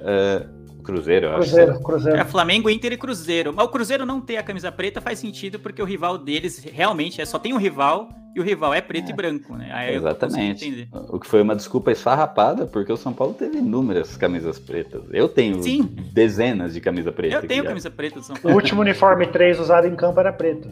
É, 0.02 0.46
Cruzeiro, 0.90 1.26
eu 1.28 1.30
acho. 1.32 1.40
Cruzeiro, 1.40 1.80
Cruzeiro. 1.82 2.18
É 2.20 2.26
Flamengo, 2.26 2.70
Inter 2.70 2.94
e 2.94 2.98
Cruzeiro. 2.98 3.54
Mas 3.54 3.66
o 3.66 3.70
Cruzeiro 3.70 4.06
não 4.06 4.20
ter 4.20 4.38
a 4.38 4.44
camisa 4.44 4.72
preta 4.72 5.00
faz 5.00 5.20
sentido 5.20 5.60
porque 5.60 5.82
o 5.82 5.86
rival 5.86 6.18
deles 6.18 6.64
realmente 6.64 7.22
é 7.22 7.26
só 7.26 7.38
tem 7.38 7.54
um 7.54 7.58
rival 7.58 8.10
e 8.36 8.40
o 8.40 8.44
rival 8.44 8.74
é 8.74 8.82
preto 8.82 9.10
e 9.10 9.14
branco, 9.14 9.56
né? 9.56 9.70
Aí 9.74 9.96
Exatamente. 9.96 10.88
O 11.10 11.20
que 11.20 11.28
foi 11.28 11.42
uma 11.42 11.56
desculpa 11.56 11.92
esfarrapada, 11.92 12.66
porque 12.66 12.92
o 12.92 12.98
São 12.98 13.12
Paulo 13.14 13.34
teve 13.34 13.58
inúmeras 13.58 14.16
camisas 14.18 14.60
pretas. 14.60 15.04
Eu 15.12 15.28
tenho 15.28 15.62
Sim. 15.64 15.90
dezenas 16.14 16.74
de 16.74 16.82
camisa 16.82 17.12
preta. 17.12 17.36
Eu 17.36 17.48
tenho 17.48 17.64
já. 17.64 17.70
camisa 17.70 17.90
preta 17.90 18.20
do 18.20 18.26
São 18.26 18.36
O 18.36 18.40
Paulo. 18.40 18.56
último 18.58 18.82
uniforme 18.82 19.28
3 19.28 19.60
usado 19.60 19.88
em 19.88 19.96
campo 19.96 20.20
era 20.20 20.32
preto. 20.32 20.70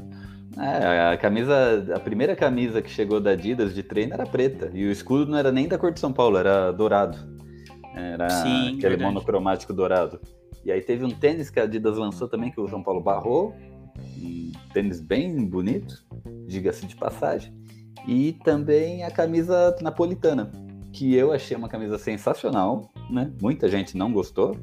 É, 0.59 1.13
a 1.13 1.17
camisa, 1.17 1.85
a 1.95 1.99
primeira 1.99 2.35
camisa 2.35 2.81
que 2.81 2.89
chegou 2.89 3.19
da 3.19 3.31
Adidas 3.31 3.75
de 3.75 3.83
treino 3.83 4.13
era 4.15 4.25
preta. 4.25 4.71
E 4.73 4.85
o 4.87 4.91
escudo 4.91 5.29
não 5.29 5.37
era 5.37 5.51
nem 5.51 5.67
da 5.67 5.77
cor 5.77 5.91
de 5.91 5.99
São 5.99 6.11
Paulo, 6.11 6.37
era 6.37 6.71
dourado. 6.71 7.17
Era 7.97 8.29
Sim, 8.29 8.67
aquele 8.67 8.89
verdade. 8.89 9.03
monocromático 9.03 9.73
dourado. 9.73 10.19
E 10.63 10.71
aí 10.71 10.81
teve 10.81 11.03
um 11.05 11.09
tênis 11.09 11.49
que 11.49 11.59
a 11.59 11.63
Adidas 11.63 11.97
lançou 11.97 12.27
também, 12.27 12.51
que 12.51 12.59
o 12.59 12.67
São 12.67 12.83
Paulo 12.83 13.01
barrou. 13.01 13.55
Um 14.21 14.51
tênis 14.73 14.99
bem 14.99 15.45
bonito, 15.45 16.05
diga-se 16.45 16.85
de 16.85 16.95
passagem. 16.95 17.53
E 18.07 18.33
também 18.43 19.03
a 19.03 19.11
camisa 19.11 19.75
napolitana, 19.81 20.51
que 20.93 21.15
eu 21.15 21.31
achei 21.31 21.57
uma 21.57 21.67
camisa 21.67 21.97
sensacional, 21.97 22.89
né? 23.09 23.31
Muita 23.41 23.67
gente 23.67 23.97
não 23.97 24.11
gostou, 24.11 24.55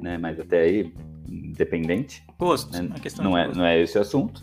né? 0.00 0.16
Mas 0.18 0.38
até 0.38 0.60
aí, 0.62 0.94
independente. 1.28 2.24
Gosto, 2.38 2.72
né? 2.72 2.88
é 2.94 3.22
Não 3.22 3.36
é, 3.36 3.46
gosto. 3.46 3.58
não 3.58 3.66
é 3.66 3.80
esse 3.80 3.98
o 3.98 4.00
assunto. 4.00 4.42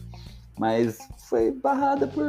Mas 0.59 0.97
foi 1.29 1.51
barrada 1.51 2.07
por 2.07 2.25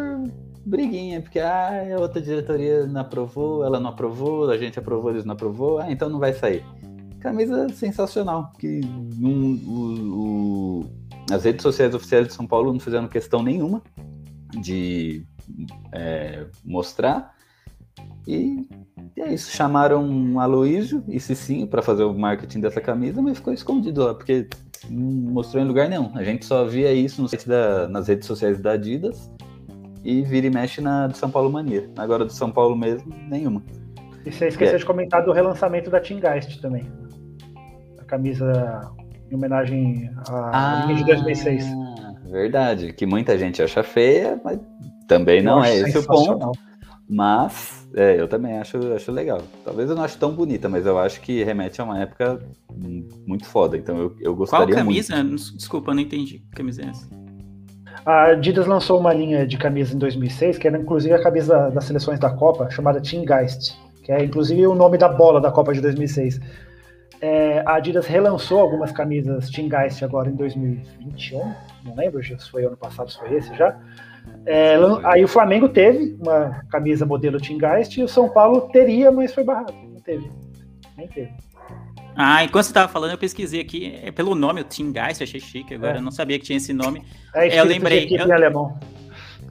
briguinha, 0.69 1.21
porque 1.23 1.39
ah, 1.41 1.71
a 1.97 2.01
outra 2.01 2.21
diretoria 2.21 2.87
não 2.87 3.01
aprovou, 3.01 3.64
ela 3.64 3.81
não 3.81 3.91
aprovou, 3.91 4.51
a 4.51 4.57
gente 4.59 4.79
aprovou, 4.79 5.11
eles 5.11 5.25
não 5.25 5.33
aprovou, 5.35 5.79
ah, 5.79 5.91
então 5.91 6.09
não 6.09 6.19
vai 6.19 6.33
sair. 6.33 6.64
Camisa 7.21 7.69
sensacional, 7.71 8.53
que 8.59 8.81
não- 9.16 9.55
o- 9.66 10.81
o- 10.83 10.85
as 11.33 11.45
redes 11.45 11.62
sociais 11.62 11.95
oficiais 11.95 12.29
de 12.29 12.35
São 12.35 12.47
Paulo 12.47 12.73
não 12.73 12.79
fizeram 12.81 13.09
questão 13.09 13.43
nenhuma 13.43 13.83
de 14.62 15.27
é, 15.93 16.47
mostrar. 16.64 17.35
E 18.27 18.69
é 19.16 19.33
isso, 19.33 19.51
chamaram 19.51 20.39
Aloysio 20.39 21.03
e 21.09 21.19
Cicinho 21.19 21.66
para 21.66 21.81
fazer 21.81 22.05
o 22.05 22.12
marketing 22.12 22.61
dessa 22.61 22.81
camisa, 22.81 23.23
mas 23.23 23.39
ficou 23.39 23.53
escondido 23.55 24.05
lá, 24.05 24.14
porque 24.14 24.47
não 24.91 25.33
mostrou 25.33 25.62
em 25.62 25.66
lugar 25.66 25.89
nenhum. 25.89 26.11
A 26.14 26.23
gente 26.23 26.45
só 26.45 26.64
via 26.66 26.93
isso 26.93 27.23
no 27.23 27.29
site 27.29 27.49
da, 27.49 27.89
nas 27.89 28.07
redes 28.09 28.27
sociais 28.27 28.61
da 28.61 28.73
Adidas 28.73 29.31
e 30.05 30.23
vira 30.23 30.47
e 30.47 30.51
mexe 30.51 30.81
na 30.81 31.07
do 31.07 31.17
São 31.17 31.31
Paulo 31.31 31.51
Mania. 31.51 31.89
Agora 31.97 32.25
do 32.25 32.33
São 32.33 32.51
Paulo 32.51 32.77
mesmo, 32.77 33.13
nenhuma. 33.29 33.63
E 34.25 34.33
você 34.33 34.49
esqueceu 34.49 34.75
É. 34.77 34.79
de 34.79 34.85
comentar 34.85 35.25
do 35.25 35.33
relançamento 35.33 35.91
da 35.91 36.01
Teamgeist 36.01 36.61
também. 36.61 36.87
A 37.99 38.05
camisa 38.05 38.91
em 39.31 39.35
homenagem 39.35 40.11
à 40.27 40.85
linha 40.87 40.99
de 40.99 41.05
2006. 41.05 41.65
Ah, 41.67 42.15
verdade, 42.31 42.93
que 42.93 43.07
muita 43.07 43.39
gente 43.39 43.63
acha 43.63 43.83
feia, 43.83 44.41
mas 44.45 44.59
também 45.07 45.43
não 45.43 45.59
Eu 45.59 45.65
é 45.65 45.77
esse 45.79 45.99
o 45.99 46.03
ponto. 46.07 46.53
Mas 47.11 47.89
é, 47.95 48.21
eu 48.21 48.29
também 48.29 48.59
acho, 48.59 48.77
acho 48.93 49.11
legal. 49.11 49.41
Talvez 49.65 49.89
eu 49.89 49.97
não 49.97 50.03
ache 50.03 50.19
tão 50.19 50.33
bonita, 50.33 50.69
mas 50.69 50.85
eu 50.85 50.99
acho 50.99 51.21
que 51.23 51.43
remete 51.43 51.81
a 51.81 51.85
uma 51.85 51.99
época 52.01 52.39
muito 53.27 53.47
foda. 53.47 53.79
Então 53.79 53.97
eu, 53.97 54.05
eu 54.21 54.35
Qual 54.35 54.37
gostaria 54.37 54.75
camisa? 54.75 55.23
muito. 55.25 55.57
Desculpa, 55.57 55.91
eu 55.91 55.95
não 55.95 56.03
entendi. 56.03 56.41
Que 56.41 56.57
camisa 56.57 56.83
é 56.83 56.87
essa? 56.91 57.09
A 58.09 58.29
Adidas 58.29 58.67
lançou 58.67 58.99
uma 58.99 59.13
linha 59.13 59.47
de 59.47 59.59
camisas 59.59 59.95
em 59.95 59.99
2006, 59.99 60.57
que 60.57 60.67
era 60.67 60.79
inclusive 60.79 61.13
a 61.13 61.23
camisa 61.23 61.69
das 61.69 61.85
seleções 61.85 62.19
da 62.19 62.31
Copa, 62.31 62.71
chamada 62.71 63.03
Team 63.03 63.23
Geist, 63.23 63.79
que 64.03 64.11
é 64.11 64.25
inclusive 64.25 64.67
o 64.67 64.75
nome 64.75 64.97
da 64.97 65.11
bola 65.11 65.43
da 65.43 65.53
Copa 65.53 65.75
de 65.75 65.83
2006. 65.83 66.41
É, 67.21 67.63
a 67.67 67.75
Adidas 67.75 68.07
relançou 68.07 68.61
algumas 68.61 68.93
camisas 68.93 69.51
Team 69.51 69.69
Geist 69.69 70.03
agora 70.03 70.31
em 70.31 70.37
2021, 70.37 71.55
não 71.85 71.95
lembro 71.95 72.25
se 72.25 72.51
foi 72.51 72.65
ano 72.65 72.79
passado, 72.79 73.11
se 73.11 73.19
foi 73.19 73.35
esse 73.35 73.55
já. 73.55 73.79
É, 74.47 74.77
aí 75.05 75.23
o 75.23 75.29
Flamengo 75.29 75.69
teve 75.69 76.17
uma 76.19 76.65
camisa 76.71 77.05
modelo 77.05 77.39
Team 77.39 77.59
Geist 77.59 77.99
e 77.99 78.03
o 78.03 78.09
São 78.09 78.31
Paulo 78.31 78.71
teria, 78.73 79.13
mas 79.13 79.35
foi 79.35 79.45
barrado. 79.45 79.75
Não 79.87 80.01
teve. 80.01 80.33
Nem 80.97 81.09
teve. 81.09 81.35
Ah, 82.21 82.43
enquanto 82.43 82.64
você 82.64 82.71
estava 82.71 82.93
falando, 82.93 83.12
eu 83.12 83.19
pesquisei 83.19 83.61
aqui 83.61 83.97
é 84.03 84.11
pelo 84.11 84.35
nome, 84.35 84.61
o 84.61 84.64
Team 84.64 84.93
Geist, 84.93 85.23
achei 85.23 85.39
chique 85.39 85.73
agora, 85.73 85.95
é. 85.95 85.99
eu 85.99 86.03
não 86.03 86.11
sabia 86.11 86.37
que 86.37 86.45
tinha 86.45 86.57
esse 86.57 86.73
nome. 86.73 87.05
É, 87.33 87.61
eu 87.61 87.64
lembrei. 87.64 88.09
Eu, 88.11 88.27
em 88.27 88.33
alemão. 88.33 88.77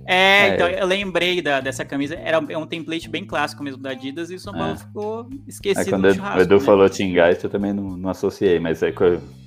É, 0.05 0.49
é, 0.49 0.53
então 0.53 0.67
eu 0.67 0.85
lembrei 0.85 1.41
da, 1.41 1.61
dessa 1.61 1.85
camisa. 1.85 2.15
Era 2.15 2.41
um, 2.41 2.45
é 2.49 2.57
um 2.57 2.67
template 2.67 3.07
bem 3.07 3.25
clássico 3.25 3.63
mesmo 3.63 3.81
da 3.81 3.91
Adidas 3.91 4.29
e 4.31 4.35
o 4.35 4.39
São 4.39 4.51
Paulo 4.51 4.73
é. 4.73 4.75
ficou 4.75 5.29
esquecido. 5.47 5.87
É, 5.87 5.89
quando 5.89 6.05
o 6.37 6.41
Edu 6.41 6.55
né? 6.55 6.59
falou 6.59 6.89
Team 6.89 7.11
Geist, 7.11 7.45
eu 7.45 7.49
também 7.49 7.71
não, 7.71 7.95
não 7.95 8.09
associei, 8.09 8.59
mas 8.59 8.83
é, 8.83 8.93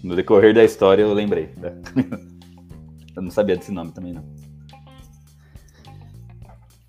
no 0.03 0.16
decorrer 0.16 0.55
da 0.55 0.64
história 0.64 1.03
eu 1.03 1.12
lembrei. 1.12 1.51
Né? 1.59 1.75
eu 3.14 3.21
não 3.21 3.31
sabia 3.31 3.55
desse 3.55 3.71
nome 3.71 3.93
também, 3.93 4.14
não. 4.14 4.25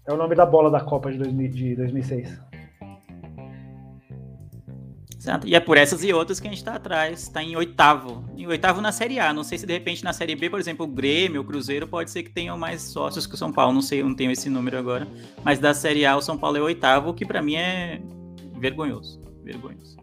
É 0.07 0.13
o 0.13 0.17
nome 0.17 0.34
da 0.34 0.45
bola 0.45 0.71
da 0.71 0.79
Copa 0.79 1.11
de, 1.11 1.17
2000, 1.17 1.49
de 1.49 1.75
2006. 1.75 2.50
Exato. 5.22 5.47
E 5.47 5.53
é 5.53 5.59
por 5.59 5.78
essas 5.78 6.03
e 6.03 6.11
outras 6.11 6.39
que 6.39 6.47
a 6.47 6.49
gente 6.49 6.57
está 6.57 6.74
atrás, 6.74 7.22
está 7.22 7.43
em 7.43 7.55
oitavo. 7.55 8.26
Em 8.36 8.47
oitavo 8.47 8.82
na 8.82 8.91
Série 8.91 9.19
A. 9.19 9.32
Não 9.32 9.43
sei 9.43 9.59
se 9.59 9.67
de 9.67 9.74
repente 9.74 10.03
na 10.03 10.13
Série 10.13 10.36
B, 10.36 10.49
por 10.49 10.59
exemplo, 10.59 10.84
o 10.84 10.89
Grêmio, 10.89 11.41
o 11.41 11.43
Cruzeiro, 11.43 11.88
pode 11.88 12.09
ser 12.09 12.24
que 12.24 12.32
tenham 12.32 12.57
mais 12.57 12.82
sócios 12.82 13.28
que 13.28 13.36
o 13.36 13.38
São 13.38 13.51
Paulo. 13.51 13.72
Não 13.72 13.84
sei, 13.84 14.01
não 14.01 14.15
tenho 14.15 14.32
esse 14.32 14.49
número 14.49 14.80
agora. 14.80 15.07
Mas 15.43 15.59
da 15.59 15.76
Série 15.76 16.07
A, 16.07 16.17
o 16.17 16.24
São 16.24 16.39
Paulo 16.39 16.57
é 16.57 16.61
oitavo, 16.61 17.13
que 17.13 17.24
para 17.24 17.39
mim 17.39 17.53
é 17.53 18.01
vergonhoso. 18.59 19.22
Vergonhoso. 19.43 19.95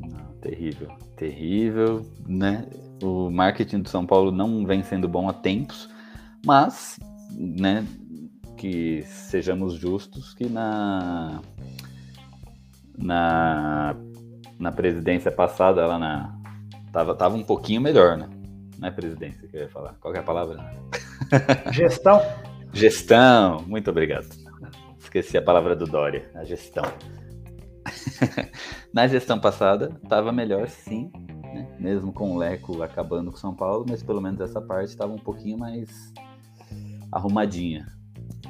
Não, 0.00 0.32
terrível. 0.40 0.88
Terrível, 1.14 2.04
né? 2.26 2.66
O 3.00 3.30
marketing 3.30 3.82
do 3.82 3.88
São 3.88 4.04
Paulo 4.04 4.32
não 4.32 4.66
vem 4.66 4.82
sendo 4.82 5.06
bom 5.06 5.28
há 5.28 5.32
tempos, 5.32 5.88
mas, 6.44 6.98
né, 7.30 7.86
que 8.56 9.04
sejamos 9.04 9.74
justos 9.74 10.34
que 10.34 10.48
na 10.48 11.40
na, 12.98 13.96
na 14.58 14.72
presidência 14.72 15.30
passada, 15.30 15.80
ela 15.80 15.98
na, 15.98 16.36
tava, 16.92 17.14
tava 17.14 17.36
um 17.36 17.44
pouquinho 17.44 17.80
melhor, 17.80 18.16
né? 18.16 18.28
Não 18.78 18.88
é 18.88 18.90
presidência 18.90 19.46
que 19.48 19.56
eu 19.56 19.62
ia 19.62 19.68
falar. 19.68 19.94
Qual 20.00 20.14
é 20.14 20.18
a 20.18 20.22
palavra? 20.22 20.72
Gestão. 21.72 22.20
Gestão, 22.72 23.62
muito 23.66 23.90
obrigado. 23.90 24.28
Esqueci 24.98 25.38
a 25.38 25.42
palavra 25.42 25.74
do 25.74 25.86
Dória, 25.86 26.30
a 26.34 26.44
gestão. 26.44 26.84
na 28.92 29.06
gestão 29.06 29.40
passada, 29.40 29.98
estava 30.02 30.30
melhor 30.30 30.68
sim, 30.68 31.10
né? 31.42 31.66
mesmo 31.80 32.12
com 32.12 32.32
o 32.32 32.36
Leco 32.36 32.82
acabando 32.82 33.30
com 33.30 33.38
São 33.38 33.54
Paulo, 33.54 33.86
mas 33.88 34.02
pelo 34.02 34.20
menos 34.20 34.38
essa 34.40 34.60
parte 34.60 34.90
estava 34.90 35.12
um 35.12 35.18
pouquinho 35.18 35.56
mais 35.58 36.12
arrumadinha. 37.10 37.86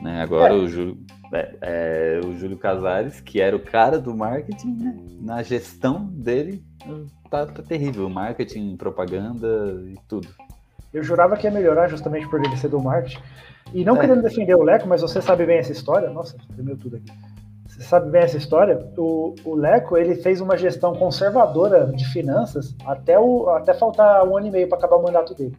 Né? 0.02 0.20
Agora 0.20 0.52
é. 0.52 0.56
o 0.56 0.66
Júlio 0.66 0.98
é, 1.32 1.56
é, 1.60 2.20
o 2.24 2.36
Júlio 2.38 2.56
Casares, 2.56 3.20
que 3.20 3.40
era 3.40 3.54
o 3.54 3.60
cara 3.60 3.98
do 3.98 4.14
marketing, 4.16 4.76
né? 4.76 4.96
na 5.20 5.42
gestão 5.42 6.04
dele, 6.04 6.62
tá, 7.30 7.46
tá, 7.46 7.62
terrível. 7.62 8.08
Marketing, 8.08 8.76
propaganda 8.76 9.82
e 9.86 9.94
tudo. 10.08 10.28
Eu 10.92 11.02
jurava 11.02 11.36
que 11.36 11.46
ia 11.46 11.50
melhorar 11.50 11.88
justamente 11.88 12.28
por 12.28 12.42
ele 12.42 12.56
ser 12.56 12.68
do 12.68 12.80
marketing. 12.80 13.22
E 13.74 13.84
não 13.84 13.96
é. 13.96 14.00
querendo 14.00 14.22
defender 14.22 14.54
o 14.54 14.62
Leco, 14.62 14.88
mas 14.88 15.02
você 15.02 15.20
sabe 15.20 15.44
bem 15.44 15.58
essa 15.58 15.72
história. 15.72 16.08
Nossa, 16.10 16.36
tremeu 16.54 16.76
tudo 16.76 16.96
aqui. 16.96 17.12
Você 17.66 17.82
sabe 17.82 18.10
bem 18.10 18.22
essa 18.22 18.36
história? 18.36 18.90
O, 18.96 19.34
o 19.44 19.54
Leco 19.54 19.96
ele 19.96 20.16
fez 20.16 20.40
uma 20.40 20.56
gestão 20.56 20.94
conservadora 20.94 21.86
de 21.94 22.04
finanças 22.06 22.74
até, 22.86 23.18
o, 23.18 23.50
até 23.50 23.74
faltar 23.74 24.26
um 24.26 24.36
ano 24.36 24.46
e 24.46 24.50
meio 24.50 24.68
para 24.68 24.78
acabar 24.78 24.96
o 24.96 25.02
mandato 25.02 25.34
dele. 25.34 25.56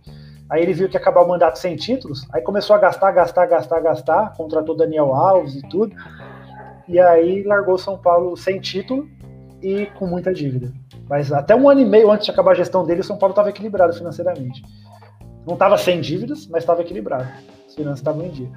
Aí 0.50 0.64
ele 0.64 0.74
viu 0.74 0.90
que 0.90 0.96
ia 0.96 1.00
acabar 1.00 1.22
o 1.22 1.28
mandato 1.28 1.60
sem 1.60 1.76
títulos, 1.76 2.28
aí 2.34 2.42
começou 2.42 2.76
a 2.76 2.80
gastar, 2.80 3.12
gastar, 3.12 3.46
gastar, 3.46 3.80
gastar, 3.82 4.34
contratou 4.36 4.76
Daniel 4.76 5.14
Alves 5.14 5.56
e 5.56 5.62
tudo. 5.70 5.96
E 6.88 7.00
aí 7.00 7.44
largou 7.44 7.78
São 7.78 7.98
Paulo 7.98 8.36
sem 8.36 8.60
título 8.60 9.08
e 9.62 9.86
com 9.98 10.08
muita 10.08 10.34
dívida. 10.34 10.74
Mas 11.08 11.32
até 11.32 11.56
um 11.56 11.70
ano 11.70 11.82
e 11.82 11.86
meio 11.86 12.10
antes 12.10 12.26
de 12.26 12.32
acabar 12.32 12.52
a 12.52 12.56
gestão 12.56 12.84
dele, 12.84 13.02
o 13.02 13.04
São 13.04 13.18
Paulo 13.18 13.32
estava 13.32 13.50
equilibrado 13.50 13.94
financeiramente. 13.94 14.64
Não 15.46 15.54
estava 15.54 15.78
sem 15.78 16.02
dívidas, 16.02 16.48
mas 16.48 16.64
estava 16.64 16.82
equilibrado. 16.82 17.28
As 17.68 17.76
finanças 17.76 18.00
estavam 18.00 18.26
em 18.26 18.30
dia. 18.30 18.50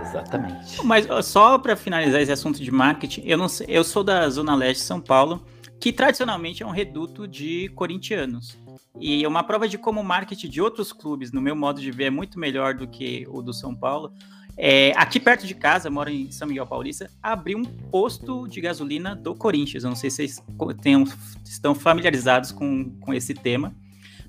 Exatamente. 0.00 0.84
Mas 0.84 1.06
só 1.24 1.58
para 1.58 1.76
finalizar 1.76 2.20
esse 2.20 2.32
assunto 2.32 2.62
de 2.62 2.70
marketing, 2.70 3.22
eu 3.24 3.38
não 3.38 3.48
sei, 3.48 3.66
eu 3.68 3.84
sou 3.84 4.02
da 4.02 4.28
Zona 4.28 4.54
Leste 4.54 4.80
de 4.80 4.86
São 4.86 5.00
Paulo, 5.00 5.42
que 5.80 5.92
tradicionalmente 5.92 6.62
é 6.62 6.66
um 6.66 6.70
reduto 6.70 7.26
de 7.26 7.68
corintianos. 7.70 8.56
E 9.00 9.26
uma 9.26 9.44
prova 9.44 9.68
de 9.68 9.78
como 9.78 10.00
o 10.00 10.04
marketing 10.04 10.48
de 10.48 10.60
outros 10.60 10.92
clubes, 10.92 11.30
no 11.30 11.40
meu 11.40 11.54
modo 11.54 11.80
de 11.80 11.90
ver, 11.90 12.04
é 12.04 12.10
muito 12.10 12.38
melhor 12.38 12.74
do 12.74 12.86
que 12.88 13.26
o 13.28 13.40
do 13.42 13.52
São 13.52 13.74
Paulo. 13.74 14.12
É, 14.56 14.92
aqui 14.96 15.20
perto 15.20 15.46
de 15.46 15.54
casa, 15.54 15.88
moro 15.88 16.10
em 16.10 16.32
São 16.32 16.48
Miguel 16.48 16.66
Paulista, 16.66 17.08
abriu 17.22 17.58
um 17.58 17.64
posto 17.64 18.48
de 18.48 18.60
gasolina 18.60 19.14
do 19.14 19.34
Corinthians. 19.36 19.84
Eu 19.84 19.90
não 19.90 19.96
sei 19.96 20.10
se 20.10 20.16
vocês 20.16 20.42
tenham, 20.82 21.04
estão 21.44 21.76
familiarizados 21.76 22.50
com, 22.50 22.90
com 22.98 23.14
esse 23.14 23.34
tema. 23.34 23.72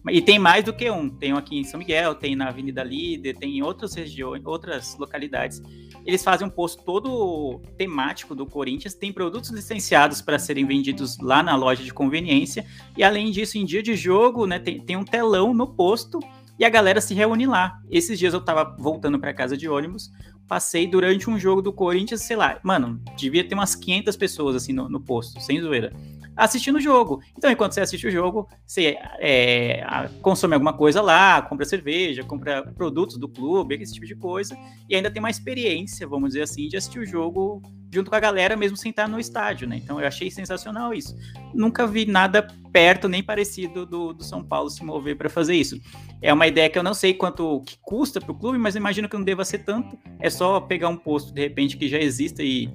E 0.07 0.21
tem 0.21 0.37
mais 0.37 0.63
do 0.63 0.71
que 0.71 0.89
um. 0.89 1.09
Tem 1.09 1.33
um 1.33 1.37
aqui 1.37 1.57
em 1.57 1.63
São 1.63 1.79
Miguel, 1.79 2.13
tem 2.13 2.35
na 2.35 2.47
Avenida 2.47 2.83
Líder, 2.83 3.37
tem 3.37 3.57
em 3.57 3.61
outras 3.63 3.95
regiões, 3.95 4.45
outras 4.45 4.95
localidades. 4.97 5.61
Eles 6.09 6.23
fazem 6.23 6.47
um 6.47 6.49
posto 6.49 6.81
todo 6.81 7.61
temático 7.77 8.33
do 8.33 8.43
Corinthians, 8.43 8.95
tem 8.95 9.13
produtos 9.13 9.51
licenciados 9.51 10.23
para 10.23 10.39
serem 10.39 10.65
vendidos 10.65 11.19
lá 11.19 11.43
na 11.43 11.55
loja 11.55 11.83
de 11.83 11.93
conveniência. 11.93 12.65
E 12.97 13.03
além 13.03 13.29
disso, 13.29 13.59
em 13.59 13.63
dia 13.63 13.83
de 13.83 13.95
jogo, 13.95 14.47
né, 14.47 14.57
tem, 14.57 14.81
tem 14.81 14.97
um 14.97 15.03
telão 15.03 15.53
no 15.53 15.67
posto 15.67 16.19
e 16.57 16.65
a 16.65 16.69
galera 16.69 16.99
se 16.99 17.13
reúne 17.13 17.45
lá. 17.45 17.79
Esses 17.91 18.17
dias 18.17 18.33
eu 18.33 18.41
tava 18.41 18.75
voltando 18.79 19.19
para 19.19 19.35
casa 19.35 19.55
de 19.55 19.69
ônibus, 19.69 20.11
passei 20.47 20.87
durante 20.87 21.29
um 21.29 21.37
jogo 21.37 21.61
do 21.61 21.71
Corinthians, 21.71 22.23
sei 22.23 22.35
lá, 22.35 22.59
mano, 22.63 22.99
devia 23.15 23.47
ter 23.47 23.53
umas 23.53 23.75
500 23.75 24.17
pessoas 24.17 24.55
assim 24.55 24.73
no, 24.73 24.89
no 24.89 24.99
posto, 24.99 25.39
sem 25.39 25.61
zoeira 25.61 25.93
assistindo 26.39 26.77
o 26.77 26.81
jogo. 26.81 27.21
Então, 27.37 27.51
enquanto 27.51 27.73
você 27.73 27.81
assiste 27.81 28.07
o 28.07 28.11
jogo, 28.11 28.47
você 28.65 28.97
é, 29.19 29.83
consome 30.21 30.53
alguma 30.53 30.73
coisa 30.73 31.01
lá, 31.01 31.41
compra 31.41 31.65
cerveja, 31.65 32.23
compra 32.23 32.63
produtos 32.75 33.17
do 33.17 33.27
clube, 33.27 33.75
esse 33.75 33.93
tipo 33.93 34.05
de 34.05 34.15
coisa, 34.15 34.57
e 34.87 34.95
ainda 34.95 35.11
tem 35.11 35.19
uma 35.19 35.29
experiência, 35.29 36.07
vamos 36.07 36.29
dizer 36.29 36.43
assim, 36.43 36.67
de 36.67 36.77
assistir 36.77 36.99
o 36.99 37.05
jogo 37.05 37.61
junto 37.91 38.09
com 38.09 38.15
a 38.15 38.19
galera, 38.19 38.55
mesmo 38.55 38.77
sem 38.77 38.91
estar 38.91 39.07
no 39.07 39.19
estádio, 39.19 39.67
né? 39.67 39.77
Então 39.77 39.99
eu 39.99 40.07
achei 40.07 40.29
sensacional 40.29 40.93
isso. 40.93 41.15
Nunca 41.53 41.85
vi 41.87 42.05
nada 42.05 42.47
perto 42.71 43.09
nem 43.09 43.23
parecido 43.23 43.85
do, 43.85 44.13
do 44.13 44.23
São 44.23 44.43
Paulo 44.43 44.69
se 44.69 44.83
mover 44.83 45.17
para 45.17 45.29
fazer 45.29 45.55
isso. 45.55 45.79
É 46.21 46.31
uma 46.31 46.47
ideia 46.47 46.69
que 46.69 46.77
eu 46.77 46.83
não 46.83 46.93
sei 46.93 47.13
quanto 47.13 47.61
que 47.61 47.77
custa 47.81 48.21
para 48.21 48.31
o 48.31 48.37
clube, 48.37 48.57
mas 48.57 48.75
imagino 48.75 49.09
que 49.09 49.17
não 49.17 49.23
deva 49.23 49.43
ser 49.43 49.59
tanto. 49.59 49.97
É 50.19 50.29
só 50.29 50.59
pegar 50.59 50.89
um 50.89 50.97
posto 50.97 51.33
de 51.33 51.41
repente 51.41 51.77
que 51.77 51.89
já 51.89 51.97
exista 51.97 52.43
e 52.43 52.69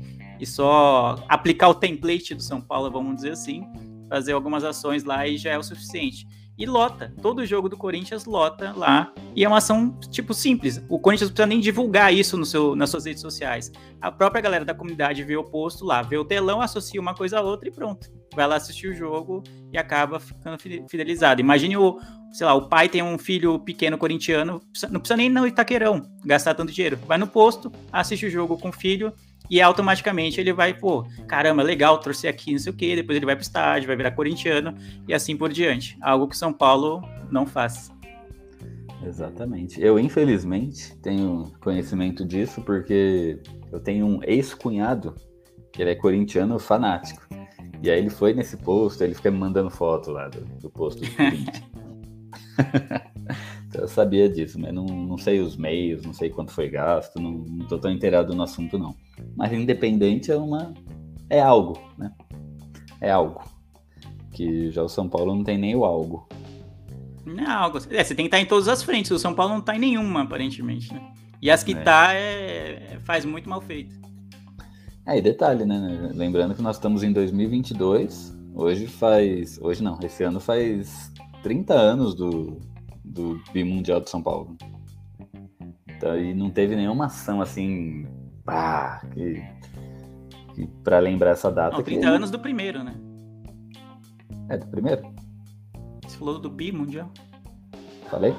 e 0.45 0.47
só 0.47 1.16
aplicar 1.26 1.68
o 1.68 1.74
template 1.74 2.34
do 2.34 2.42
São 2.42 2.61
Paulo, 2.61 2.90
vamos 2.90 3.16
dizer 3.16 3.32
assim, 3.32 3.66
fazer 4.09 4.32
algumas 4.32 4.62
ações 4.62 5.03
lá 5.03 5.26
e 5.26 5.38
já 5.38 5.51
é 5.53 5.59
o 5.59 5.62
suficiente. 5.62 6.26
E 6.57 6.66
lota, 6.66 7.12
todo 7.20 7.45
jogo 7.45 7.68
do 7.68 7.76
Corinthians 7.76 8.26
lota 8.26 8.72
lá, 8.76 9.12
e 9.34 9.42
é 9.42 9.49
uma 9.49 9.57
ação, 9.57 9.99
tipo, 10.11 10.32
simples. 10.32 10.80
O 10.88 11.01
Corinthians 11.01 11.30
não 11.30 11.34
precisa 11.34 11.47
nem 11.49 11.59
divulgar 11.59 12.14
isso 12.14 12.36
no 12.36 12.45
seu, 12.47 12.76
nas 12.76 12.90
suas 12.90 13.07
redes 13.07 13.22
sociais. 13.22 13.72
A 14.01 14.12
própria 14.12 14.40
galera 14.40 14.64
da 14.64 14.72
comunidade 14.72 15.24
vê 15.24 15.36
o 15.36 15.42
posto 15.42 15.84
lá, 15.84 16.01
vê 16.03 16.16
o 16.16 16.24
telão, 16.24 16.61
associa 16.61 17.01
uma 17.01 17.12
coisa 17.12 17.38
a 17.38 17.42
outra 17.42 17.68
e 17.68 17.72
pronto. 17.72 18.09
Vai 18.34 18.47
lá 18.47 18.55
assistir 18.57 18.88
o 18.88 18.95
jogo 18.95 19.42
e 19.72 19.78
acaba 19.78 20.20
ficando 20.20 20.57
fidelizado. 20.88 21.40
Imagine 21.40 21.76
o, 21.76 21.99
sei 22.30 22.47
lá, 22.47 22.55
o 22.55 22.68
pai 22.68 22.88
tem 22.88 23.03
um 23.03 23.18
filho 23.18 23.59
pequeno 23.59 23.99
corintiano, 23.99 24.61
não 24.90 25.01
precisa 25.01 25.16
nem 25.16 25.28
no 25.28 25.49
Itaquerão 25.49 26.03
gastar 26.24 26.55
tanto 26.55 26.72
dinheiro. 26.72 27.01
Vai 27.05 27.18
no 27.18 27.26
posto, 27.26 27.72
assiste 27.90 28.26
o 28.26 28.30
jogo 28.30 28.57
com 28.59 28.68
o 28.68 28.72
filho, 28.72 29.12
e 29.51 29.61
automaticamente 29.61 30.40
ele 30.40 30.53
vai, 30.53 30.74
pô, 30.74 31.07
caramba, 31.26 31.62
legal, 31.62 31.99
torcer 31.99 32.30
aqui, 32.30 32.53
não 32.53 32.59
sei 32.59 32.72
o 32.72 32.76
quê, 32.76 32.97
depois 32.97 33.16
ele 33.16 33.26
vai 33.26 33.36
pro 33.36 33.42
estádio, 33.42 33.86
vai 33.86 33.97
virar 33.97 34.12
corintiano 34.12 34.74
e 35.07 35.14
assim 35.14 35.36
por 35.36 35.53
diante. 35.53 35.97
Algo 36.01 36.28
que 36.28 36.36
São 36.36 36.53
Paulo 36.53 37.03
não 37.30 37.47
faz. 37.47 37.92
Exatamente. 39.05 39.80
Eu, 39.82 39.99
infelizmente, 39.99 40.97
tenho 41.03 41.53
conhecimento 41.61 42.24
disso 42.24 42.62
porque 42.62 43.38
eu 43.70 43.78
tenho 43.78 44.07
um 44.07 44.20
ex-cunhado 44.22 45.14
que 45.72 45.82
ele 45.82 45.90
é 45.90 45.95
corintiano 45.95 46.59
fanático. 46.59 47.22
E 47.82 47.90
aí 47.90 47.99
ele 47.99 48.09
foi 48.09 48.32
nesse 48.32 48.57
posto, 48.57 49.05
ele 49.05 49.14
fica 49.14 49.30
me 49.30 49.36
mandando 49.36 49.68
foto 49.68 50.11
lá 50.11 50.28
do, 50.28 50.40
do 50.59 50.70
posto 50.70 51.03
do 51.03 51.11
Corinthians. 51.11 51.62
então 53.68 53.82
eu 53.82 53.88
sabia 53.88 54.28
disso, 54.28 54.59
mas 54.59 54.72
não, 54.72 54.84
não 54.84 55.18
sei 55.18 55.40
os 55.40 55.57
meios, 55.57 56.05
não 56.05 56.12
sei 56.12 56.30
quanto 56.30 56.53
foi 56.53 56.68
gasto, 56.68 57.20
não, 57.20 57.32
não 57.32 57.66
tô 57.66 57.78
tão 57.78 57.90
inteirado 57.90 58.34
no 58.34 58.42
assunto 58.42 58.78
não. 58.78 58.95
Mas 59.37 59.53
independente 59.53 60.31
é 60.31 60.37
uma 60.37 60.75
é 61.29 61.41
algo, 61.41 61.79
né? 61.97 62.12
É 63.01 63.11
algo. 63.11 63.43
Que 64.33 64.71
já 64.71 64.83
o 64.83 64.89
São 64.89 65.09
Paulo 65.09 65.35
não 65.35 65.45
tem 65.45 65.59
nem 65.59 65.75
o 65.75 65.85
algo. 65.85 66.29
Não, 67.25 67.67
é, 67.91 68.05
você 68.05 68.15
tem 68.15 68.25
que 68.25 68.29
estar 68.29 68.41
em 68.41 68.47
todas 68.47 68.69
as 68.69 68.83
frentes. 68.83 69.11
O 69.11 69.19
São 69.19 69.35
Paulo 69.35 69.53
não 69.53 69.61
está 69.61 69.75
em 69.75 69.79
nenhuma, 69.79 70.23
aparentemente, 70.23 70.93
né? 70.93 71.01
E 71.41 71.51
as 71.51 71.62
que 71.62 71.73
É. 71.73 71.75
tá, 71.77 72.12
é, 72.12 72.99
faz 73.05 73.25
muito 73.25 73.49
mal 73.49 73.61
feito. 73.61 73.95
Aí, 75.07 75.21
detalhe, 75.21 75.65
né? 75.65 76.11
Lembrando 76.15 76.55
que 76.55 76.62
nós 76.62 76.77
estamos 76.77 77.03
em 77.03 77.12
2022. 77.12 78.35
Hoje 78.55 78.87
faz. 78.87 79.59
Hoje 79.61 79.83
não, 79.83 79.99
esse 80.03 80.23
ano 80.23 80.41
faz 80.41 81.12
30 81.43 81.75
anos 81.75 82.15
do, 82.15 82.59
do 83.05 83.41
Bimundial 83.53 84.01
de 84.01 84.09
São 84.09 84.23
Paulo. 84.23 84.57
Então, 85.89 86.19
e 86.19 86.35
não 86.35 86.51
teve 86.51 86.75
nenhuma 86.77 87.07
ação 87.07 87.41
assim. 87.41 88.07
Pá, 88.45 89.01
que, 89.12 89.42
que 90.55 90.66
pra 90.82 90.99
lembrar 90.99 91.30
essa 91.30 91.51
data. 91.51 91.76
Não, 91.76 91.82
30 91.82 92.01
que- 92.01 92.07
anos 92.07 92.30
do 92.30 92.38
primeiro, 92.38 92.82
né? 92.84 92.95
É 94.49 94.59
do 94.59 94.66
primeiro? 94.66 95.03
Você 96.07 96.18
falou 96.18 96.38
do 96.38 96.51
bi 96.51 96.70
mundial. 96.70 97.11
Falei? 98.11 98.34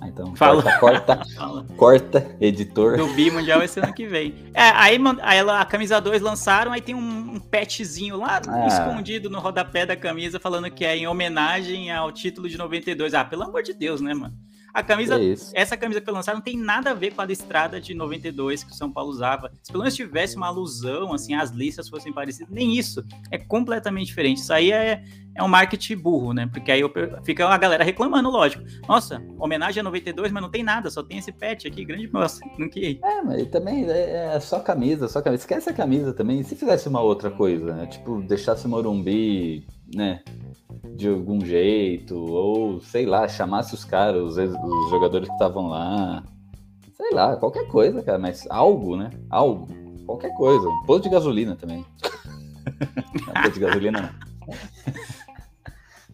Ah, 0.00 0.08
então. 0.08 0.36
Fala. 0.36 0.62
Corta, 0.62 0.78
corta, 0.78 1.24
Fala. 1.34 1.66
corta, 1.78 2.36
editor. 2.38 2.98
Do 2.98 3.06
bi 3.14 3.30
mundial 3.30 3.62
esse 3.62 3.80
ano 3.80 3.94
que 3.94 4.06
vem. 4.06 4.34
É, 4.52 4.60
aí, 4.74 4.98
aí 5.22 5.38
ela- 5.38 5.60
a 5.60 5.64
camisa 5.64 5.98
2 6.00 6.20
lançaram, 6.20 6.72
aí 6.72 6.82
tem 6.82 6.94
um, 6.94 6.98
um 7.36 7.40
patchzinho 7.40 8.18
lá 8.18 8.42
Ah. 8.46 8.66
escondido 8.66 9.30
no 9.30 9.40
rodapé 9.40 9.86
da 9.86 9.96
camisa 9.96 10.38
falando 10.38 10.70
que 10.70 10.84
é 10.84 10.94
em 10.98 11.06
homenagem 11.06 11.90
ao 11.90 12.12
título 12.12 12.46
de 12.48 12.58
92. 12.58 13.14
Ah, 13.14 13.24
pelo 13.24 13.44
amor 13.44 13.62
de 13.62 13.72
Deus, 13.72 14.02
né, 14.02 14.12
mano? 14.12 14.34
A 14.74 14.82
camisa 14.82 15.16
É 15.22 15.34
essa 15.54 15.76
camisa 15.76 16.00
que 16.00 16.04
foi 16.04 16.12
lançada 16.12 16.36
não 16.36 16.42
tem 16.42 16.56
nada 16.56 16.90
a 16.90 16.94
ver 16.94 17.14
com 17.14 17.22
a 17.22 17.24
listrada 17.24 17.80
de 17.80 17.94
92 17.94 18.64
que 18.64 18.72
o 18.72 18.74
São 18.74 18.90
Paulo 18.90 19.10
usava. 19.10 19.52
Se 19.62 19.70
pelo 19.70 19.84
menos 19.84 19.94
tivesse 19.94 20.36
uma 20.36 20.48
alusão, 20.48 21.12
assim, 21.12 21.34
as 21.34 21.50
listas 21.50 21.88
fossem 21.88 22.12
parecidas, 22.12 22.52
nem 22.52 22.76
isso. 22.76 23.04
É 23.30 23.38
completamente 23.38 24.08
diferente. 24.08 24.38
Isso 24.38 24.52
aí 24.52 24.72
é, 24.72 25.04
é 25.36 25.42
um 25.42 25.48
marketing 25.48 25.96
burro, 25.96 26.32
né? 26.32 26.48
Porque 26.52 26.72
aí 26.72 26.80
eu 26.80 26.92
fica 27.22 27.46
a 27.46 27.56
galera 27.56 27.84
reclamando, 27.84 28.28
lógico. 28.28 28.64
Nossa, 28.88 29.22
homenagem 29.38 29.80
a 29.80 29.84
92, 29.84 30.32
mas 30.32 30.42
não 30.42 30.50
tem 30.50 30.64
nada, 30.64 30.90
só 30.90 31.02
tem 31.02 31.18
esse 31.18 31.30
patch 31.30 31.66
aqui, 31.66 31.84
grande 31.84 32.12
nossa. 32.12 32.40
Não 32.58 32.68
que... 32.68 32.98
É, 33.02 33.22
mas 33.22 33.46
também 33.48 33.88
é 33.88 34.34
é 34.34 34.40
só 34.40 34.58
camisa, 34.60 35.06
só 35.08 35.22
camisa. 35.22 35.42
Esquece 35.42 35.70
a 35.70 35.72
camisa 35.72 36.12
também. 36.12 36.40
E 36.40 36.44
se 36.44 36.56
fizesse 36.56 36.88
uma 36.88 37.00
outra 37.00 37.30
coisa, 37.30 37.74
né? 37.74 37.86
Tipo, 37.86 38.20
deixasse 38.22 38.66
Morumbi, 38.66 39.66
né? 39.92 40.20
De 40.96 41.08
algum 41.08 41.44
jeito, 41.44 42.16
ou 42.16 42.80
sei 42.80 43.06
lá, 43.06 43.26
chamasse 43.26 43.74
os 43.74 43.84
caras, 43.84 44.22
os, 44.22 44.36
os 44.36 44.90
jogadores 44.90 45.26
que 45.28 45.34
estavam 45.34 45.66
lá. 45.68 46.22
Sei 46.96 47.10
lá, 47.12 47.36
qualquer 47.36 47.66
coisa, 47.68 48.02
cara, 48.02 48.18
mas 48.18 48.46
algo, 48.50 48.96
né? 48.96 49.10
Algo. 49.28 49.66
Qualquer 50.06 50.32
coisa. 50.34 50.68
Um 50.68 50.82
posto 50.86 51.04
de 51.04 51.10
gasolina 51.10 51.56
também. 51.56 51.84
não, 53.26 53.32
posto 53.42 53.54
de 53.54 53.60
gasolina 53.60 54.00
não. 54.02 54.54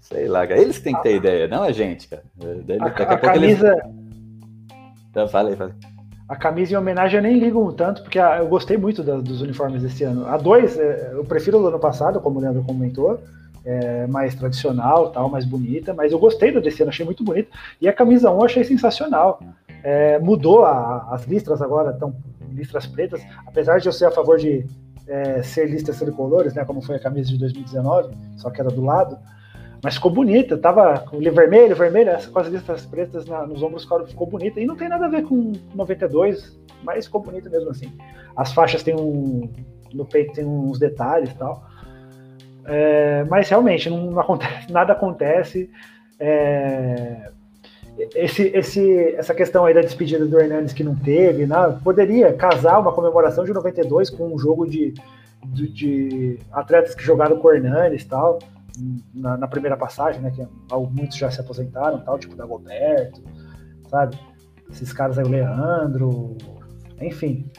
Sei 0.00 0.26
lá, 0.28 0.46
cara. 0.46 0.60
Eles 0.60 0.80
têm 0.80 0.94
que 0.94 1.02
ter 1.02 1.16
ideia, 1.16 1.46
não 1.48 1.62
a 1.62 1.72
gente, 1.72 2.08
cara. 2.08 2.22
Daí, 2.64 2.78
A, 2.80 2.84
daqui 2.84 3.02
a 3.02 3.06
pouco 3.06 3.26
eles- 3.36 3.58
camisa, 3.60 3.82
Então, 5.10 5.28
fala 5.28 5.50
aí, 5.50 5.56
fala 5.56 5.70
aí. 5.70 5.90
a 6.28 6.36
camisa 6.36 6.72
em 6.74 6.76
homenagem 6.76 7.18
eu 7.18 7.22
nem 7.22 7.38
ligo 7.38 7.60
um 7.60 7.72
tanto, 7.72 8.02
porque 8.02 8.18
a- 8.18 8.38
eu 8.38 8.48
gostei 8.48 8.76
muito 8.76 9.02
da- 9.02 9.20
dos 9.20 9.42
uniformes 9.42 9.82
desse 9.82 10.02
ano. 10.04 10.26
A 10.26 10.36
2, 10.36 10.76
eu 10.78 11.24
prefiro 11.24 11.58
o 11.58 11.62
do 11.62 11.68
ano 11.68 11.78
passado, 11.78 12.20
como 12.20 12.38
o 12.38 12.42
Leandro 12.42 12.64
comentou, 12.64 13.20
é 13.64 14.06
mais 14.06 14.34
tradicional, 14.34 15.10
tal, 15.10 15.28
mais 15.28 15.44
bonita, 15.44 15.92
mas 15.94 16.12
eu 16.12 16.18
gostei 16.18 16.50
do 16.50 16.60
desse 16.60 16.82
achei 16.82 17.04
muito 17.04 17.22
bonito. 17.22 17.50
E 17.80 17.88
a 17.88 17.92
camisa 17.92 18.30
1 18.30 18.34
eu 18.38 18.44
achei 18.44 18.64
sensacional. 18.64 19.40
É, 19.82 20.18
mudou 20.18 20.64
a- 20.64 21.08
as 21.10 21.24
listras 21.26 21.60
agora, 21.62 21.90
estão 21.90 22.14
listras 22.52 22.86
pretas, 22.86 23.22
apesar 23.46 23.78
de 23.78 23.86
eu 23.88 23.92
ser 23.92 24.06
a 24.06 24.10
favor 24.10 24.38
de 24.38 24.64
é, 25.08 25.42
ser 25.42 25.68
listas 25.68 25.98
tricolores, 25.98 26.54
né, 26.54 26.64
como 26.64 26.80
foi 26.80 26.94
a 26.94 26.98
camisa 27.00 27.30
de 27.30 27.38
2019, 27.38 28.14
só 28.36 28.48
que 28.48 28.60
era 28.60 28.70
do 28.70 28.84
lado. 28.84 29.18
Mas 29.82 29.94
ficou 29.94 30.10
bonita, 30.10 30.56
tava 30.56 31.00
com 31.00 31.18
vermelho, 31.18 31.74
vermelho, 31.74 32.12
com 32.32 32.38
as 32.38 32.46
listas 32.46 32.86
pretas 32.86 33.26
na- 33.26 33.44
nos 33.46 33.60
ombros 33.62 33.86
ficou, 34.06 34.26
bonita. 34.26 34.60
E 34.60 34.66
não 34.66 34.76
tem 34.76 34.88
nada 34.88 35.06
a 35.06 35.08
ver 35.08 35.22
com 35.24 35.52
92, 35.74 36.56
mas 36.84 37.06
ficou 37.06 37.22
bonita 37.22 37.48
mesmo 37.50 37.70
assim. 37.70 37.90
As 38.36 38.52
faixas 38.52 38.82
tem 38.84 38.94
um. 38.94 39.50
No 39.92 40.04
peito 40.04 40.32
tem 40.34 40.44
uns 40.44 40.78
detalhes 40.78 41.32
tal. 41.34 41.64
É, 42.72 43.24
mas 43.24 43.48
realmente, 43.48 43.90
não, 43.90 44.12
não 44.12 44.20
acontece, 44.20 44.70
nada 44.72 44.92
acontece. 44.92 45.68
É, 46.18 47.30
esse, 48.14 48.44
esse, 48.54 49.14
essa 49.16 49.34
questão 49.34 49.64
aí 49.64 49.74
da 49.74 49.80
despedida 49.80 50.24
do 50.24 50.38
Hernandes 50.38 50.72
que 50.72 50.84
não 50.84 50.94
teve, 50.94 51.46
né, 51.46 51.78
poderia 51.82 52.32
casar 52.32 52.78
uma 52.78 52.92
comemoração 52.92 53.44
de 53.44 53.52
92 53.52 54.08
com 54.08 54.32
um 54.32 54.38
jogo 54.38 54.66
de, 54.66 54.94
de, 55.46 55.68
de 55.68 56.38
atletas 56.52 56.94
que 56.94 57.02
jogaram 57.02 57.38
com 57.38 57.48
o 57.48 57.52
Hernandes 57.52 58.04
tal 58.04 58.38
na, 59.12 59.36
na 59.36 59.48
primeira 59.48 59.76
passagem, 59.76 60.20
né? 60.20 60.30
Que 60.30 60.46
muitos 60.90 61.16
já 61.16 61.30
se 61.30 61.40
aposentaram, 61.40 62.00
tal, 62.00 62.18
tipo 62.18 62.36
da 62.36 62.46
Goberto, 62.46 63.22
sabe? 63.88 64.18
Esses 64.70 64.92
caras 64.92 65.18
aí, 65.18 65.24
o 65.24 65.28
Leandro, 65.28 66.36
enfim. 67.00 67.50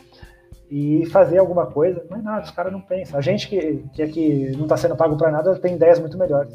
E 0.74 1.06
fazer 1.08 1.38
alguma 1.38 1.66
coisa, 1.66 2.02
mas 2.10 2.24
nada, 2.24 2.46
os 2.46 2.52
caras 2.52 2.72
não 2.72 2.80
pensam. 2.80 3.20
A 3.20 3.22
gente 3.22 3.50
que, 3.50 3.84
que 3.94 4.02
aqui 4.02 4.56
não 4.58 4.68
tá 4.68 4.78
sendo 4.78 4.96
pago 4.96 5.18
pra 5.18 5.30
nada 5.30 5.54
tem 5.60 5.76
ideias 5.76 6.00
muito 6.00 6.18
melhores. 6.18 6.54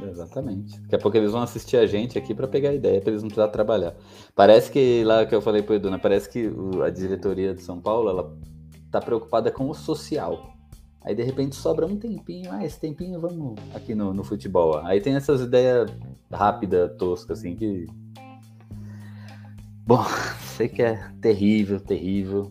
Exatamente. 0.00 0.80
Daqui 0.82 0.94
a 0.94 0.98
pouco 0.98 1.16
eles 1.16 1.32
vão 1.32 1.42
assistir 1.42 1.76
a 1.76 1.86
gente 1.86 2.16
aqui 2.16 2.34
para 2.34 2.46
pegar 2.46 2.70
a 2.70 2.74
ideia, 2.74 3.00
para 3.00 3.10
eles 3.10 3.22
não 3.22 3.28
precisar 3.28 3.48
trabalhar. 3.48 3.94
Parece 4.34 4.70
que 4.70 5.02
lá 5.04 5.26
que 5.26 5.34
eu 5.34 5.40
falei 5.40 5.62
pro 5.62 5.74
Edu, 5.74 5.90
né, 5.90 5.98
parece 6.00 6.28
que 6.28 6.46
o- 6.46 6.82
a 6.82 6.90
diretoria 6.90 7.52
de 7.54 7.62
São 7.62 7.80
Paulo, 7.80 8.08
ela 8.08 8.36
tá 8.90 9.00
preocupada 9.00 9.50
com 9.50 9.68
o 9.68 9.74
social. 9.74 10.52
Aí 11.04 11.14
de 11.16 11.22
repente 11.24 11.56
sobra 11.56 11.84
um 11.84 11.96
tempinho, 11.96 12.50
ah, 12.52 12.64
esse 12.64 12.78
tempinho 12.78 13.20
vamos 13.20 13.56
aqui 13.74 13.92
no, 13.94 14.14
no 14.14 14.22
futebol. 14.22 14.78
Aí 14.84 15.00
tem 15.00 15.16
essas 15.16 15.40
ideias 15.40 15.90
rápidas, 16.30 16.96
toscas, 16.96 17.40
assim, 17.40 17.56
que. 17.56 17.86
Bom, 19.92 20.02
sei 20.56 20.68
que 20.68 20.80
é 20.80 20.98
terrível, 21.20 21.78
terrível. 21.78 22.50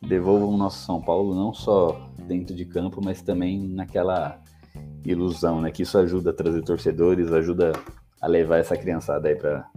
Devolvam 0.00 0.48
o 0.48 0.56
nosso 0.56 0.86
São 0.86 0.98
Paulo, 0.98 1.34
não 1.34 1.52
só 1.52 2.10
dentro 2.26 2.56
de 2.56 2.64
campo, 2.64 3.02
mas 3.04 3.20
também 3.20 3.68
naquela 3.68 4.40
ilusão, 5.04 5.60
né? 5.60 5.70
Que 5.70 5.82
isso 5.82 5.98
ajuda 5.98 6.30
a 6.30 6.32
trazer 6.32 6.62
torcedores, 6.62 7.30
ajuda 7.30 7.72
a 8.18 8.26
levar 8.26 8.56
essa 8.56 8.78
criançada 8.78 9.28
aí 9.28 9.36
pra, 9.36 9.68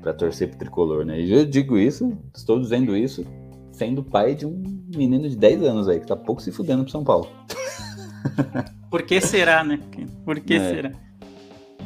pra 0.00 0.14
torcer 0.14 0.50
pro 0.50 0.58
tricolor, 0.60 1.04
né? 1.04 1.20
E 1.20 1.32
eu 1.32 1.44
digo 1.44 1.76
isso, 1.76 2.16
estou 2.32 2.60
dizendo 2.60 2.96
isso 2.96 3.26
sendo 3.72 4.04
pai 4.04 4.36
de 4.36 4.46
um 4.46 4.62
menino 4.94 5.28
de 5.28 5.36
10 5.36 5.64
anos 5.64 5.88
aí, 5.88 5.98
que 5.98 6.06
tá 6.06 6.14
pouco 6.14 6.40
se 6.40 6.52
fudendo 6.52 6.84
pro 6.84 6.92
São 6.92 7.02
Paulo. 7.02 7.28
Por 8.88 9.02
que 9.02 9.20
será, 9.20 9.64
né? 9.64 9.80
Por 10.24 10.38
que 10.38 10.54
É. 10.54 10.70
será? 10.70 10.92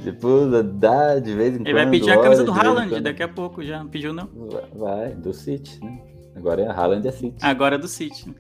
Tipo, 0.03 0.47
dá 0.63 1.19
de 1.19 1.35
vez 1.35 1.55
em 1.55 1.59
quando. 1.59 1.67
Ele 1.67 1.75
vai 1.75 1.91
pedir 1.91 2.11
a 2.11 2.21
camisa 2.23 2.45
do 2.45 2.53
Haaland 2.53 3.01
daqui 3.01 3.23
a 3.23 3.29
pouco 3.29 3.63
já. 3.63 3.79
Não 3.83 3.89
pediu, 3.89 4.13
não? 4.13 4.29
Vai, 4.75 5.15
do 5.15 5.33
City, 5.33 5.79
né? 5.85 6.01
Agora 6.37 6.63
é 6.63 6.69
Haaland 6.69 7.07
é 7.07 7.11
City. 7.13 7.37
Agora 7.45 7.79
do 7.79 7.89
City. 7.89 8.33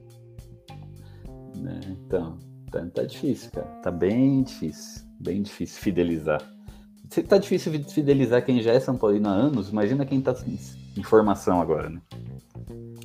né? 1.56 1.80
Então, 1.88 2.38
tá, 2.70 2.86
tá 2.94 3.02
difícil, 3.02 3.50
cara. 3.50 3.66
Tá 3.82 3.90
bem 3.90 4.42
difícil. 4.42 5.02
Bem 5.20 5.42
difícil 5.42 5.80
fidelizar. 5.82 6.40
Se 7.10 7.22
tá 7.22 7.38
difícil 7.38 7.72
fi- 7.72 7.84
fidelizar 7.92 8.44
quem 8.44 8.60
já 8.62 8.72
é 8.72 8.78
São 8.80 8.96
Paulino 8.96 9.28
há 9.28 9.32
anos, 9.32 9.70
imagina 9.70 10.04
quem 10.06 10.20
tá 10.20 10.34
em 10.96 11.02
formação 11.02 11.60
agora, 11.60 11.90
né? 11.90 12.00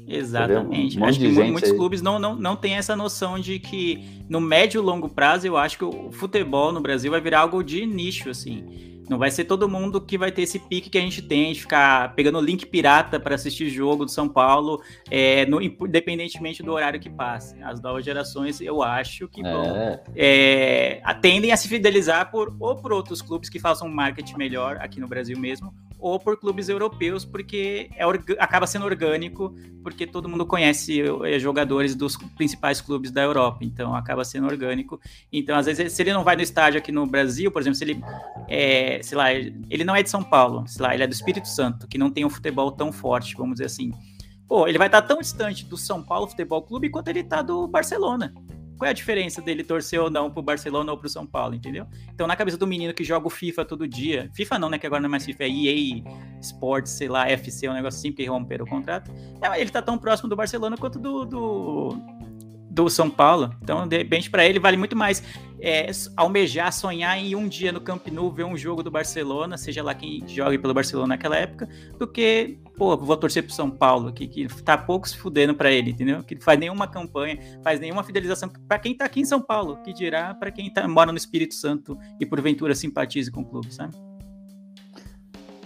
Exatamente. 0.07 0.99
Um 0.99 1.05
acho 1.05 1.19
que 1.19 1.27
muitos 1.27 1.71
aí. 1.71 1.77
clubes 1.77 2.01
não, 2.01 2.19
não, 2.19 2.35
não 2.35 2.55
têm 2.55 2.75
essa 2.75 2.95
noção 2.95 3.39
de 3.39 3.59
que 3.59 4.03
no 4.29 4.39
médio 4.41 4.81
e 4.81 4.83
longo 4.85 5.09
prazo 5.09 5.47
eu 5.47 5.57
acho 5.57 5.77
que 5.77 5.85
o 5.85 6.11
futebol 6.11 6.71
no 6.71 6.81
Brasil 6.81 7.11
vai 7.11 7.21
virar 7.21 7.39
algo 7.41 7.63
de 7.63 7.85
nicho, 7.85 8.29
assim. 8.29 8.91
Não 9.09 9.17
vai 9.17 9.29
ser 9.29 9.43
todo 9.43 9.67
mundo 9.67 9.99
que 9.99 10.17
vai 10.17 10.31
ter 10.31 10.43
esse 10.43 10.57
pique 10.57 10.89
que 10.89 10.97
a 10.97 11.01
gente 11.01 11.21
tem 11.21 11.51
de 11.51 11.59
ficar 11.59 12.15
pegando 12.15 12.39
link 12.39 12.65
pirata 12.65 13.19
para 13.19 13.35
assistir 13.35 13.67
jogo 13.69 14.05
do 14.05 14.11
São 14.11 14.29
Paulo, 14.29 14.81
é, 15.11 15.45
no- 15.45 15.61
independentemente 15.61 16.63
do 16.63 16.71
horário 16.71 16.99
que 17.01 17.09
passe. 17.09 17.61
As 17.61 17.81
novas 17.81 18.05
gerações, 18.05 18.61
eu 18.61 18.81
acho 18.81 19.27
que 19.27 19.41
vão 19.41 19.75
É, 19.75 20.01
é, 20.15 21.01
a- 21.03 21.13
tendem 21.13 21.51
a 21.51 21.57
se 21.57 21.67
fidelizar 21.67 22.31
por 22.31 22.55
ou 22.59 22.77
por 22.77 22.93
outros 22.93 23.21
clubes 23.21 23.49
que 23.49 23.59
façam 23.59 23.89
um 23.89 23.93
marketing 23.93 24.37
melhor 24.37 24.77
aqui 24.79 25.01
no 25.01 25.07
Brasil 25.07 25.37
mesmo, 25.37 25.73
ou 26.03 26.19
por 26.19 26.37
clubes 26.37 26.67
europeus, 26.67 27.23
porque 27.23 27.89
é 27.95 28.03
acaba 28.37 28.67
sendo 28.67 28.83
orgânico, 28.83 29.55
porque 29.81 30.05
todo 30.05 30.27
mundo 30.27 30.45
conhece 30.45 31.01
eh, 31.01 31.39
jogadores 31.39 31.95
dos 31.95 32.17
principais 32.35 32.81
clubes 32.81 33.09
da 33.09 33.21
Europa, 33.21 33.59
então 33.61 33.95
acaba 33.95 34.25
sendo 34.25 34.47
orgânico. 34.47 34.99
Então, 35.31 35.55
às 35.55 35.65
vezes, 35.65 35.93
se 35.93 36.01
ele 36.03 36.11
não 36.11 36.21
vai 36.21 36.35
no 36.35 36.41
estádio 36.41 36.77
aqui 36.77 36.91
no 36.91 37.07
Brasil, 37.07 37.49
por 37.49 37.61
exemplo, 37.61 37.77
se 37.77 37.85
ele, 37.85 38.03
é, 38.49 38.99
sei 39.01 39.17
lá, 39.17 39.31
ele 39.31 39.85
não 39.85 39.95
é 39.95 40.03
de 40.03 40.09
São 40.09 40.21
Paulo, 40.21 40.67
sei 40.67 40.85
lá, 40.85 40.93
ele 40.93 41.03
é 41.03 41.07
do 41.07 41.13
Espírito 41.13 41.47
Santo, 41.47 41.87
que 41.87 41.97
não 41.97 42.11
tem 42.11 42.25
um 42.25 42.29
futebol 42.29 42.69
tão 42.69 42.91
forte, 42.91 43.33
vamos 43.37 43.53
dizer 43.53 43.65
assim. 43.65 43.93
Pô, 44.45 44.67
ele 44.67 44.77
vai 44.77 44.87
estar 44.87 45.03
tão 45.03 45.19
distante 45.19 45.65
do 45.65 45.77
São 45.77 46.03
Paulo 46.03 46.27
Futebol 46.27 46.61
Clube 46.63 46.89
quanto 46.89 47.07
ele 47.07 47.21
está 47.21 47.41
do 47.41 47.65
Barcelona 47.65 48.33
qual 48.83 48.87
é 48.87 48.89
a 48.89 48.93
diferença 48.93 49.41
dele 49.41 49.63
torcer 49.63 49.97
ou 49.99 50.09
não 50.09 50.29
pro 50.29 50.43
Barcelona 50.43 50.91
ou 50.91 50.97
pro 50.97 51.07
São 51.07 51.25
Paulo, 51.25 51.55
entendeu? 51.55 51.87
Então, 52.13 52.27
na 52.27 52.35
cabeça 52.35 52.57
do 52.57 52.67
menino 52.67 52.93
que 52.93 53.03
joga 53.03 53.27
o 53.27 53.29
FIFA 53.29 53.63
todo 53.63 53.87
dia, 53.87 54.29
FIFA 54.33 54.59
não, 54.59 54.69
né? 54.69 54.77
Que 54.77 54.85
agora 54.85 55.01
não 55.01 55.07
é 55.07 55.11
mais 55.11 55.23
FIFA, 55.23 55.43
é 55.43 55.47
EA 55.47 56.03
Sports, 56.41 56.91
sei 56.91 57.07
lá, 57.07 57.29
FC, 57.29 57.69
um 57.69 57.73
negócio 57.73 57.97
assim, 57.97 58.11
porque 58.11 58.25
romperam 58.25 58.65
o 58.65 58.67
contrato. 58.67 59.09
É, 59.41 59.61
ele 59.61 59.69
tá 59.69 59.81
tão 59.81 59.97
próximo 59.97 60.27
do 60.27 60.35
Barcelona 60.35 60.75
quanto 60.75 60.99
do, 60.99 61.23
do, 61.23 61.89
do 62.73 62.89
São 62.89 63.07
Paulo. 63.07 63.55
Então, 63.61 63.87
de 63.87 63.97
repente, 63.97 64.31
para 64.31 64.45
ele 64.45 64.59
vale 64.59 64.75
muito 64.75 64.95
mais 64.95 65.23
é, 65.61 65.91
almejar, 66.17 66.73
sonhar 66.73 67.15
em 67.17 67.35
um 67.35 67.47
dia 67.47 67.71
no 67.71 67.79
Camp 67.79 68.07
Nou 68.07 68.31
ver 68.31 68.45
um 68.45 68.57
jogo 68.57 68.81
do 68.81 68.89
Barcelona, 68.89 69.57
seja 69.57 69.83
lá 69.83 69.93
quem 69.93 70.27
jogue 70.27 70.57
pelo 70.57 70.73
Barcelona 70.73 71.09
naquela 71.09 71.37
época, 71.37 71.69
do 71.99 72.07
que, 72.07 72.57
pô, 72.75 72.97
vou 72.97 73.15
torcer 73.15 73.43
pro 73.43 73.53
São 73.53 73.69
Paulo, 73.69 74.11
que, 74.11 74.27
que 74.27 74.47
tá 74.63 74.75
pouco 74.75 75.07
se 75.07 75.15
fudendo 75.15 75.53
para 75.53 75.71
ele, 75.71 75.91
entendeu? 75.91 76.23
Que 76.23 76.35
faz 76.41 76.59
nenhuma 76.59 76.87
campanha, 76.87 77.37
faz 77.63 77.79
nenhuma 77.79 78.03
fidelização 78.03 78.49
para 78.67 78.79
quem 78.79 78.97
tá 78.97 79.05
aqui 79.05 79.21
em 79.21 79.25
São 79.25 79.39
Paulo, 79.39 79.77
que 79.83 79.93
dirá 79.93 80.33
para 80.33 80.51
quem 80.51 80.73
tá, 80.73 80.87
mora 80.87 81.11
no 81.11 81.17
Espírito 81.17 81.53
Santo 81.53 81.95
e 82.19 82.25
porventura 82.25 82.73
simpatize 82.73 83.29
com 83.31 83.41
o 83.41 83.45
clube, 83.45 83.71
sabe? 83.71 83.95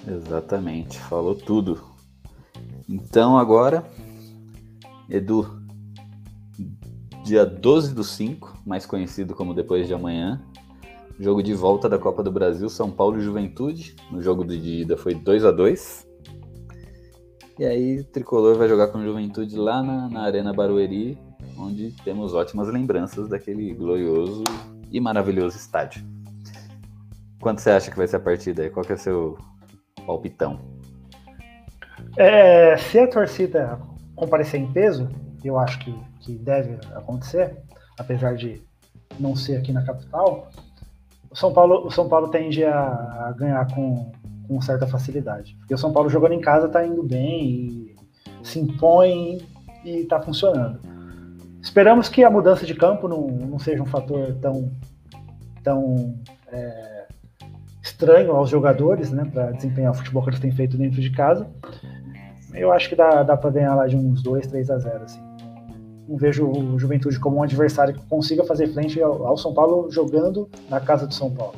Exatamente, 0.06 1.00
falou 1.00 1.36
tudo. 1.36 1.82
Então 2.88 3.38
agora, 3.38 3.86
Edu, 5.10 5.57
dia 7.28 7.46
12 7.46 7.94
do 7.94 8.04
5, 8.04 8.62
mais 8.66 8.86
conhecido 8.86 9.36
como 9.36 9.54
depois 9.54 9.86
de 9.86 9.94
amanhã, 9.94 10.42
jogo 11.20 11.44
de 11.44 11.54
volta 11.54 11.90
da 11.90 12.00
Copa 12.00 12.24
do 12.24 12.32
Brasil, 12.32 12.70
São 12.70 12.90
Paulo 12.90 13.18
e 13.18 13.22
Juventude. 13.22 13.96
No 14.10 14.22
jogo 14.22 14.46
de 14.46 14.82
ida 14.82 14.96
foi 14.96 15.14
2 15.14 15.44
a 15.44 15.52
2 15.52 16.08
E 17.60 17.66
aí 17.66 18.00
o 18.00 18.04
Tricolor 18.06 18.56
vai 18.56 18.70
jogar 18.70 18.88
com 18.88 19.04
Juventude 19.04 19.58
lá 19.58 19.84
na, 19.84 20.08
na 20.10 20.22
Arena 20.22 20.54
Barueri, 20.54 21.18
onde 21.58 21.92
temos 22.04 22.34
ótimas 22.34 22.70
lembranças 22.70 23.28
daquele 23.28 23.74
glorioso 23.74 24.44
e 24.90 25.00
maravilhoso 25.02 25.58
estádio. 25.58 26.02
Quanto 27.42 27.60
você 27.60 27.72
acha 27.72 27.92
que 27.92 27.98
vai 27.98 28.08
ser 28.08 28.16
a 28.16 28.22
partida 28.22 28.64
aí? 28.64 28.70
Qual 28.70 28.86
que 28.86 28.94
é 28.94 28.96
o 28.96 29.00
seu 29.00 29.38
palpitão? 30.06 30.62
É, 32.16 32.78
se 32.78 32.98
a 32.98 33.08
torcida 33.08 33.80
comparecer 34.16 34.62
em 34.62 34.72
peso, 34.72 35.10
eu 35.44 35.60
acho 35.60 35.80
que, 35.80 35.94
que 36.28 36.38
deve 36.38 36.78
acontecer, 36.94 37.56
apesar 37.98 38.36
de 38.36 38.62
não 39.18 39.36
ser 39.36 39.56
aqui 39.56 39.72
na 39.72 39.84
capital, 39.84 40.50
o 41.32 41.36
São 41.36 41.54
Paulo, 41.54 41.88
o 41.88 41.92
São 41.92 42.10
Paulo 42.10 42.28
tende 42.30 42.64
a, 42.66 42.80
a 42.80 43.36
ganhar 43.38 43.74
com, 43.74 44.12
com 44.46 44.62
certa 44.62 44.86
facilidade. 44.86 45.56
Porque 45.60 45.74
o 45.74 45.78
São 45.78 45.94
Paulo 45.94 46.10
jogando 46.10 46.34
em 46.34 46.42
casa 46.42 46.68
está 46.68 46.86
indo 46.86 47.02
bem 47.02 47.96
se 48.44 48.60
impõe 48.60 49.40
e 49.84 50.02
está 50.02 50.22
funcionando. 50.22 50.80
Esperamos 51.62 52.08
que 52.08 52.24
a 52.24 52.30
mudança 52.30 52.66
de 52.66 52.74
campo 52.74 53.08
não, 53.08 53.28
não 53.28 53.60
seja 53.60 53.82
um 53.82 53.86
fator 53.86 54.36
tão, 54.42 54.72
tão 55.64 56.16
é, 56.50 57.08
estranho 57.82 58.32
aos 58.32 58.50
jogadores, 58.50 59.12
né, 59.12 59.26
para 59.26 59.52
desempenhar 59.52 59.92
o 59.92 59.96
futebol 59.96 60.24
que 60.24 60.30
eles 60.30 60.40
têm 60.40 60.52
feito 60.52 60.78
dentro 60.78 61.02
de 61.02 61.12
casa. 61.12 61.48
Eu 62.54 62.72
acho 62.72 62.90
que 62.90 62.96
dá, 62.96 63.24
dá 63.24 63.36
para 63.36 63.50
ganhar 63.50 63.76
lá 63.76 63.88
de 63.88 63.96
uns 63.96 64.24
2, 64.24 64.48
3 64.48 64.70
a 64.70 64.78
0. 64.78 65.04
Assim. 65.04 65.27
Não 66.08 66.18
vejo 66.18 66.48
o 66.48 66.80
Juventude 66.80 67.20
como 67.20 67.38
um 67.38 67.44
adversário 67.44 67.94
que 67.94 68.02
consiga 68.08 68.44
fazer 68.44 68.68
frente 68.74 69.02
ao, 69.02 69.28
ao 69.28 69.38
São 69.38 69.54
Paulo 69.54 69.92
jogando 69.92 70.50
na 70.70 70.80
casa 70.80 71.06
do 71.06 71.14
São 71.14 71.30
Paulo. 71.30 71.56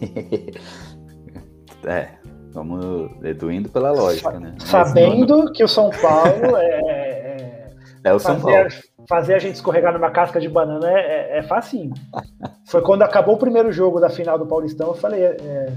é, 1.84 2.08
vamos 2.52 3.10
indo 3.52 3.68
pela 3.68 3.90
lógica, 3.90 4.38
né? 4.38 4.54
Sabendo 4.60 5.52
que 5.52 5.64
o 5.64 5.68
São 5.68 5.90
Paulo 5.90 6.56
é, 6.56 6.68
é, 6.68 7.66
é 8.04 8.12
o 8.12 8.18
São 8.18 8.40
Paulo 8.40 8.68
fazer 9.08 9.34
a 9.34 9.38
gente 9.38 9.54
escorregar 9.54 9.92
numa 9.92 10.10
casca 10.10 10.40
de 10.40 10.48
banana 10.48 10.90
é, 10.90 11.36
é, 11.36 11.38
é 11.38 11.42
facinho. 11.42 11.94
Foi 12.66 12.82
quando 12.82 13.02
acabou 13.02 13.36
o 13.36 13.38
primeiro 13.38 13.72
jogo 13.72 14.00
da 14.00 14.10
final 14.10 14.38
do 14.38 14.46
Paulistão, 14.46 14.88
eu 14.88 14.94
falei, 14.94 15.24
é, 15.24 15.36
é 15.40 15.68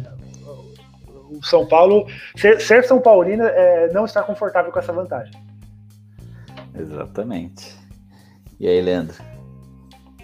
o 1.30 1.44
São 1.44 1.66
Paulo, 1.66 2.08
ser, 2.36 2.60
ser 2.60 2.84
São 2.84 3.00
Paulino 3.00 3.44
é 3.44 3.92
não 3.94 4.06
estar 4.06 4.24
confortável 4.24 4.72
com 4.72 4.80
essa 4.80 4.92
vantagem. 4.92 5.32
Exatamente. 6.80 7.76
E 8.60 8.68
aí, 8.68 8.82
Leandro? 8.82 9.16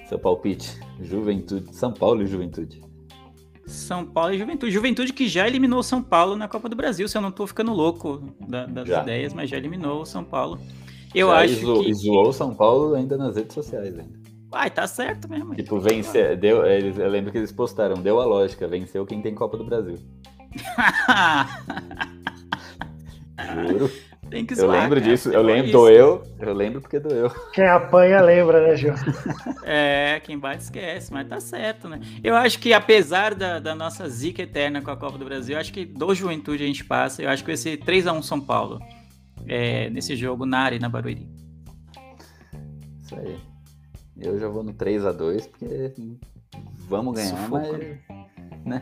Seu 0.07 0.19
palpite? 0.19 0.79
Juventude, 1.01 1.75
São 1.75 1.91
Paulo 1.91 2.21
e 2.21 2.27
Juventude. 2.27 2.81
São 3.65 4.05
Paulo 4.05 4.33
e 4.33 4.37
Juventude. 4.37 4.71
Juventude 4.71 5.13
que 5.13 5.27
já 5.27 5.47
eliminou 5.47 5.81
São 5.81 6.01
Paulo 6.01 6.35
na 6.35 6.47
Copa 6.47 6.69
do 6.69 6.75
Brasil, 6.75 7.07
se 7.07 7.17
eu 7.17 7.21
não 7.21 7.29
estou 7.29 7.47
ficando 7.47 7.73
louco 7.73 8.21
da, 8.47 8.65
das 8.65 8.87
já. 8.87 9.01
ideias, 9.01 9.33
mas 9.33 9.49
já 9.49 9.57
eliminou 9.57 10.01
o 10.01 10.05
São 10.05 10.23
Paulo. 10.23 10.59
Eu 11.13 11.29
Já 11.29 11.37
acho 11.37 11.59
que. 11.59 11.93
zoou 11.93 12.33
São 12.33 12.53
Paulo 12.53 12.93
ainda 12.93 13.17
nas 13.17 13.35
redes 13.35 13.53
sociais 13.53 13.97
ainda. 13.97 14.25
Ai, 14.51 14.69
tá 14.69 14.87
certo 14.87 15.29
mesmo. 15.29 15.55
Tipo, 15.55 15.79
vencer. 15.79 16.37
Deu, 16.37 16.65
eles, 16.65 16.97
eu 16.97 17.09
lembro 17.09 17.31
que 17.31 17.37
eles 17.37 17.51
postaram, 17.51 17.95
deu 17.95 18.21
a 18.21 18.25
lógica, 18.25 18.67
venceu 18.67 19.05
quem 19.05 19.21
tem 19.21 19.33
Copa 19.33 19.57
do 19.57 19.65
Brasil. 19.65 19.97
Juro. 23.67 23.91
Tem 24.29 24.45
que 24.45 24.55
zoar, 24.55 24.67
Eu 24.67 24.81
lembro 24.81 24.99
cara, 24.99 25.11
disso, 25.11 25.29
eu 25.29 25.41
lembro, 25.41 25.65
isso. 25.65 25.71
doeu, 25.71 26.23
eu 26.39 26.53
lembro 26.53 26.81
porque 26.81 26.99
doeu. 26.99 27.29
Quem 27.53 27.67
apanha 27.67 28.21
lembra, 28.21 28.67
né, 28.67 28.75
Gil? 28.75 28.93
É, 29.63 30.19
quem 30.23 30.37
bate 30.37 30.63
esquece, 30.63 31.13
mas 31.13 31.27
tá 31.27 31.39
certo, 31.39 31.87
né? 31.87 31.99
Eu 32.23 32.35
acho 32.35 32.59
que 32.59 32.73
apesar 32.73 33.35
da, 33.35 33.59
da 33.59 33.75
nossa 33.75 34.07
zica 34.09 34.41
eterna 34.41 34.81
com 34.81 34.91
a 34.91 34.97
Copa 34.97 35.17
do 35.17 35.25
Brasil, 35.25 35.55
eu 35.55 35.59
acho 35.61 35.71
que 35.71 35.85
do 35.85 36.13
Juventude 36.13 36.63
a 36.63 36.67
gente 36.67 36.83
passa, 36.83 37.21
eu 37.21 37.29
acho 37.29 37.43
que 37.43 37.49
vai 37.49 37.57
ser 37.57 37.77
3x1 37.77 38.23
São 38.23 38.41
Paulo 38.41 38.79
é, 39.47 39.89
nesse 39.89 40.15
jogo 40.15 40.45
na 40.45 40.59
Arena 40.59 40.89
Barueri. 40.89 41.27
Isso 43.01 43.15
aí. 43.15 43.37
Eu 44.17 44.39
já 44.39 44.47
vou 44.47 44.63
no 44.63 44.73
3 44.73 45.05
a 45.05 45.11
2 45.11 45.47
porque 45.47 45.93
vamos 46.87 47.15
ganhar, 47.15 47.37
Sufoco. 47.37 47.51
mas 47.51 48.65
né? 48.65 48.81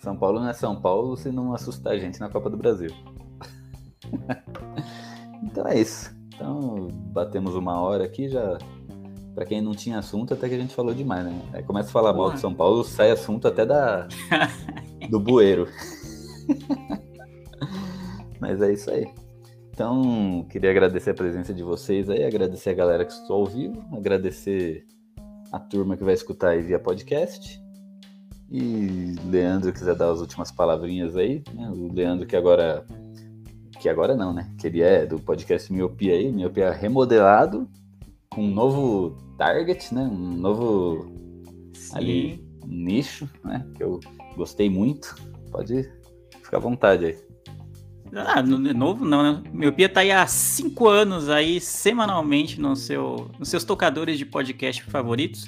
São 0.00 0.16
Paulo 0.16 0.40
não 0.40 0.48
é 0.48 0.52
São 0.52 0.80
Paulo 0.80 1.16
se 1.16 1.30
não 1.30 1.54
assustar 1.54 1.92
a 1.92 1.98
gente 1.98 2.18
na 2.18 2.28
Copa 2.28 2.48
do 2.50 2.56
Brasil. 2.56 2.90
então 5.60 5.70
é 5.70 5.78
isso. 5.78 6.10
Então 6.34 6.88
batemos 7.12 7.54
uma 7.54 7.78
hora 7.80 8.04
aqui 8.04 8.28
já. 8.28 8.58
Pra 9.34 9.44
quem 9.44 9.62
não 9.62 9.72
tinha 9.72 9.98
assunto, 9.98 10.34
até 10.34 10.48
que 10.48 10.54
a 10.54 10.58
gente 10.58 10.74
falou 10.74 10.92
demais, 10.92 11.24
né? 11.24 11.40
Aí 11.52 11.62
começa 11.62 11.88
a 11.88 11.92
falar 11.92 12.12
Porra. 12.12 12.26
mal 12.26 12.34
de 12.34 12.40
São 12.40 12.52
Paulo, 12.52 12.82
sai 12.82 13.10
assunto 13.10 13.46
até 13.46 13.64
da 13.64 14.08
do 15.08 15.20
bueiro. 15.20 15.68
Mas 18.40 18.60
é 18.60 18.72
isso 18.72 18.90
aí. 18.90 19.06
Então, 19.72 20.44
queria 20.50 20.70
agradecer 20.70 21.10
a 21.10 21.14
presença 21.14 21.54
de 21.54 21.62
vocês 21.62 22.10
aí, 22.10 22.24
agradecer 22.24 22.70
a 22.70 22.74
galera 22.74 23.04
que 23.04 23.12
estou 23.12 23.36
ao 23.36 23.46
vivo, 23.46 23.82
agradecer 23.96 24.84
a 25.52 25.58
turma 25.58 25.96
que 25.96 26.04
vai 26.04 26.14
escutar 26.14 26.50
aí 26.50 26.62
via 26.62 26.78
podcast. 26.78 27.62
E 28.50 29.14
Leandro 29.26 29.72
quiser 29.72 29.94
dar 29.94 30.10
as 30.10 30.20
últimas 30.20 30.50
palavrinhas 30.50 31.16
aí, 31.16 31.42
né? 31.54 31.70
O 31.70 31.92
Leandro 31.92 32.26
que 32.26 32.36
agora 32.36 32.84
que 33.80 33.88
agora 33.88 34.14
não, 34.14 34.32
né? 34.32 34.48
Que 34.58 34.66
ele 34.66 34.82
é 34.82 35.06
do 35.06 35.18
podcast 35.18 35.72
Miopia 35.72 36.12
aí, 36.12 36.30
Miopia 36.30 36.70
remodelado, 36.70 37.66
com 38.28 38.44
um 38.44 38.50
novo 38.54 39.16
target, 39.38 39.92
né? 39.94 40.02
Um 40.02 40.36
novo 40.36 41.10
Sim. 41.72 41.96
ali 41.96 42.44
nicho, 42.66 43.28
né? 43.42 43.66
Que 43.74 43.82
eu 43.82 43.98
gostei 44.36 44.68
muito. 44.68 45.16
Pode 45.50 45.90
ficar 46.42 46.58
à 46.58 46.60
vontade 46.60 47.06
aí. 47.06 47.18
Ah, 48.12 48.42
novo 48.42 49.04
não, 49.04 49.22
né? 49.22 49.42
Miopia 49.50 49.88
tá 49.88 50.00
aí 50.00 50.12
há 50.12 50.26
cinco 50.26 50.86
anos 50.86 51.30
aí, 51.30 51.58
semanalmente, 51.58 52.60
no 52.60 52.76
seu, 52.76 53.30
nos 53.38 53.48
seus 53.48 53.64
tocadores 53.64 54.18
de 54.18 54.26
podcast 54.26 54.82
favoritos. 54.82 55.46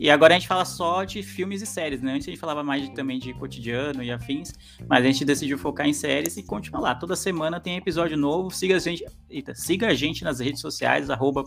E 0.00 0.08
agora 0.08 0.34
a 0.34 0.38
gente 0.38 0.48
fala 0.48 0.64
só 0.64 1.04
de 1.04 1.22
filmes 1.22 1.60
e 1.60 1.66
séries, 1.66 2.00
né? 2.00 2.14
Antes 2.14 2.26
a 2.26 2.30
gente 2.30 2.40
falava 2.40 2.64
mais 2.64 2.82
de, 2.82 2.94
também 2.94 3.18
de 3.18 3.34
cotidiano 3.34 4.02
e 4.02 4.10
afins, 4.10 4.54
mas 4.88 5.04
a 5.04 5.06
gente 5.06 5.26
decidiu 5.26 5.58
focar 5.58 5.86
em 5.86 5.92
séries 5.92 6.38
e 6.38 6.42
continua 6.42 6.80
lá. 6.80 6.94
Toda 6.94 7.14
semana 7.14 7.60
tem 7.60 7.76
episódio 7.76 8.16
novo. 8.16 8.50
Siga 8.50 8.76
a 8.76 8.78
gente, 8.78 9.04
eita, 9.30 9.54
siga 9.54 9.88
a 9.88 9.94
gente 9.94 10.24
nas 10.24 10.40
redes 10.40 10.60
sociais, 10.60 11.08
arroba. 11.08 11.44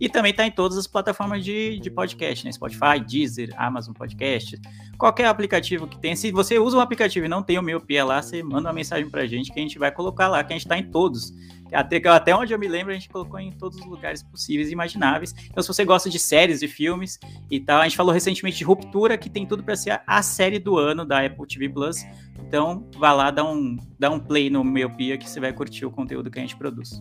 E 0.00 0.08
também 0.08 0.32
tá 0.32 0.46
em 0.46 0.50
todas 0.50 0.78
as 0.78 0.86
plataformas 0.86 1.44
de, 1.44 1.78
de 1.78 1.90
podcast, 1.90 2.44
né? 2.44 2.52
Spotify, 2.52 3.00
Deezer, 3.06 3.52
Amazon 3.56 3.92
Podcast, 3.92 4.58
qualquer 4.96 5.26
aplicativo 5.26 5.86
que 5.86 5.98
tenha. 5.98 6.16
Se 6.16 6.30
você 6.30 6.58
usa 6.58 6.76
um 6.76 6.80
aplicativo 6.80 7.26
e 7.26 7.28
não 7.28 7.42
tem 7.42 7.58
o 7.58 7.62
miopia 7.62 8.04
lá, 8.04 8.22
você 8.22 8.42
manda 8.42 8.68
uma 8.68 8.74
mensagem 8.74 9.10
pra 9.10 9.26
gente 9.26 9.52
que 9.52 9.58
a 9.58 9.62
gente 9.62 9.78
vai 9.78 9.90
colocar 9.90 10.28
lá, 10.28 10.42
que 10.44 10.52
a 10.52 10.56
gente 10.56 10.68
tá 10.68 10.78
em 10.78 10.90
todos. 10.90 11.32
Até, 11.72 11.96
até 12.08 12.34
onde 12.34 12.52
eu 12.52 12.58
me 12.58 12.66
lembro, 12.66 12.90
a 12.92 12.94
gente 12.94 13.08
colocou 13.08 13.38
em 13.38 13.52
todos 13.52 13.78
os 13.78 13.86
lugares 13.86 14.22
possíveis 14.22 14.68
e 14.68 14.72
imagináveis. 14.72 15.34
Então, 15.48 15.62
se 15.62 15.68
você 15.68 15.84
gosta 15.84 16.10
de 16.10 16.18
séries, 16.18 16.60
de 16.60 16.68
filmes 16.68 17.18
e 17.50 17.60
tal, 17.60 17.80
a 17.80 17.84
gente 17.84 17.96
falou 17.96 18.12
recentemente 18.12 18.58
de 18.58 18.64
Ruptura, 18.64 19.16
que 19.16 19.30
tem 19.30 19.46
tudo 19.46 19.62
para 19.62 19.76
ser 19.76 20.02
a 20.06 20.22
série 20.22 20.58
do 20.58 20.76
ano 20.76 21.04
da 21.04 21.24
Apple 21.24 21.46
TV 21.46 21.68
Plus. 21.68 22.04
Então, 22.46 22.84
vá 22.96 23.12
lá, 23.12 23.30
dá 23.30 23.44
um, 23.44 23.76
dá 23.98 24.10
um 24.10 24.18
play 24.18 24.50
no 24.50 24.64
Miopia 24.64 25.16
que 25.16 25.28
você 25.28 25.40
vai 25.40 25.52
curtir 25.52 25.86
o 25.86 25.90
conteúdo 25.90 26.30
que 26.30 26.38
a 26.38 26.42
gente 26.42 26.56
produz. 26.56 27.00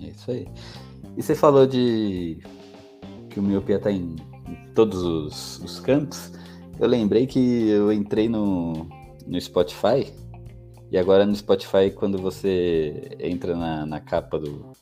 É 0.00 0.08
isso 0.08 0.30
aí. 0.30 0.46
E 1.16 1.22
você 1.22 1.34
falou 1.34 1.66
de 1.66 2.38
que 3.30 3.40
o 3.40 3.42
Miopia 3.42 3.78
tá 3.78 3.90
em, 3.90 4.16
todos 4.74 5.02
os, 5.02 5.58
os 5.60 5.80
campos. 5.80 6.32
Eu 6.78 6.88
lembrei 6.88 7.26
que 7.26 7.68
eu 7.68 7.92
entrei 7.92 8.28
no, 8.28 8.88
no 9.26 9.40
Spotify 9.40 10.12
e 10.90 10.98
agora 10.98 11.24
no 11.24 11.34
Spotify, 11.36 11.90
quando 11.94 12.18
você 12.18 13.16
entra 13.20 13.54
na, 13.54 13.86
na 13.86 14.00
capa 14.00 14.38
do. 14.38 14.72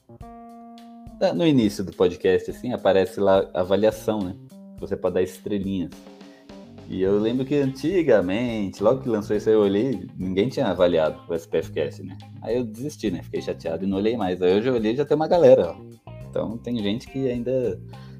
No 1.35 1.47
início 1.47 1.85
do 1.85 1.93
podcast, 1.93 2.51
assim, 2.51 2.73
aparece 2.73 3.19
lá 3.21 3.45
avaliação, 3.53 4.21
né? 4.21 4.35
Você 4.79 4.97
pode 4.97 5.16
dar 5.16 5.23
estrelinhas. 5.23 5.91
E 6.89 7.03
eu 7.03 7.18
lembro 7.18 7.45
que 7.45 7.55
antigamente, 7.55 8.82
logo 8.82 9.03
que 9.03 9.09
lançou 9.09 9.36
isso 9.36 9.49
aí, 9.49 9.55
eu 9.55 9.61
olhei, 9.61 10.07
ninguém 10.16 10.49
tinha 10.49 10.66
avaliado 10.68 11.20
o 11.28 11.34
SPFcast, 11.34 12.03
né? 12.03 12.16
Aí 12.41 12.57
eu 12.57 12.64
desisti, 12.64 13.11
né? 13.11 13.22
Fiquei 13.22 13.43
chateado 13.43 13.84
e 13.84 13.86
não 13.86 13.99
olhei 13.99 14.16
mais. 14.16 14.41
Aí 14.41 14.57
hoje 14.59 14.68
eu 14.68 14.74
olhei 14.74 14.93
e 14.95 14.97
já 14.97 15.05
tem 15.05 15.14
uma 15.14 15.28
galera, 15.28 15.72
ó. 15.76 16.11
Então 16.30 16.57
tem 16.59 16.76
gente 16.82 17.07
que 17.09 17.28
ainda. 17.30 17.78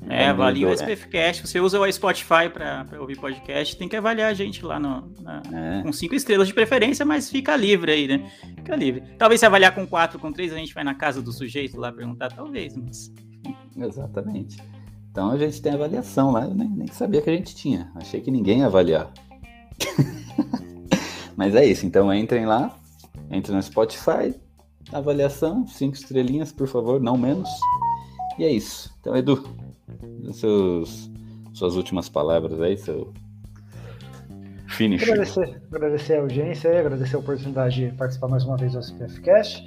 É, 0.09 0.21
ainda 0.21 0.31
avalia 0.31 0.67
o 0.69 0.73
usou, 0.73 0.87
né? 0.87 0.93
SPFcast. 0.93 1.47
Você 1.47 1.61
usa 1.61 1.81
o 1.81 1.91
Spotify 1.93 2.49
pra, 2.53 2.85
pra 2.85 3.01
ouvir 3.01 3.19
podcast, 3.19 3.77
tem 3.77 3.89
que 3.89 3.97
avaliar 3.97 4.31
a 4.31 4.35
gente 4.35 4.63
lá 4.65 4.79
no, 4.79 5.11
na- 5.23 5.43
É. 5.53 5.83
com 5.83 5.93
cinco 5.93 6.15
estrelas 6.15 6.47
de 6.47 6.53
preferência, 6.55 7.05
mas 7.07 7.31
fica 7.31 7.57
livre 7.57 7.91
aí, 7.91 8.07
né? 8.07 8.31
Fica 8.57 8.77
livre. 8.77 9.03
Talvez 9.19 9.41
se 9.41 9.47
avaliar 9.47 9.75
com 9.75 9.87
quatro, 9.87 10.19
com 10.19 10.31
três, 10.33 10.53
a 10.53 10.57
gente 10.57 10.75
vai 10.75 10.85
na 10.85 10.95
casa 10.95 11.23
do 11.23 11.33
sujeito 11.33 11.79
lá 11.81 11.91
perguntar, 11.91 12.29
talvez, 12.33 12.77
mas. 12.77 13.13
Exatamente. 13.77 14.59
Então 15.19 15.33
a 15.33 15.37
gente 15.37 15.61
tem 15.61 15.73
avaliação 15.73 16.31
lá, 16.31 16.45
eu 16.45 16.55
nem, 16.55 16.69
nem 16.69 16.87
sabia 16.87 17.21
que 17.21 17.29
a 17.29 17.33
gente 17.35 17.53
tinha. 17.53 17.91
Achei 17.97 18.21
que 18.21 18.31
ninguém 18.31 18.61
ia 18.61 18.67
avaliar. 18.67 19.13
Mas 21.37 21.57
é 21.57 21.67
isso, 21.67 21.85
então 21.85 22.15
entrem 22.15 22.47
lá, 22.47 22.79
entrem 23.29 23.57
no 23.57 23.61
Spotify, 23.61 24.33
avaliação, 24.93 25.67
cinco 25.67 25.97
estrelinhas, 25.97 26.53
por 26.53 26.69
favor, 26.69 27.01
não 27.01 27.17
menos. 27.19 27.49
E 28.39 28.45
é 28.45 28.53
isso. 28.53 28.95
Então, 29.01 29.17
Edu, 29.17 29.43
seus, 30.35 31.11
suas 31.53 31.75
últimas 31.75 32.09
palavras 32.09 32.61
aí, 32.61 32.79
seu 32.79 33.13
finish. 34.69 35.03
Agradecer, 35.03 35.61
agradecer 35.75 36.15
a 36.15 36.21
audiência, 36.21 36.79
agradecer 36.79 37.17
a 37.17 37.19
oportunidade 37.19 37.75
de 37.91 37.97
participar 37.97 38.29
mais 38.29 38.45
uma 38.45 38.57
vez 38.57 38.75
do 38.75 38.79
SPFcast. 38.79 39.67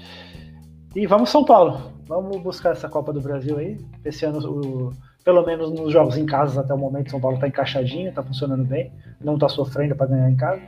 E 0.96 1.06
vamos 1.06 1.30
São 1.30 1.44
Paulo. 1.44 1.92
Vamos 2.08 2.42
buscar 2.42 2.72
essa 2.72 2.88
Copa 2.88 3.12
do 3.12 3.20
Brasil 3.20 3.58
aí. 3.58 3.78
Esse 4.06 4.24
ano, 4.24 4.40
o- 4.50 5.11
pelo 5.24 5.46
menos 5.46 5.72
nos 5.72 5.92
jogos 5.92 6.18
em 6.18 6.26
casa 6.26 6.62
até 6.62 6.74
o 6.74 6.78
momento, 6.78 7.12
São 7.12 7.20
Paulo 7.20 7.36
está 7.36 7.48
encaixadinho, 7.48 8.10
está 8.10 8.24
funcionando 8.24 8.64
bem, 8.64 8.92
não 9.24 9.36
está 9.36 9.48
sofrendo 9.48 9.96
para 9.96 10.08
ganhar 10.08 10.30
em 10.30 10.36
casa. 10.36 10.62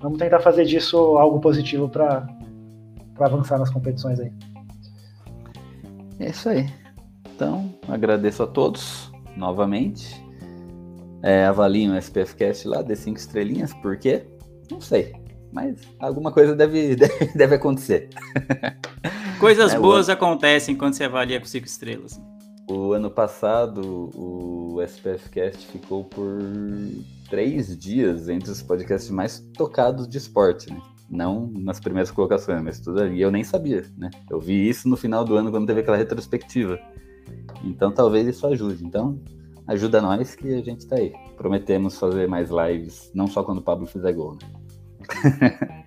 Vamos 0.00 0.18
tentar 0.18 0.40
fazer 0.40 0.64
disso 0.64 0.96
algo 1.18 1.40
positivo 1.40 1.88
para 1.88 2.26
avançar 3.18 3.58
nas 3.58 3.70
competições 3.70 4.20
aí. 4.20 4.32
É 6.20 6.30
isso 6.30 6.48
aí. 6.48 6.66
Então, 7.34 7.74
agradeço 7.88 8.42
a 8.42 8.46
todos 8.46 9.10
novamente. 9.36 10.22
É, 11.22 11.46
avaliem 11.46 11.90
o 11.90 11.96
SPFcast 11.96 12.68
lá, 12.68 12.82
dê 12.82 12.94
cinco 12.94 13.18
estrelinhas, 13.18 13.72
por 13.74 13.96
quê? 13.98 14.26
Não 14.70 14.80
sei. 14.80 15.14
Mas 15.52 15.80
alguma 15.98 16.30
coisa 16.30 16.54
deve, 16.54 16.94
deve, 16.96 17.26
deve 17.34 17.54
acontecer. 17.54 18.10
Coisas 19.40 19.72
É, 19.72 19.78
boas 19.78 20.08
acontecem 20.08 20.76
quando 20.76 20.94
você 20.94 21.04
avalia 21.04 21.40
com 21.40 21.46
cinco 21.46 21.66
estrelas. 21.66 22.20
O 22.68 22.92
ano 22.92 23.08
passado, 23.10 24.10
o 24.14 24.82
SPFcast 24.82 25.68
ficou 25.68 26.04
por 26.04 26.40
três 27.30 27.76
dias 27.78 28.28
entre 28.28 28.50
os 28.50 28.60
podcasts 28.60 29.10
mais 29.10 29.38
tocados 29.56 30.08
de 30.08 30.18
esporte, 30.18 30.72
né? 30.72 30.80
Não 31.08 31.46
nas 31.46 31.78
primeiras 31.78 32.10
colocações, 32.10 32.60
mas 32.62 32.80
tudo 32.80 33.00
ali. 33.00 33.20
Eu 33.20 33.30
nem 33.30 33.44
sabia, 33.44 33.84
né? 33.96 34.10
Eu 34.28 34.40
vi 34.40 34.68
isso 34.68 34.88
no 34.88 34.96
final 34.96 35.24
do 35.24 35.36
ano, 35.36 35.52
quando 35.52 35.66
teve 35.66 35.80
aquela 35.80 35.96
retrospectiva. 35.96 36.76
Então 37.64 37.92
talvez 37.92 38.26
isso 38.26 38.44
ajude. 38.48 38.84
Então, 38.84 39.20
ajuda 39.68 40.02
nós 40.02 40.34
que 40.34 40.52
a 40.52 40.62
gente 40.62 40.86
tá 40.88 40.96
aí. 40.96 41.12
Prometemos 41.36 41.96
fazer 41.96 42.26
mais 42.26 42.50
lives, 42.50 43.12
não 43.14 43.28
só 43.28 43.44
quando 43.44 43.58
o 43.58 43.62
Pablo 43.62 43.86
fizer 43.86 44.12
gol, 44.12 44.36
né? 44.42 45.86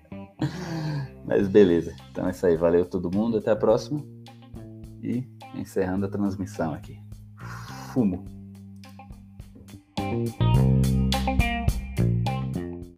Mas 1.26 1.46
beleza. 1.46 1.94
Então 2.10 2.26
é 2.26 2.30
isso 2.30 2.46
aí. 2.46 2.56
Valeu 2.56 2.86
todo 2.86 3.14
mundo. 3.14 3.36
Até 3.36 3.50
a 3.50 3.56
próxima. 3.56 4.02
E 5.02 5.24
encerrando 5.54 6.06
a 6.06 6.08
transmissão 6.08 6.74
aqui. 6.74 6.98
Fumo. 7.92 8.24